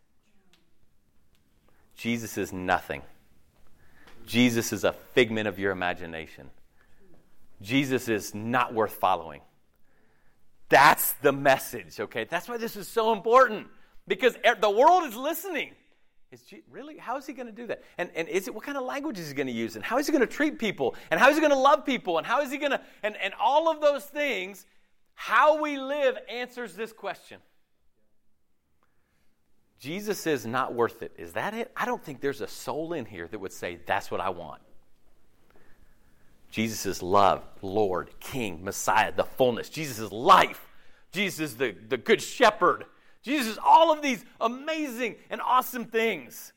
Jesus 1.95 2.37
is 2.37 2.53
nothing. 2.53 3.01
Jesus 4.25 4.73
is 4.73 4.83
a 4.83 4.93
figment 4.93 5.47
of 5.47 5.59
your 5.59 5.71
imagination. 5.71 6.49
Jesus 7.61 8.07
is 8.07 8.33
not 8.33 8.73
worth 8.73 8.93
following. 8.93 9.41
That's 10.69 11.13
the 11.13 11.31
message, 11.31 11.99
okay? 11.99 12.25
That's 12.25 12.47
why 12.47 12.57
this 12.57 12.75
is 12.75 12.87
so 12.87 13.13
important 13.13 13.67
because 14.07 14.35
the 14.59 14.69
world 14.69 15.03
is 15.05 15.15
listening. 15.15 15.71
Is 16.31 16.41
really? 16.71 16.97
How 16.97 17.17
is 17.17 17.27
he 17.27 17.33
going 17.33 17.45
to 17.45 17.53
do 17.53 17.67
that? 17.67 17.83
And, 17.99 18.09
and 18.15 18.27
is 18.27 18.47
it 18.47 18.55
what 18.55 18.63
kind 18.63 18.75
of 18.75 18.83
language 18.83 19.19
is 19.19 19.27
he 19.27 19.35
going 19.35 19.47
to 19.47 19.53
use? 19.53 19.75
And 19.75 19.85
how 19.85 19.99
is 19.99 20.07
he 20.07 20.11
going 20.11 20.27
to 20.27 20.33
treat 20.33 20.57
people? 20.57 20.95
And 21.11 21.19
how 21.19 21.29
is 21.29 21.35
he 21.35 21.41
going 21.41 21.53
to 21.53 21.59
love 21.59 21.85
people? 21.85 22.17
And 22.17 22.25
how 22.25 22.41
is 22.41 22.51
he 22.51 22.57
going 22.57 22.71
to 22.71 22.81
and, 23.03 23.15
and 23.17 23.35
all 23.39 23.69
of 23.69 23.81
those 23.81 24.05
things, 24.05 24.65
how 25.15 25.61
we 25.61 25.77
live 25.77 26.17
answers 26.29 26.75
this 26.75 26.91
question. 26.91 27.39
Jesus 29.79 30.25
is 30.27 30.45
not 30.45 30.73
worth 30.73 31.03
it. 31.03 31.11
Is 31.17 31.33
that 31.33 31.53
it? 31.53 31.71
I 31.75 31.85
don't 31.85 32.01
think 32.01 32.21
there's 32.21 32.41
a 32.41 32.47
soul 32.47 32.93
in 32.93 33.05
here 33.05 33.27
that 33.27 33.37
would 33.37 33.51
say, 33.51 33.79
that's 33.85 34.09
what 34.09 34.21
I 34.21 34.29
want. 34.29 34.61
Jesus 36.51 36.85
is 36.85 37.01
love, 37.01 37.43
Lord, 37.61 38.11
King, 38.19 38.63
Messiah, 38.63 39.11
the 39.11 39.23
fullness. 39.23 39.69
Jesus 39.69 39.99
is 39.99 40.11
life. 40.11 40.69
Jesus 41.11 41.39
is 41.39 41.57
the, 41.57 41.75
the 41.89 41.97
good 41.97 42.21
shepherd. 42.21 42.85
Jesus 43.23 43.53
is 43.53 43.59
all 43.65 43.91
of 43.91 44.01
these 44.01 44.23
amazing 44.39 45.15
and 45.29 45.41
awesome 45.41 45.85
things. 45.85 46.53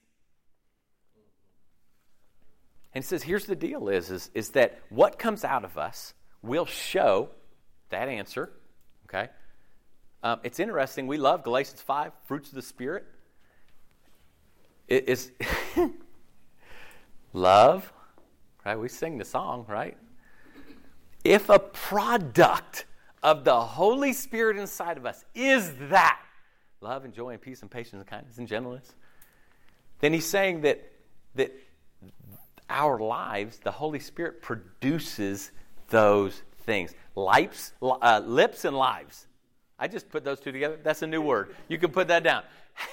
And 2.94 3.02
he 3.02 3.09
says, 3.09 3.22
here's 3.22 3.46
the 3.46 3.57
deal 3.57 3.88
is, 3.88 4.11
is, 4.11 4.30
is 4.34 4.50
that 4.50 4.80
what 4.88 5.18
comes 5.18 5.44
out 5.44 5.64
of 5.64 5.76
us 5.76 6.14
will 6.42 6.66
show 6.66 7.30
that 7.91 8.09
answer. 8.09 8.53
Okay? 9.05 9.28
Um, 10.22 10.41
it's 10.43 10.61
interesting. 10.61 11.07
We 11.07 11.18
love 11.18 11.43
Galatians 11.43 11.82
5, 11.82 12.12
fruits 12.26 12.49
of 12.49 12.55
the 12.55 12.62
Spirit 12.62 13.05
is 14.89 15.32
love, 17.32 17.93
right? 18.64 18.78
We 18.78 18.89
sing 18.89 19.18
the 19.18 19.24
song, 19.24 19.64
right? 19.68 19.97
If 21.24 21.49
a 21.49 21.59
product 21.59 22.87
of 23.22 23.45
the 23.45 23.61
Holy 23.61 24.12
Spirit 24.12 24.57
inside 24.57 24.97
of 24.97 25.07
us 25.07 25.24
is 25.34 25.72
that 25.89 26.20
love 26.80 27.05
and 27.05 27.12
joy 27.12 27.30
and 27.30 27.41
peace 27.41 27.62
and 27.62 27.70
patience 27.70 27.95
and 27.95 28.07
kindness 28.07 28.39
and 28.39 28.47
gentleness, 28.47 28.95
then 30.01 30.12
he's 30.12 30.26
saying 30.26 30.61
that 30.61 30.93
that 31.34 31.53
our 32.70 32.99
lives, 32.99 33.59
the 33.59 33.70
Holy 33.70 33.99
Spirit 33.99 34.43
produces 34.43 35.53
those 35.89 36.43
things. 36.67 36.95
Lips, 37.14 37.73
uh, 37.81 38.21
lips 38.25 38.64
and 38.64 38.77
lives. 38.77 39.27
I 39.79 39.89
just 39.89 40.09
put 40.11 40.25
those 40.25 40.41
two 40.41 40.53
together. 40.53 40.79
That's 40.83 41.03
a 41.03 41.07
new 41.07 41.23
word. 41.23 41.55
You 41.69 41.79
can 41.79 41.91
put 41.91 42.09
that 42.09 42.23
down. 42.23 42.43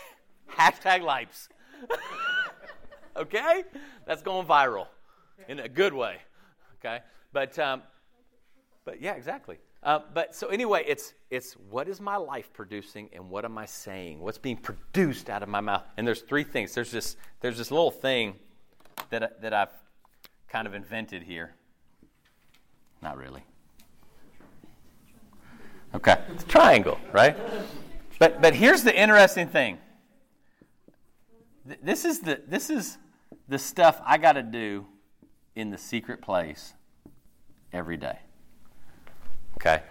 Hashtag 0.50 1.02
lives. 1.02 1.50
okay? 3.18 3.64
That's 4.06 4.22
going 4.22 4.46
viral 4.46 4.88
in 5.48 5.60
a 5.60 5.70
good 5.70 5.94
way. 5.94 6.18
Okay? 6.80 7.00
But, 7.32 7.58
um, 7.60 7.82
but 8.86 9.02
yeah, 9.02 9.14
exactly. 9.14 9.58
Uh, 9.82 10.00
but 10.14 10.34
so 10.34 10.48
anyway, 10.48 10.82
it's 10.88 11.14
it's 11.30 11.54
what 11.70 11.90
is 11.90 12.00
my 12.00 12.16
life 12.16 12.54
producing 12.54 13.10
and 13.12 13.30
what 13.30 13.44
am 13.44 13.58
I 13.58 13.66
saying? 13.66 14.22
What's 14.22 14.38
being 14.38 14.56
produced 14.56 15.30
out 15.30 15.44
of 15.44 15.50
my 15.50 15.60
mouth? 15.60 15.84
And 15.98 16.08
there's 16.08 16.22
three 16.22 16.46
things. 16.46 16.74
There's 16.74 16.92
this 16.92 17.18
there's 17.42 17.58
this 17.58 17.70
little 17.70 17.92
thing 17.92 18.36
that 19.10 19.42
that 19.42 19.54
I've 19.54 19.74
kind 20.48 20.68
of 20.68 20.74
invented 20.74 21.24
here. 21.24 21.54
Not 23.02 23.18
really. 23.18 23.44
Okay, 25.96 26.18
it's 26.30 26.44
a 26.44 26.48
triangle, 26.48 27.00
right? 27.12 27.38
But 28.20 28.42
but 28.42 28.56
here's 28.56 28.84
the 28.84 28.98
interesting 28.98 29.48
thing 29.48 29.78
this 31.82 32.06
is 32.06 32.20
the 32.20 32.42
this 32.48 32.70
is 32.70 32.98
the 33.48 33.60
stuff 33.60 34.02
I 34.06 34.18
got 34.18 34.34
to 34.34 34.44
do 34.44 34.86
in 35.56 35.70
the 35.70 35.78
secret 35.78 36.22
place 36.22 36.74
every 37.72 37.98
day. 37.98 38.20
Okay? 39.56 39.84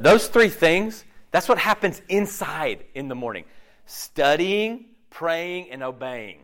Those 0.00 0.28
three 0.28 0.48
things, 0.48 1.04
that's 1.30 1.48
what 1.48 1.58
happens 1.58 2.02
inside 2.08 2.84
in 2.94 3.08
the 3.08 3.14
morning. 3.14 3.44
Studying, 3.86 4.86
praying, 5.10 5.70
and 5.70 5.82
obeying. 5.82 6.40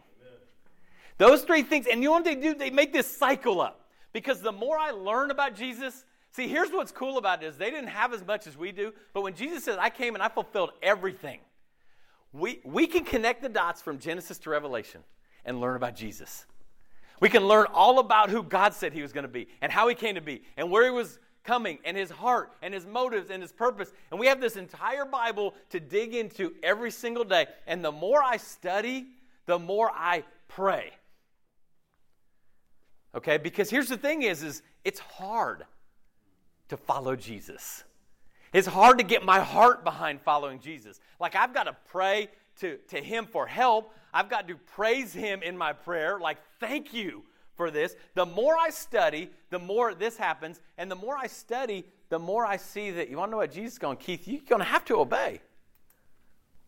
Those 1.19 1.43
three 1.43 1.63
things, 1.63 1.87
and 1.87 2.03
you 2.03 2.09
know 2.09 2.13
what 2.13 2.25
they 2.25 2.35
do? 2.35 2.55
They 2.55 2.71
make 2.71 2.93
this 2.93 3.07
cycle 3.07 3.61
up. 3.61 3.81
Because 4.13 4.41
the 4.41 4.53
more 4.53 4.79
I 4.79 4.93
learn 4.93 5.31
about 5.31 5.57
Jesus, 5.57 6.05
see, 6.35 6.49
here's 6.49 6.71
what's 6.71 6.93
cool 6.93 7.19
about 7.19 7.43
it 7.43 7.47
is 7.47 7.57
they 7.57 7.71
didn't 7.71 7.89
have 7.89 8.13
as 8.13 8.25
much 8.25 8.47
as 8.47 8.57
we 8.57 8.73
do, 8.73 8.93
but 9.13 9.23
when 9.23 9.35
Jesus 9.35 9.65
said, 9.65 9.79
I 9.79 9.91
came 9.91 10.15
and 10.15 10.23
I 10.23 10.29
fulfilled 10.29 10.71
everything– 10.83 11.41
we, 12.35 12.61
we 12.65 12.89
can 12.89 13.05
connect 13.05 13.43
the 13.43 13.49
dots 13.49 13.81
from 13.81 13.99
Genesis 13.99 14.39
to 14.41 14.51
Revelation 14.51 15.03
and 15.45 15.61
learn 15.61 15.77
about 15.77 15.95
Jesus. 15.95 16.47
We 17.21 17.29
can 17.29 17.47
learn 17.47 17.67
all 17.73 18.01
about 18.01 18.29
who 18.29 18.43
God 18.43 18.75
said 18.75 18.93
he 18.93 19.03
was 19.03 19.13
going 19.13 19.23
to 19.23 19.29
be 19.29 19.47
and 19.63 19.71
how 19.71 19.87
he 19.87 19.95
came 19.95 20.17
to 20.17 20.21
be 20.21 20.43
and 20.57 20.69
where 20.69 20.85
he 20.85 20.91
was 20.91 21.21
coming 21.45 21.79
and 21.85 21.97
his 21.97 22.11
heart 22.11 22.51
and 22.61 22.75
his 22.75 22.87
motives 22.87 23.31
and 23.31 23.41
his 23.41 23.53
purpose. 23.53 23.93
And 24.11 24.19
we 24.19 24.27
have 24.27 24.41
this 24.41 24.57
entire 24.57 25.05
Bible 25.05 25.55
to 25.71 25.79
dig 25.79 26.13
into 26.13 26.53
every 26.61 26.91
single 26.91 27.23
day. 27.23 27.47
And 27.69 27.85
the 27.85 27.93
more 27.93 28.21
I 28.21 28.37
study, 28.39 29.07
the 29.47 29.59
more 29.59 29.93
I 29.95 30.25
pray. 30.49 30.91
Okay? 33.15 33.39
Because 33.39 33.71
here's 33.71 33.89
the 33.89 33.97
thing 33.97 34.23
is 34.23 34.43
is 34.43 34.63
it's 34.85 34.99
hard 34.99 35.65
to 36.69 36.77
follow 36.77 37.17
Jesus. 37.17 37.85
It's 38.53 38.69
hard 38.69 38.99
to 38.99 39.05
get 39.05 39.25
my 39.25 39.41
heart 39.41 39.85
behind 39.85 40.21
following 40.21 40.61
Jesus. 40.61 41.01
Like, 41.19 41.35
I've 41.35 41.53
got 41.53 41.65
to 41.65 41.77
pray 41.89 42.29
to, 42.61 42.79
to 42.89 43.01
Him 43.01 43.27
for 43.27 43.47
help. 43.47 43.93
I've 44.13 44.31
got 44.31 44.47
to 44.49 44.55
praise 44.55 45.13
Him 45.13 45.43
in 45.43 45.59
my 45.59 45.73
prayer. 45.73 46.21
Like, 46.21 46.39
thank 46.61 46.95
you 46.95 47.25
for 47.57 47.71
this. 47.71 47.97
The 48.15 48.27
more 48.27 48.57
I 48.57 48.71
study, 48.71 49.31
the 49.51 49.59
more 49.59 49.95
this 49.95 50.17
happens. 50.17 50.61
And 50.79 50.91
the 50.91 50.97
more 50.97 51.17
I 51.17 51.27
study, 51.27 51.85
the 52.11 52.19
more 52.19 52.47
I 52.47 52.57
see 52.57 52.93
that, 52.93 53.11
you 53.11 53.17
want 53.17 53.29
to 53.29 53.33
know 53.33 53.39
what 53.39 53.53
Jesus 53.53 53.75
is 53.75 53.79
going, 53.79 53.97
Keith, 53.97 54.29
you're 54.29 54.41
going 54.49 54.61
to 54.61 54.67
have 54.67 54.85
to 54.87 55.01
obey. 55.01 55.41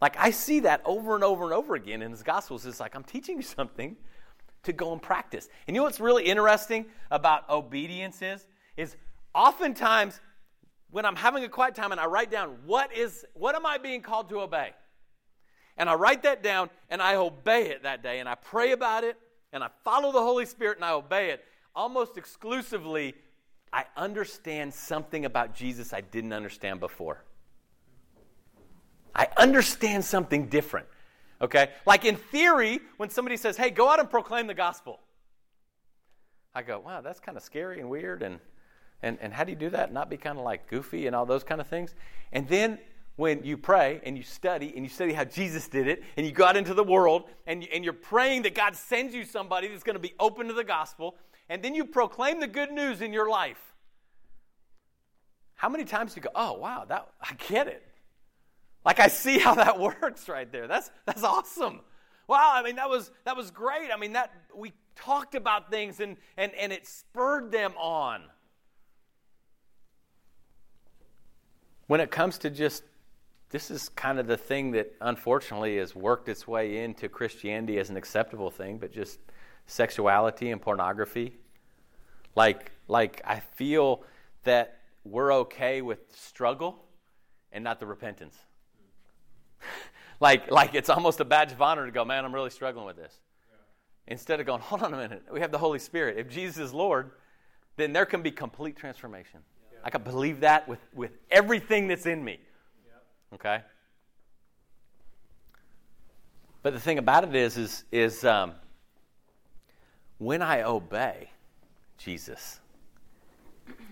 Like, 0.00 0.16
I 0.18 0.30
see 0.30 0.60
that 0.60 0.82
over 0.84 1.14
and 1.14 1.24
over 1.24 1.44
and 1.44 1.52
over 1.52 1.74
again 1.74 2.02
in 2.02 2.10
His 2.10 2.22
Gospels. 2.22 2.66
It's 2.66 2.80
like, 2.80 2.94
I'm 2.94 3.04
teaching 3.04 3.36
you 3.36 3.42
something 3.42 3.96
to 4.64 4.72
go 4.72 4.92
and 4.92 5.00
practice. 5.00 5.48
And 5.66 5.74
you 5.74 5.80
know 5.80 5.84
what's 5.84 6.00
really 6.00 6.24
interesting 6.24 6.86
about 7.10 7.48
obedience 7.48 8.20
is? 8.20 8.46
Is 8.76 8.96
oftentimes 9.36 10.20
when 10.90 11.04
I'm 11.04 11.14
having 11.14 11.44
a 11.44 11.48
quiet 11.48 11.74
time 11.74 11.92
and 11.92 12.00
I 12.00 12.06
write 12.06 12.30
down 12.30 12.56
what 12.64 12.92
is 12.96 13.24
what 13.34 13.54
am 13.54 13.66
I 13.66 13.78
being 13.78 14.00
called 14.00 14.30
to 14.30 14.40
obey? 14.40 14.70
And 15.76 15.90
I 15.90 15.94
write 15.94 16.22
that 16.22 16.42
down 16.42 16.70
and 16.88 17.02
I 17.02 17.16
obey 17.16 17.68
it 17.68 17.82
that 17.82 18.02
day 18.02 18.18
and 18.18 18.28
I 18.28 18.34
pray 18.34 18.72
about 18.72 19.04
it 19.04 19.16
and 19.52 19.62
I 19.62 19.68
follow 19.84 20.10
the 20.10 20.20
Holy 20.20 20.46
Spirit 20.46 20.78
and 20.78 20.84
I 20.84 20.92
obey 20.92 21.30
it. 21.30 21.44
Almost 21.74 22.16
exclusively, 22.16 23.14
I 23.72 23.84
understand 23.96 24.72
something 24.72 25.26
about 25.26 25.54
Jesus 25.54 25.92
I 25.92 26.00
didn't 26.00 26.32
understand 26.32 26.80
before. 26.80 27.22
I 29.14 29.28
understand 29.36 30.04
something 30.04 30.46
different. 30.48 30.86
Okay? 31.42 31.68
Like 31.84 32.06
in 32.06 32.16
theory, 32.16 32.80
when 32.96 33.10
somebody 33.10 33.36
says, 33.36 33.58
hey, 33.58 33.68
go 33.68 33.90
out 33.90 34.00
and 34.00 34.08
proclaim 34.08 34.46
the 34.46 34.54
gospel, 34.54 35.00
I 36.54 36.62
go, 36.62 36.80
wow, 36.80 37.02
that's 37.02 37.20
kind 37.20 37.36
of 37.36 37.42
scary 37.42 37.80
and 37.80 37.90
weird 37.90 38.22
and 38.22 38.40
and, 39.02 39.18
and 39.20 39.32
how 39.32 39.44
do 39.44 39.52
you 39.52 39.56
do 39.56 39.70
that? 39.70 39.92
Not 39.92 40.10
be 40.10 40.16
kind 40.16 40.38
of 40.38 40.44
like 40.44 40.68
goofy 40.68 41.06
and 41.06 41.14
all 41.14 41.26
those 41.26 41.44
kind 41.44 41.60
of 41.60 41.66
things. 41.66 41.94
And 42.32 42.48
then 42.48 42.78
when 43.16 43.44
you 43.44 43.56
pray 43.56 44.00
and 44.04 44.16
you 44.16 44.22
study 44.22 44.72
and 44.74 44.84
you 44.84 44.90
study 44.90 45.12
how 45.12 45.24
Jesus 45.24 45.68
did 45.68 45.88
it 45.88 46.02
and 46.16 46.26
you 46.26 46.32
got 46.32 46.56
into 46.56 46.74
the 46.74 46.84
world 46.84 47.24
and, 47.46 47.62
you, 47.62 47.68
and 47.72 47.82
you're 47.82 47.92
praying 47.92 48.42
that 48.42 48.54
God 48.54 48.76
sends 48.76 49.14
you 49.14 49.24
somebody 49.24 49.68
that's 49.68 49.82
going 49.82 49.94
to 49.94 50.00
be 50.00 50.14
open 50.20 50.48
to 50.48 50.54
the 50.54 50.64
gospel 50.64 51.16
and 51.48 51.62
then 51.62 51.74
you 51.74 51.84
proclaim 51.84 52.40
the 52.40 52.46
good 52.46 52.70
news 52.70 53.00
in 53.00 53.12
your 53.12 53.28
life. 53.28 53.74
How 55.54 55.68
many 55.68 55.84
times 55.84 56.14
do 56.14 56.18
you 56.18 56.22
go, 56.22 56.30
oh, 56.34 56.54
wow, 56.54 56.84
that, 56.88 57.08
I 57.20 57.32
get 57.48 57.66
it. 57.66 57.82
Like 58.84 59.00
I 59.00 59.08
see 59.08 59.38
how 59.38 59.54
that 59.54 59.78
works 60.02 60.28
right 60.28 60.50
there. 60.50 60.66
That's, 60.68 60.90
that's 61.06 61.22
awesome. 61.22 61.80
Wow, 62.28 62.52
I 62.54 62.62
mean, 62.62 62.76
that 62.76 62.90
was, 62.90 63.10
that 63.24 63.36
was 63.36 63.50
great. 63.50 63.90
I 63.92 63.96
mean, 63.96 64.12
that 64.12 64.32
we 64.54 64.72
talked 64.96 65.34
about 65.34 65.70
things 65.70 66.00
and, 66.00 66.16
and, 66.36 66.52
and 66.54 66.72
it 66.72 66.86
spurred 66.86 67.52
them 67.52 67.72
on. 67.78 68.22
When 71.86 72.00
it 72.00 72.10
comes 72.10 72.38
to 72.38 72.50
just, 72.50 72.82
this 73.50 73.70
is 73.70 73.88
kind 73.90 74.18
of 74.18 74.26
the 74.26 74.36
thing 74.36 74.72
that 74.72 74.92
unfortunately 75.00 75.76
has 75.76 75.94
worked 75.94 76.28
its 76.28 76.46
way 76.46 76.82
into 76.82 77.08
Christianity 77.08 77.78
as 77.78 77.90
an 77.90 77.96
acceptable 77.96 78.50
thing, 78.50 78.78
but 78.78 78.92
just 78.92 79.20
sexuality 79.66 80.50
and 80.50 80.60
pornography. 80.60 81.34
Like, 82.34 82.72
like 82.88 83.22
I 83.24 83.40
feel 83.40 84.02
that 84.44 84.78
we're 85.04 85.32
okay 85.32 85.82
with 85.82 85.98
struggle 86.14 86.84
and 87.52 87.62
not 87.62 87.78
the 87.78 87.86
repentance. 87.86 88.36
like, 90.20 90.50
like 90.50 90.74
it's 90.74 90.90
almost 90.90 91.20
a 91.20 91.24
badge 91.24 91.52
of 91.52 91.62
honor 91.62 91.86
to 91.86 91.92
go, 91.92 92.04
man, 92.04 92.24
I'm 92.24 92.34
really 92.34 92.50
struggling 92.50 92.86
with 92.86 92.96
this. 92.96 93.14
Yeah. 93.48 94.12
Instead 94.12 94.40
of 94.40 94.46
going, 94.46 94.60
hold 94.60 94.82
on 94.82 94.92
a 94.92 94.96
minute, 94.96 95.24
we 95.32 95.40
have 95.40 95.52
the 95.52 95.58
Holy 95.58 95.78
Spirit. 95.78 96.18
If 96.18 96.28
Jesus 96.28 96.58
is 96.58 96.74
Lord, 96.74 97.12
then 97.76 97.92
there 97.92 98.06
can 98.06 98.22
be 98.22 98.30
complete 98.30 98.76
transformation. 98.76 99.40
I 99.84 99.90
can 99.90 100.02
believe 100.02 100.40
that 100.40 100.68
with, 100.68 100.80
with 100.94 101.12
everything 101.30 101.88
that's 101.88 102.06
in 102.06 102.24
me. 102.24 102.40
Okay? 103.34 103.60
But 106.62 106.72
the 106.72 106.80
thing 106.80 106.98
about 106.98 107.24
it 107.24 107.34
is, 107.34 107.56
is, 107.56 107.84
is 107.92 108.24
um, 108.24 108.52
when 110.18 110.42
I 110.42 110.62
obey 110.62 111.30
Jesus 111.98 112.60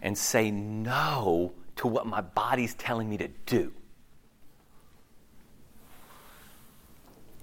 and 0.03 0.16
say 0.16 0.51
no 0.51 1.53
to 1.76 1.87
what 1.87 2.07
my 2.07 2.20
body's 2.20 2.74
telling 2.74 3.09
me 3.09 3.16
to 3.18 3.28
do, 3.47 3.72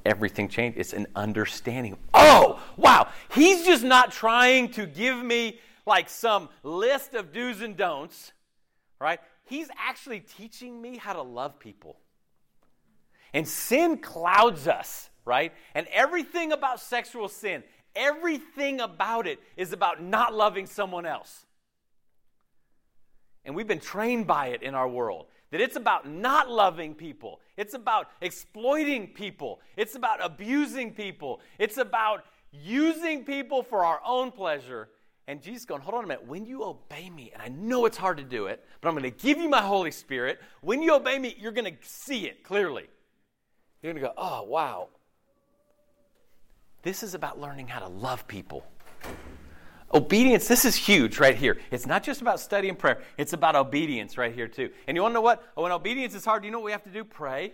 everything 0.05 0.49
changes. 0.49 0.79
It's 0.79 0.93
an 0.93 1.07
understanding. 1.15 1.97
Oh, 2.13 2.61
wow. 2.75 3.07
He's 3.33 3.65
just 3.65 3.83
not 3.83 4.11
trying 4.11 4.69
to 4.71 4.85
give 4.85 5.17
me 5.17 5.59
like 5.85 6.09
some 6.09 6.49
list 6.63 7.13
of 7.13 7.31
do's 7.31 7.61
and 7.61 7.75
don'ts, 7.75 8.33
right? 8.99 9.19
He's 9.45 9.67
actually 9.77 10.21
teaching 10.21 10.81
me 10.81 10.97
how 10.97 11.13
to 11.13 11.21
love 11.21 11.59
people. 11.59 11.97
And 13.33 13.47
sin 13.47 13.97
clouds 13.97 14.67
us, 14.67 15.09
right? 15.25 15.53
And 15.73 15.87
everything 15.91 16.51
about 16.51 16.79
sexual 16.79 17.27
sin, 17.27 17.63
everything 17.95 18.81
about 18.81 19.27
it 19.27 19.39
is 19.57 19.73
about 19.73 20.03
not 20.03 20.33
loving 20.33 20.65
someone 20.65 21.05
else. 21.05 21.45
And 23.43 23.55
we've 23.55 23.67
been 23.67 23.79
trained 23.79 24.27
by 24.27 24.47
it 24.47 24.61
in 24.61 24.75
our 24.75 24.87
world 24.87 25.27
that 25.51 25.59
it's 25.59 25.75
about 25.75 26.09
not 26.09 26.49
loving 26.49 26.95
people, 26.95 27.41
it's 27.57 27.73
about 27.73 28.07
exploiting 28.21 29.07
people, 29.07 29.59
it's 29.75 29.95
about 29.95 30.23
abusing 30.23 30.93
people, 30.93 31.41
it's 31.59 31.77
about 31.77 32.23
using 32.51 33.25
people 33.25 33.61
for 33.61 33.83
our 33.83 33.99
own 34.05 34.31
pleasure. 34.31 34.89
And 35.27 35.41
Jesus 35.41 35.65
going, 35.65 35.81
hold 35.81 35.95
on 35.95 36.03
a 36.03 36.07
minute. 36.07 36.27
When 36.27 36.45
you 36.45 36.63
obey 36.63 37.09
me, 37.09 37.31
and 37.33 37.41
I 37.41 37.47
know 37.47 37.85
it's 37.85 37.97
hard 37.97 38.17
to 38.17 38.23
do 38.23 38.47
it, 38.47 38.65
but 38.81 38.89
I'm 38.89 38.95
going 38.95 39.09
to 39.09 39.17
give 39.17 39.37
you 39.37 39.49
my 39.49 39.61
Holy 39.61 39.91
Spirit. 39.91 40.41
When 40.61 40.81
you 40.81 40.95
obey 40.95 41.19
me, 41.19 41.35
you're 41.39 41.51
going 41.51 41.71
to 41.71 41.77
see 41.81 42.25
it 42.25 42.43
clearly. 42.43 42.87
You're 43.81 43.93
going 43.93 44.03
to 44.03 44.09
go, 44.09 44.13
oh, 44.17 44.43
wow. 44.43 44.89
This 46.81 47.03
is 47.03 47.13
about 47.13 47.39
learning 47.39 47.67
how 47.67 47.79
to 47.79 47.87
love 47.87 48.27
people. 48.27 48.65
Obedience, 49.93 50.47
this 50.47 50.65
is 50.65 50.75
huge 50.75 51.19
right 51.19 51.35
here. 51.35 51.59
It's 51.69 51.85
not 51.85 52.01
just 52.01 52.21
about 52.21 52.39
study 52.39 52.69
and 52.69 52.79
prayer, 52.79 53.01
it's 53.17 53.33
about 53.33 53.55
obedience 53.55 54.17
right 54.17 54.33
here, 54.33 54.47
too. 54.47 54.69
And 54.87 54.95
you 54.95 55.03
want 55.03 55.11
to 55.11 55.15
know 55.15 55.21
what? 55.21 55.43
Oh, 55.55 55.63
when 55.63 55.71
obedience 55.71 56.15
is 56.15 56.25
hard, 56.25 56.41
do 56.41 56.47
you 56.47 56.51
know 56.51 56.59
what 56.59 56.65
we 56.65 56.71
have 56.71 56.83
to 56.83 56.89
do? 56.89 57.03
Pray. 57.03 57.53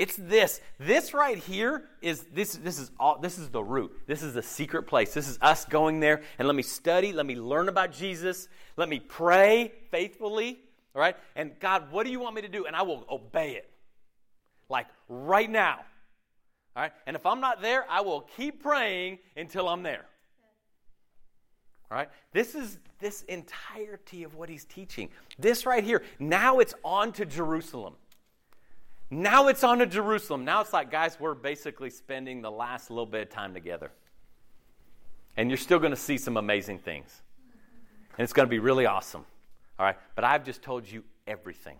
It's 0.00 0.16
this. 0.16 0.62
This 0.78 1.12
right 1.12 1.36
here 1.36 1.82
is 2.00 2.22
this 2.32 2.54
this 2.54 2.78
is 2.78 2.90
all 2.98 3.18
this 3.18 3.36
is 3.36 3.50
the 3.50 3.62
root. 3.62 3.92
This 4.06 4.22
is 4.22 4.32
the 4.32 4.42
secret 4.42 4.84
place. 4.84 5.12
This 5.12 5.28
is 5.28 5.38
us 5.42 5.66
going 5.66 6.00
there 6.00 6.22
and 6.38 6.48
let 6.48 6.54
me 6.54 6.62
study, 6.62 7.12
let 7.12 7.26
me 7.26 7.36
learn 7.36 7.68
about 7.68 7.92
Jesus, 7.92 8.48
let 8.78 8.88
me 8.88 8.98
pray 8.98 9.72
faithfully, 9.90 10.58
all 10.94 11.02
right? 11.02 11.16
And 11.36 11.52
God, 11.60 11.92
what 11.92 12.06
do 12.06 12.10
you 12.12 12.18
want 12.18 12.34
me 12.34 12.40
to 12.40 12.48
do? 12.48 12.64
And 12.64 12.74
I 12.74 12.80
will 12.80 13.04
obey 13.10 13.56
it. 13.56 13.68
Like 14.70 14.86
right 15.10 15.50
now. 15.50 15.80
All 16.74 16.82
right? 16.82 16.92
And 17.06 17.14
if 17.14 17.26
I'm 17.26 17.42
not 17.42 17.60
there, 17.60 17.84
I 17.90 18.00
will 18.00 18.22
keep 18.38 18.62
praying 18.62 19.18
until 19.36 19.68
I'm 19.68 19.82
there. 19.82 20.06
All 21.90 21.98
right? 21.98 22.08
This 22.32 22.54
is 22.54 22.78
this 23.00 23.20
entirety 23.24 24.22
of 24.22 24.34
what 24.34 24.48
he's 24.48 24.64
teaching. 24.64 25.10
This 25.38 25.66
right 25.66 25.84
here. 25.84 26.02
Now 26.18 26.60
it's 26.60 26.72
on 26.84 27.12
to 27.12 27.26
Jerusalem. 27.26 27.96
Now 29.10 29.48
it's 29.48 29.64
on 29.64 29.78
to 29.78 29.86
Jerusalem. 29.86 30.44
Now 30.44 30.60
it's 30.60 30.72
like, 30.72 30.90
guys, 30.90 31.18
we're 31.18 31.34
basically 31.34 31.90
spending 31.90 32.42
the 32.42 32.50
last 32.50 32.90
little 32.90 33.06
bit 33.06 33.22
of 33.22 33.30
time 33.30 33.52
together. 33.52 33.90
And 35.36 35.50
you're 35.50 35.58
still 35.58 35.78
going 35.80 35.90
to 35.90 35.96
see 35.96 36.16
some 36.16 36.36
amazing 36.36 36.78
things. 36.78 37.22
And 38.16 38.24
it's 38.24 38.32
going 38.32 38.46
to 38.46 38.50
be 38.50 38.60
really 38.60 38.86
awesome. 38.86 39.24
All 39.78 39.86
right? 39.86 39.96
But 40.14 40.24
I've 40.24 40.44
just 40.44 40.62
told 40.62 40.90
you 40.90 41.02
everything. 41.26 41.78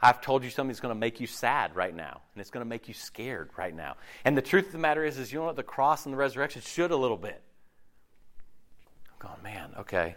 I've 0.00 0.20
told 0.20 0.44
you 0.44 0.50
something 0.50 0.68
that's 0.68 0.80
going 0.80 0.94
to 0.94 1.00
make 1.00 1.18
you 1.18 1.26
sad 1.26 1.74
right 1.74 1.94
now, 1.94 2.20
and 2.34 2.40
it's 2.42 2.50
going 2.50 2.60
to 2.60 2.68
make 2.68 2.88
you 2.88 2.94
scared 2.94 3.48
right 3.56 3.74
now. 3.74 3.96
And 4.26 4.36
the 4.36 4.42
truth 4.42 4.66
of 4.66 4.72
the 4.72 4.78
matter 4.78 5.02
is, 5.02 5.18
is 5.18 5.32
you 5.32 5.38
know 5.38 5.46
what? 5.46 5.56
The 5.56 5.62
cross 5.62 6.04
and 6.04 6.12
the 6.12 6.18
resurrection 6.18 6.60
should 6.60 6.90
a 6.90 6.96
little 6.96 7.16
bit. 7.16 7.40
I'm 9.08 9.28
going, 9.28 9.42
man, 9.42 9.70
okay. 9.78 10.16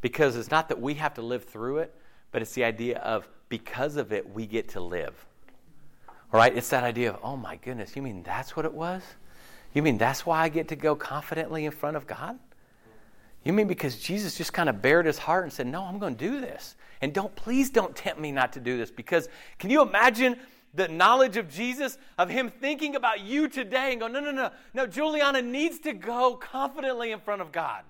Because 0.00 0.34
it's 0.34 0.50
not 0.50 0.68
that 0.70 0.80
we 0.80 0.94
have 0.94 1.14
to 1.14 1.22
live 1.22 1.44
through 1.44 1.78
it, 1.78 1.94
but 2.32 2.42
it's 2.42 2.52
the 2.54 2.64
idea 2.64 2.98
of 2.98 3.28
because 3.48 3.96
of 3.96 4.12
it, 4.12 4.28
we 4.28 4.44
get 4.44 4.70
to 4.70 4.80
live. 4.80 5.24
Right? 6.30 6.54
It's 6.56 6.68
that 6.70 6.84
idea 6.84 7.10
of, 7.10 7.20
oh 7.22 7.36
my 7.36 7.56
goodness, 7.56 7.96
you 7.96 8.02
mean 8.02 8.22
that's 8.22 8.54
what 8.54 8.64
it 8.64 8.72
was? 8.72 9.02
You 9.74 9.82
mean 9.82 9.98
that's 9.98 10.26
why 10.26 10.42
I 10.42 10.48
get 10.48 10.68
to 10.68 10.76
go 10.76 10.94
confidently 10.94 11.64
in 11.64 11.72
front 11.72 11.96
of 11.96 12.06
God? 12.06 12.38
You 13.44 13.52
mean 13.52 13.66
because 13.66 13.98
Jesus 13.98 14.36
just 14.36 14.52
kind 14.52 14.68
of 14.68 14.82
bared 14.82 15.06
his 15.06 15.18
heart 15.18 15.44
and 15.44 15.52
said, 15.52 15.66
No, 15.66 15.82
I'm 15.82 15.98
going 15.98 16.16
to 16.16 16.28
do 16.28 16.40
this. 16.40 16.74
And 17.00 17.14
don't, 17.14 17.34
please 17.36 17.70
don't 17.70 17.94
tempt 17.94 18.20
me 18.20 18.32
not 18.32 18.52
to 18.54 18.60
do 18.60 18.76
this. 18.76 18.90
Because 18.90 19.28
can 19.58 19.70
you 19.70 19.80
imagine 19.80 20.36
the 20.74 20.88
knowledge 20.88 21.36
of 21.36 21.48
Jesus, 21.48 21.96
of 22.18 22.28
him 22.28 22.50
thinking 22.50 22.94
about 22.96 23.20
you 23.20 23.48
today 23.48 23.92
and 23.92 24.00
going, 24.00 24.12
No, 24.12 24.20
no, 24.20 24.32
no, 24.32 24.50
no, 24.74 24.86
Juliana 24.86 25.40
needs 25.40 25.78
to 25.80 25.92
go 25.92 26.34
confidently 26.36 27.12
in 27.12 27.20
front 27.20 27.40
of 27.40 27.52
God. 27.52 27.84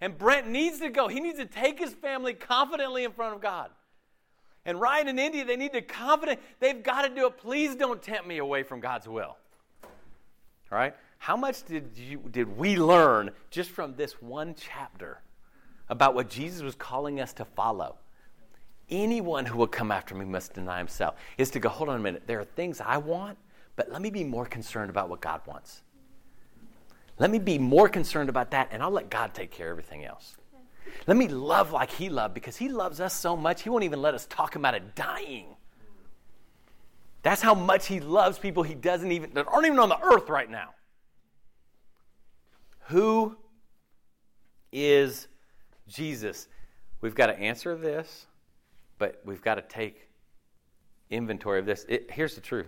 And 0.00 0.16
Brent 0.16 0.48
needs 0.48 0.80
to 0.80 0.90
go. 0.90 1.08
He 1.08 1.20
needs 1.20 1.38
to 1.38 1.46
take 1.46 1.78
his 1.78 1.94
family 1.94 2.34
confidently 2.34 3.04
in 3.04 3.12
front 3.12 3.34
of 3.34 3.40
God. 3.40 3.70
And 4.68 4.78
Ryan 4.78 5.08
and 5.08 5.18
India, 5.18 5.46
they 5.46 5.56
need 5.56 5.72
to 5.72 5.80
confident. 5.80 6.40
They've 6.60 6.82
got 6.82 7.00
to 7.00 7.08
do 7.08 7.26
it. 7.26 7.38
Please 7.38 7.74
don't 7.74 8.02
tempt 8.02 8.28
me 8.28 8.36
away 8.36 8.62
from 8.62 8.80
God's 8.80 9.08
will. 9.08 9.38
All 9.82 9.88
right? 10.70 10.94
How 11.16 11.38
much 11.38 11.64
did, 11.64 11.88
you, 11.96 12.22
did 12.30 12.54
we 12.54 12.76
learn 12.76 13.30
just 13.48 13.70
from 13.70 13.96
this 13.96 14.20
one 14.20 14.54
chapter 14.54 15.22
about 15.88 16.14
what 16.14 16.28
Jesus 16.28 16.60
was 16.60 16.74
calling 16.74 17.18
us 17.18 17.32
to 17.32 17.46
follow? 17.46 17.96
Anyone 18.90 19.46
who 19.46 19.56
will 19.56 19.66
come 19.66 19.90
after 19.90 20.14
me 20.14 20.26
must 20.26 20.52
deny 20.52 20.76
himself. 20.76 21.14
Is 21.38 21.50
to 21.52 21.60
go, 21.60 21.70
hold 21.70 21.88
on 21.88 21.96
a 21.96 22.02
minute. 22.02 22.24
There 22.26 22.38
are 22.38 22.44
things 22.44 22.82
I 22.84 22.98
want, 22.98 23.38
but 23.74 23.90
let 23.90 24.02
me 24.02 24.10
be 24.10 24.22
more 24.22 24.44
concerned 24.44 24.90
about 24.90 25.08
what 25.08 25.22
God 25.22 25.40
wants. 25.46 25.80
Let 27.18 27.30
me 27.30 27.38
be 27.38 27.58
more 27.58 27.88
concerned 27.88 28.28
about 28.28 28.50
that, 28.50 28.68
and 28.70 28.82
I'll 28.82 28.90
let 28.90 29.08
God 29.08 29.32
take 29.32 29.50
care 29.50 29.68
of 29.68 29.78
everything 29.78 30.04
else. 30.04 30.36
Let 31.06 31.16
me 31.16 31.28
love 31.28 31.72
like 31.72 31.90
He 31.90 32.08
loved 32.08 32.34
because 32.34 32.56
He 32.56 32.68
loves 32.68 33.00
us 33.00 33.14
so 33.14 33.36
much, 33.36 33.62
He 33.62 33.70
won't 33.70 33.84
even 33.84 34.02
let 34.02 34.14
us 34.14 34.26
talk 34.26 34.56
about 34.56 34.74
it 34.74 34.94
dying. 34.94 35.46
That's 37.22 37.42
how 37.42 37.54
much 37.54 37.86
He 37.86 38.00
loves 38.00 38.38
people 38.38 38.62
He 38.62 38.74
doesn't 38.74 39.10
even, 39.10 39.34
that 39.34 39.46
aren't 39.48 39.66
even 39.66 39.78
on 39.78 39.88
the 39.88 40.00
earth 40.00 40.28
right 40.28 40.50
now. 40.50 40.74
Who 42.88 43.36
is 44.72 45.28
Jesus? 45.88 46.48
We've 47.00 47.14
got 47.14 47.26
to 47.26 47.38
answer 47.38 47.76
this, 47.76 48.26
but 48.98 49.20
we've 49.24 49.42
got 49.42 49.56
to 49.56 49.62
take 49.62 50.08
inventory 51.10 51.58
of 51.58 51.66
this. 51.66 51.84
It, 51.88 52.10
here's 52.10 52.34
the 52.34 52.40
truth 52.40 52.66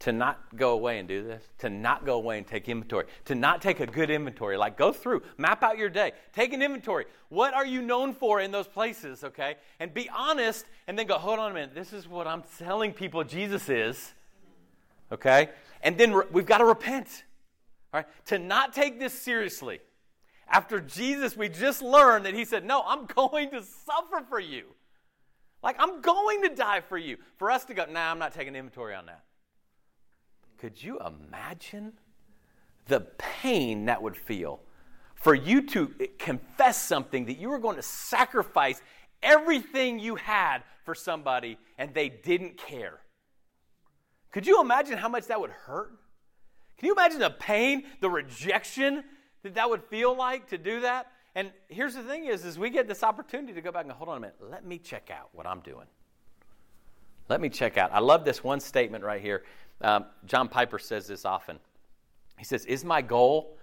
to 0.00 0.12
not 0.12 0.56
go 0.56 0.72
away 0.72 0.98
and 0.98 1.08
do 1.08 1.24
this, 1.24 1.42
to 1.58 1.68
not 1.68 2.06
go 2.06 2.16
away 2.16 2.38
and 2.38 2.46
take 2.46 2.68
inventory, 2.68 3.06
to 3.24 3.34
not 3.34 3.60
take 3.60 3.80
a 3.80 3.86
good 3.86 4.10
inventory. 4.10 4.56
Like 4.56 4.76
go 4.76 4.92
through, 4.92 5.22
map 5.36 5.62
out 5.62 5.76
your 5.76 5.88
day, 5.88 6.12
take 6.32 6.52
an 6.52 6.62
inventory. 6.62 7.06
What 7.30 7.52
are 7.52 7.66
you 7.66 7.82
known 7.82 8.14
for 8.14 8.40
in 8.40 8.52
those 8.52 8.68
places, 8.68 9.24
okay? 9.24 9.56
And 9.80 9.92
be 9.92 10.08
honest 10.14 10.66
and 10.86 10.96
then 10.98 11.06
go, 11.06 11.18
hold 11.18 11.38
on 11.40 11.50
a 11.50 11.54
minute, 11.54 11.74
this 11.74 11.92
is 11.92 12.06
what 12.06 12.26
I'm 12.26 12.44
telling 12.58 12.92
people 12.92 13.24
Jesus 13.24 13.68
is, 13.68 14.12
okay? 15.10 15.50
And 15.82 15.98
then 15.98 16.12
re- 16.12 16.26
we've 16.30 16.46
got 16.46 16.58
to 16.58 16.64
repent, 16.64 17.24
all 17.92 18.00
right? 18.00 18.06
To 18.26 18.38
not 18.38 18.72
take 18.72 19.00
this 19.00 19.12
seriously. 19.12 19.80
After 20.48 20.80
Jesus, 20.80 21.36
we 21.36 21.48
just 21.48 21.82
learned 21.82 22.24
that 22.24 22.34
he 22.34 22.44
said, 22.44 22.64
no, 22.64 22.82
I'm 22.86 23.04
going 23.06 23.50
to 23.50 23.62
suffer 23.62 24.24
for 24.28 24.40
you. 24.40 24.64
Like, 25.62 25.76
I'm 25.78 26.00
going 26.00 26.42
to 26.42 26.54
die 26.54 26.80
for 26.80 26.96
you. 26.96 27.16
For 27.36 27.50
us 27.50 27.64
to 27.66 27.74
go, 27.74 27.84
nah, 27.84 28.10
I'm 28.10 28.18
not 28.18 28.32
taking 28.32 28.54
inventory 28.54 28.94
on 28.94 29.06
that. 29.06 29.24
Could 30.58 30.82
you 30.82 30.98
imagine 31.00 31.92
the 32.86 33.00
pain 33.18 33.86
that 33.86 34.02
would 34.02 34.16
feel 34.16 34.60
for 35.14 35.34
you 35.34 35.62
to 35.62 35.88
confess 36.18 36.80
something 36.80 37.26
that 37.26 37.38
you 37.38 37.48
were 37.48 37.58
going 37.58 37.76
to 37.76 37.82
sacrifice 37.82 38.80
everything 39.22 39.98
you 39.98 40.16
had 40.16 40.62
for 40.84 40.94
somebody 40.94 41.58
and 41.76 41.94
they 41.94 42.08
didn't 42.08 42.56
care? 42.56 43.00
Could 44.32 44.46
you 44.46 44.60
imagine 44.60 44.98
how 44.98 45.08
much 45.08 45.26
that 45.26 45.40
would 45.40 45.50
hurt? 45.50 45.92
Can 46.76 46.86
you 46.86 46.92
imagine 46.92 47.18
the 47.18 47.30
pain, 47.30 47.84
the 48.00 48.10
rejection 48.10 49.02
that 49.42 49.54
that 49.54 49.68
would 49.68 49.82
feel 49.84 50.16
like 50.16 50.48
to 50.48 50.58
do 50.58 50.80
that? 50.80 51.10
And 51.34 51.50
here's 51.68 51.94
the 51.94 52.02
thing 52.02 52.26
is, 52.26 52.44
is 52.44 52.58
we 52.58 52.70
get 52.70 52.88
this 52.88 53.02
opportunity 53.02 53.52
to 53.52 53.60
go 53.60 53.70
back 53.70 53.84
and 53.84 53.92
hold 53.92 54.08
on 54.08 54.16
a 54.16 54.20
minute. 54.20 54.36
Let 54.40 54.64
me 54.64 54.78
check 54.78 55.10
out 55.10 55.28
what 55.32 55.46
I'm 55.46 55.60
doing. 55.60 55.86
Let 57.28 57.40
me 57.40 57.48
check 57.48 57.76
out. 57.76 57.92
I 57.92 57.98
love 57.98 58.24
this 58.24 58.42
one 58.42 58.60
statement 58.60 59.04
right 59.04 59.20
here. 59.20 59.44
Um, 59.80 60.06
John 60.26 60.48
Piper 60.48 60.78
says 60.78 61.06
this 61.06 61.24
often. 61.24 61.58
He 62.38 62.44
says, 62.44 62.64
Is 62.64 62.84
my 62.84 63.02
goal 63.02 63.58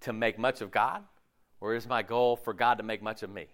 to 0.00 0.12
make 0.12 0.38
much 0.38 0.60
of 0.60 0.70
God, 0.70 1.02
or 1.60 1.74
is 1.74 1.86
my 1.86 2.02
goal 2.02 2.36
for 2.36 2.52
God 2.52 2.78
to 2.78 2.84
make 2.84 3.02
much 3.02 3.22
of 3.22 3.30
me? 3.30 3.46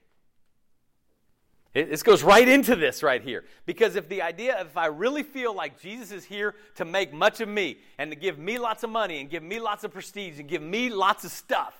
It, 1.75 1.91
this 1.91 2.03
goes 2.05 2.23
right 2.23 2.47
into 2.47 2.77
this 2.77 3.03
right 3.03 3.21
here. 3.21 3.45
Because 3.67 3.97
if 3.97 4.09
the 4.09 4.23
idea, 4.23 4.61
if 4.61 4.77
I 4.77 4.87
really 4.87 5.25
feel 5.25 5.55
like 5.55 5.81
Jesus 5.81 6.13
is 6.13 6.25
here 6.25 6.55
to 6.77 6.85
make 6.85 7.13
much 7.13 7.41
of 7.41 7.49
me 7.49 7.79
and 7.99 8.11
to 8.13 8.17
give 8.17 8.39
me 8.39 8.59
lots 8.59 8.85
of 8.85 8.91
money 8.91 9.21
and 9.21 9.29
give 9.29 9.43
me 9.43 9.59
lots 9.59 9.83
of 9.83 9.93
prestige 9.93 10.39
and 10.39 10.49
give 10.49 10.63
me 10.63 10.89
lots 10.89 11.25
of 11.25 11.33
stuff, 11.33 11.75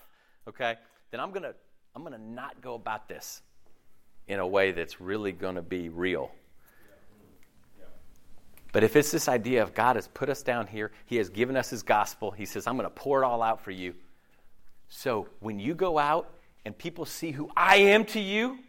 okay, 0.47 0.75
then 1.11 1.19
I'm 1.19 1.29
going 1.29 1.43
to 1.43 1.55
I'm 1.95 2.03
going 2.03 2.13
to 2.13 2.21
not 2.21 2.59
go 2.61 2.73
about 2.73 3.07
this 3.07 3.41
in 4.27 4.39
a 4.39 4.47
way 4.47 4.73
that's 4.73 4.99
really 4.99 5.31
going 5.31 5.55
to 5.55 5.61
be 5.61 5.87
real 5.87 6.29
But 8.75 8.83
if 8.83 8.97
it's 8.97 9.09
this 9.09 9.29
idea 9.29 9.63
of 9.63 9.73
God 9.73 9.95
has 9.95 10.09
put 10.09 10.27
us 10.27 10.43
down 10.43 10.67
here, 10.67 10.91
He 11.05 11.15
has 11.15 11.29
given 11.29 11.55
us 11.55 11.69
His 11.69 11.81
gospel, 11.81 12.31
He 12.31 12.45
says, 12.45 12.67
I'm 12.67 12.75
going 12.75 12.83
to 12.83 12.89
pour 12.89 13.23
it 13.23 13.25
all 13.25 13.41
out 13.41 13.61
for 13.61 13.71
you. 13.71 13.93
So 14.89 15.29
when 15.39 15.59
you 15.59 15.73
go 15.73 15.97
out 15.97 16.29
and 16.65 16.77
people 16.77 17.05
see 17.05 17.31
who 17.31 17.49
I 17.55 17.77
am 17.77 18.03
to 18.07 18.19
you, 18.19 18.59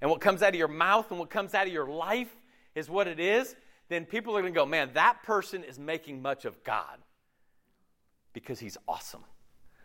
and 0.00 0.10
what 0.10 0.22
comes 0.22 0.42
out 0.42 0.48
of 0.48 0.54
your 0.54 0.68
mouth 0.68 1.10
and 1.10 1.20
what 1.20 1.28
comes 1.28 1.52
out 1.52 1.66
of 1.66 1.72
your 1.74 1.86
life 1.86 2.34
is 2.74 2.88
what 2.88 3.06
it 3.08 3.20
is, 3.20 3.54
then 3.90 4.06
people 4.06 4.34
are 4.38 4.40
going 4.40 4.54
to 4.54 4.58
go, 4.58 4.64
man, 4.64 4.88
that 4.94 5.22
person 5.22 5.64
is 5.64 5.78
making 5.78 6.22
much 6.22 6.46
of 6.46 6.64
God 6.64 6.96
because 8.32 8.58
he's 8.58 8.78
awesome, 8.88 9.24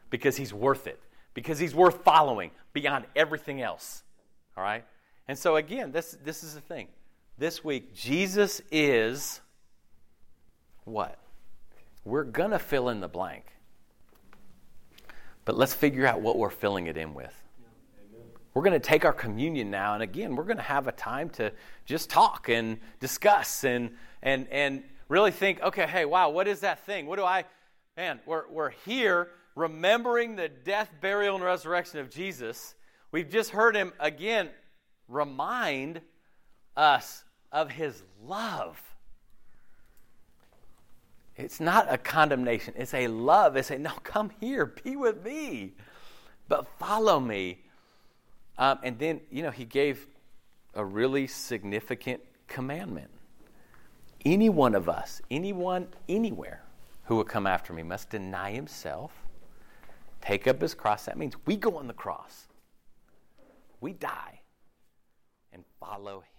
because 0.09 0.37
he's 0.37 0.53
worth 0.53 0.87
it, 0.87 1.01
because 1.33 1.59
he's 1.59 1.75
worth 1.75 2.05
following 2.05 2.51
beyond 2.71 3.03
everything 3.17 3.61
else. 3.61 4.03
All 4.55 4.63
right? 4.63 4.85
And 5.27 5.37
so, 5.37 5.57
again, 5.57 5.91
this, 5.91 6.17
this 6.23 6.41
is 6.41 6.53
the 6.53 6.61
thing. 6.61 6.87
This 7.41 7.63
week, 7.63 7.95
Jesus 7.95 8.61
is 8.71 9.41
what? 10.83 11.17
We're 12.05 12.23
going 12.23 12.51
to 12.51 12.59
fill 12.59 12.89
in 12.89 12.99
the 12.99 13.07
blank. 13.07 13.45
But 15.43 15.57
let's 15.57 15.73
figure 15.73 16.05
out 16.05 16.21
what 16.21 16.37
we're 16.37 16.51
filling 16.51 16.85
it 16.85 16.97
in 16.97 17.15
with. 17.15 17.33
We're 18.53 18.61
going 18.61 18.79
to 18.79 18.79
take 18.79 19.05
our 19.05 19.11
communion 19.11 19.71
now, 19.71 19.95
and 19.95 20.03
again, 20.03 20.35
we're 20.35 20.43
going 20.43 20.57
to 20.57 20.61
have 20.61 20.87
a 20.87 20.91
time 20.91 21.31
to 21.31 21.51
just 21.87 22.11
talk 22.11 22.47
and 22.47 22.79
discuss 22.99 23.63
and, 23.63 23.89
and, 24.21 24.47
and 24.51 24.83
really 25.07 25.31
think, 25.31 25.63
okay, 25.63 25.87
hey, 25.87 26.05
wow, 26.05 26.29
what 26.29 26.47
is 26.47 26.59
that 26.59 26.85
thing? 26.85 27.07
What 27.07 27.15
do 27.15 27.25
I, 27.25 27.45
man, 27.97 28.19
we're, 28.27 28.47
we're 28.51 28.69
here 28.85 29.29
remembering 29.55 30.35
the 30.35 30.47
death, 30.47 30.91
burial, 31.01 31.37
and 31.37 31.43
resurrection 31.43 32.01
of 32.01 32.11
Jesus. 32.11 32.75
We've 33.11 33.31
just 33.31 33.49
heard 33.49 33.75
him 33.75 33.93
again 33.99 34.51
remind 35.07 36.01
us 36.77 37.23
of 37.51 37.71
his 37.71 38.03
love. 38.25 38.81
It's 41.35 41.59
not 41.59 41.91
a 41.91 41.97
condemnation, 41.97 42.73
it's 42.77 42.93
a 42.93 43.07
love. 43.07 43.55
It's 43.55 43.71
a 43.71 43.77
no, 43.77 43.91
come 44.03 44.31
here, 44.39 44.65
be 44.65 44.95
with 44.95 45.23
me, 45.23 45.73
but 46.47 46.67
follow 46.77 47.19
me. 47.19 47.59
Um, 48.57 48.79
and 48.83 48.99
then, 48.99 49.21
you 49.31 49.41
know, 49.41 49.49
he 49.51 49.65
gave 49.65 50.07
a 50.75 50.85
really 50.85 51.27
significant 51.27 52.21
commandment. 52.47 53.09
Any 54.23 54.49
one 54.49 54.75
of 54.75 54.87
us, 54.87 55.21
anyone, 55.31 55.87
anywhere, 56.07 56.63
who 57.05 57.15
will 57.15 57.23
come 57.23 57.47
after 57.47 57.73
me 57.73 57.81
must 57.81 58.09
deny 58.09 58.51
himself, 58.51 59.11
take 60.21 60.47
up 60.47 60.61
his 60.61 60.75
cross. 60.75 61.05
That 61.05 61.17
means 61.17 61.33
we 61.45 61.55
go 61.55 61.77
on 61.77 61.87
the 61.87 61.93
cross, 61.93 62.47
we 63.79 63.93
die, 63.93 64.41
and 65.51 65.63
follow 65.79 66.19
him. 66.19 66.30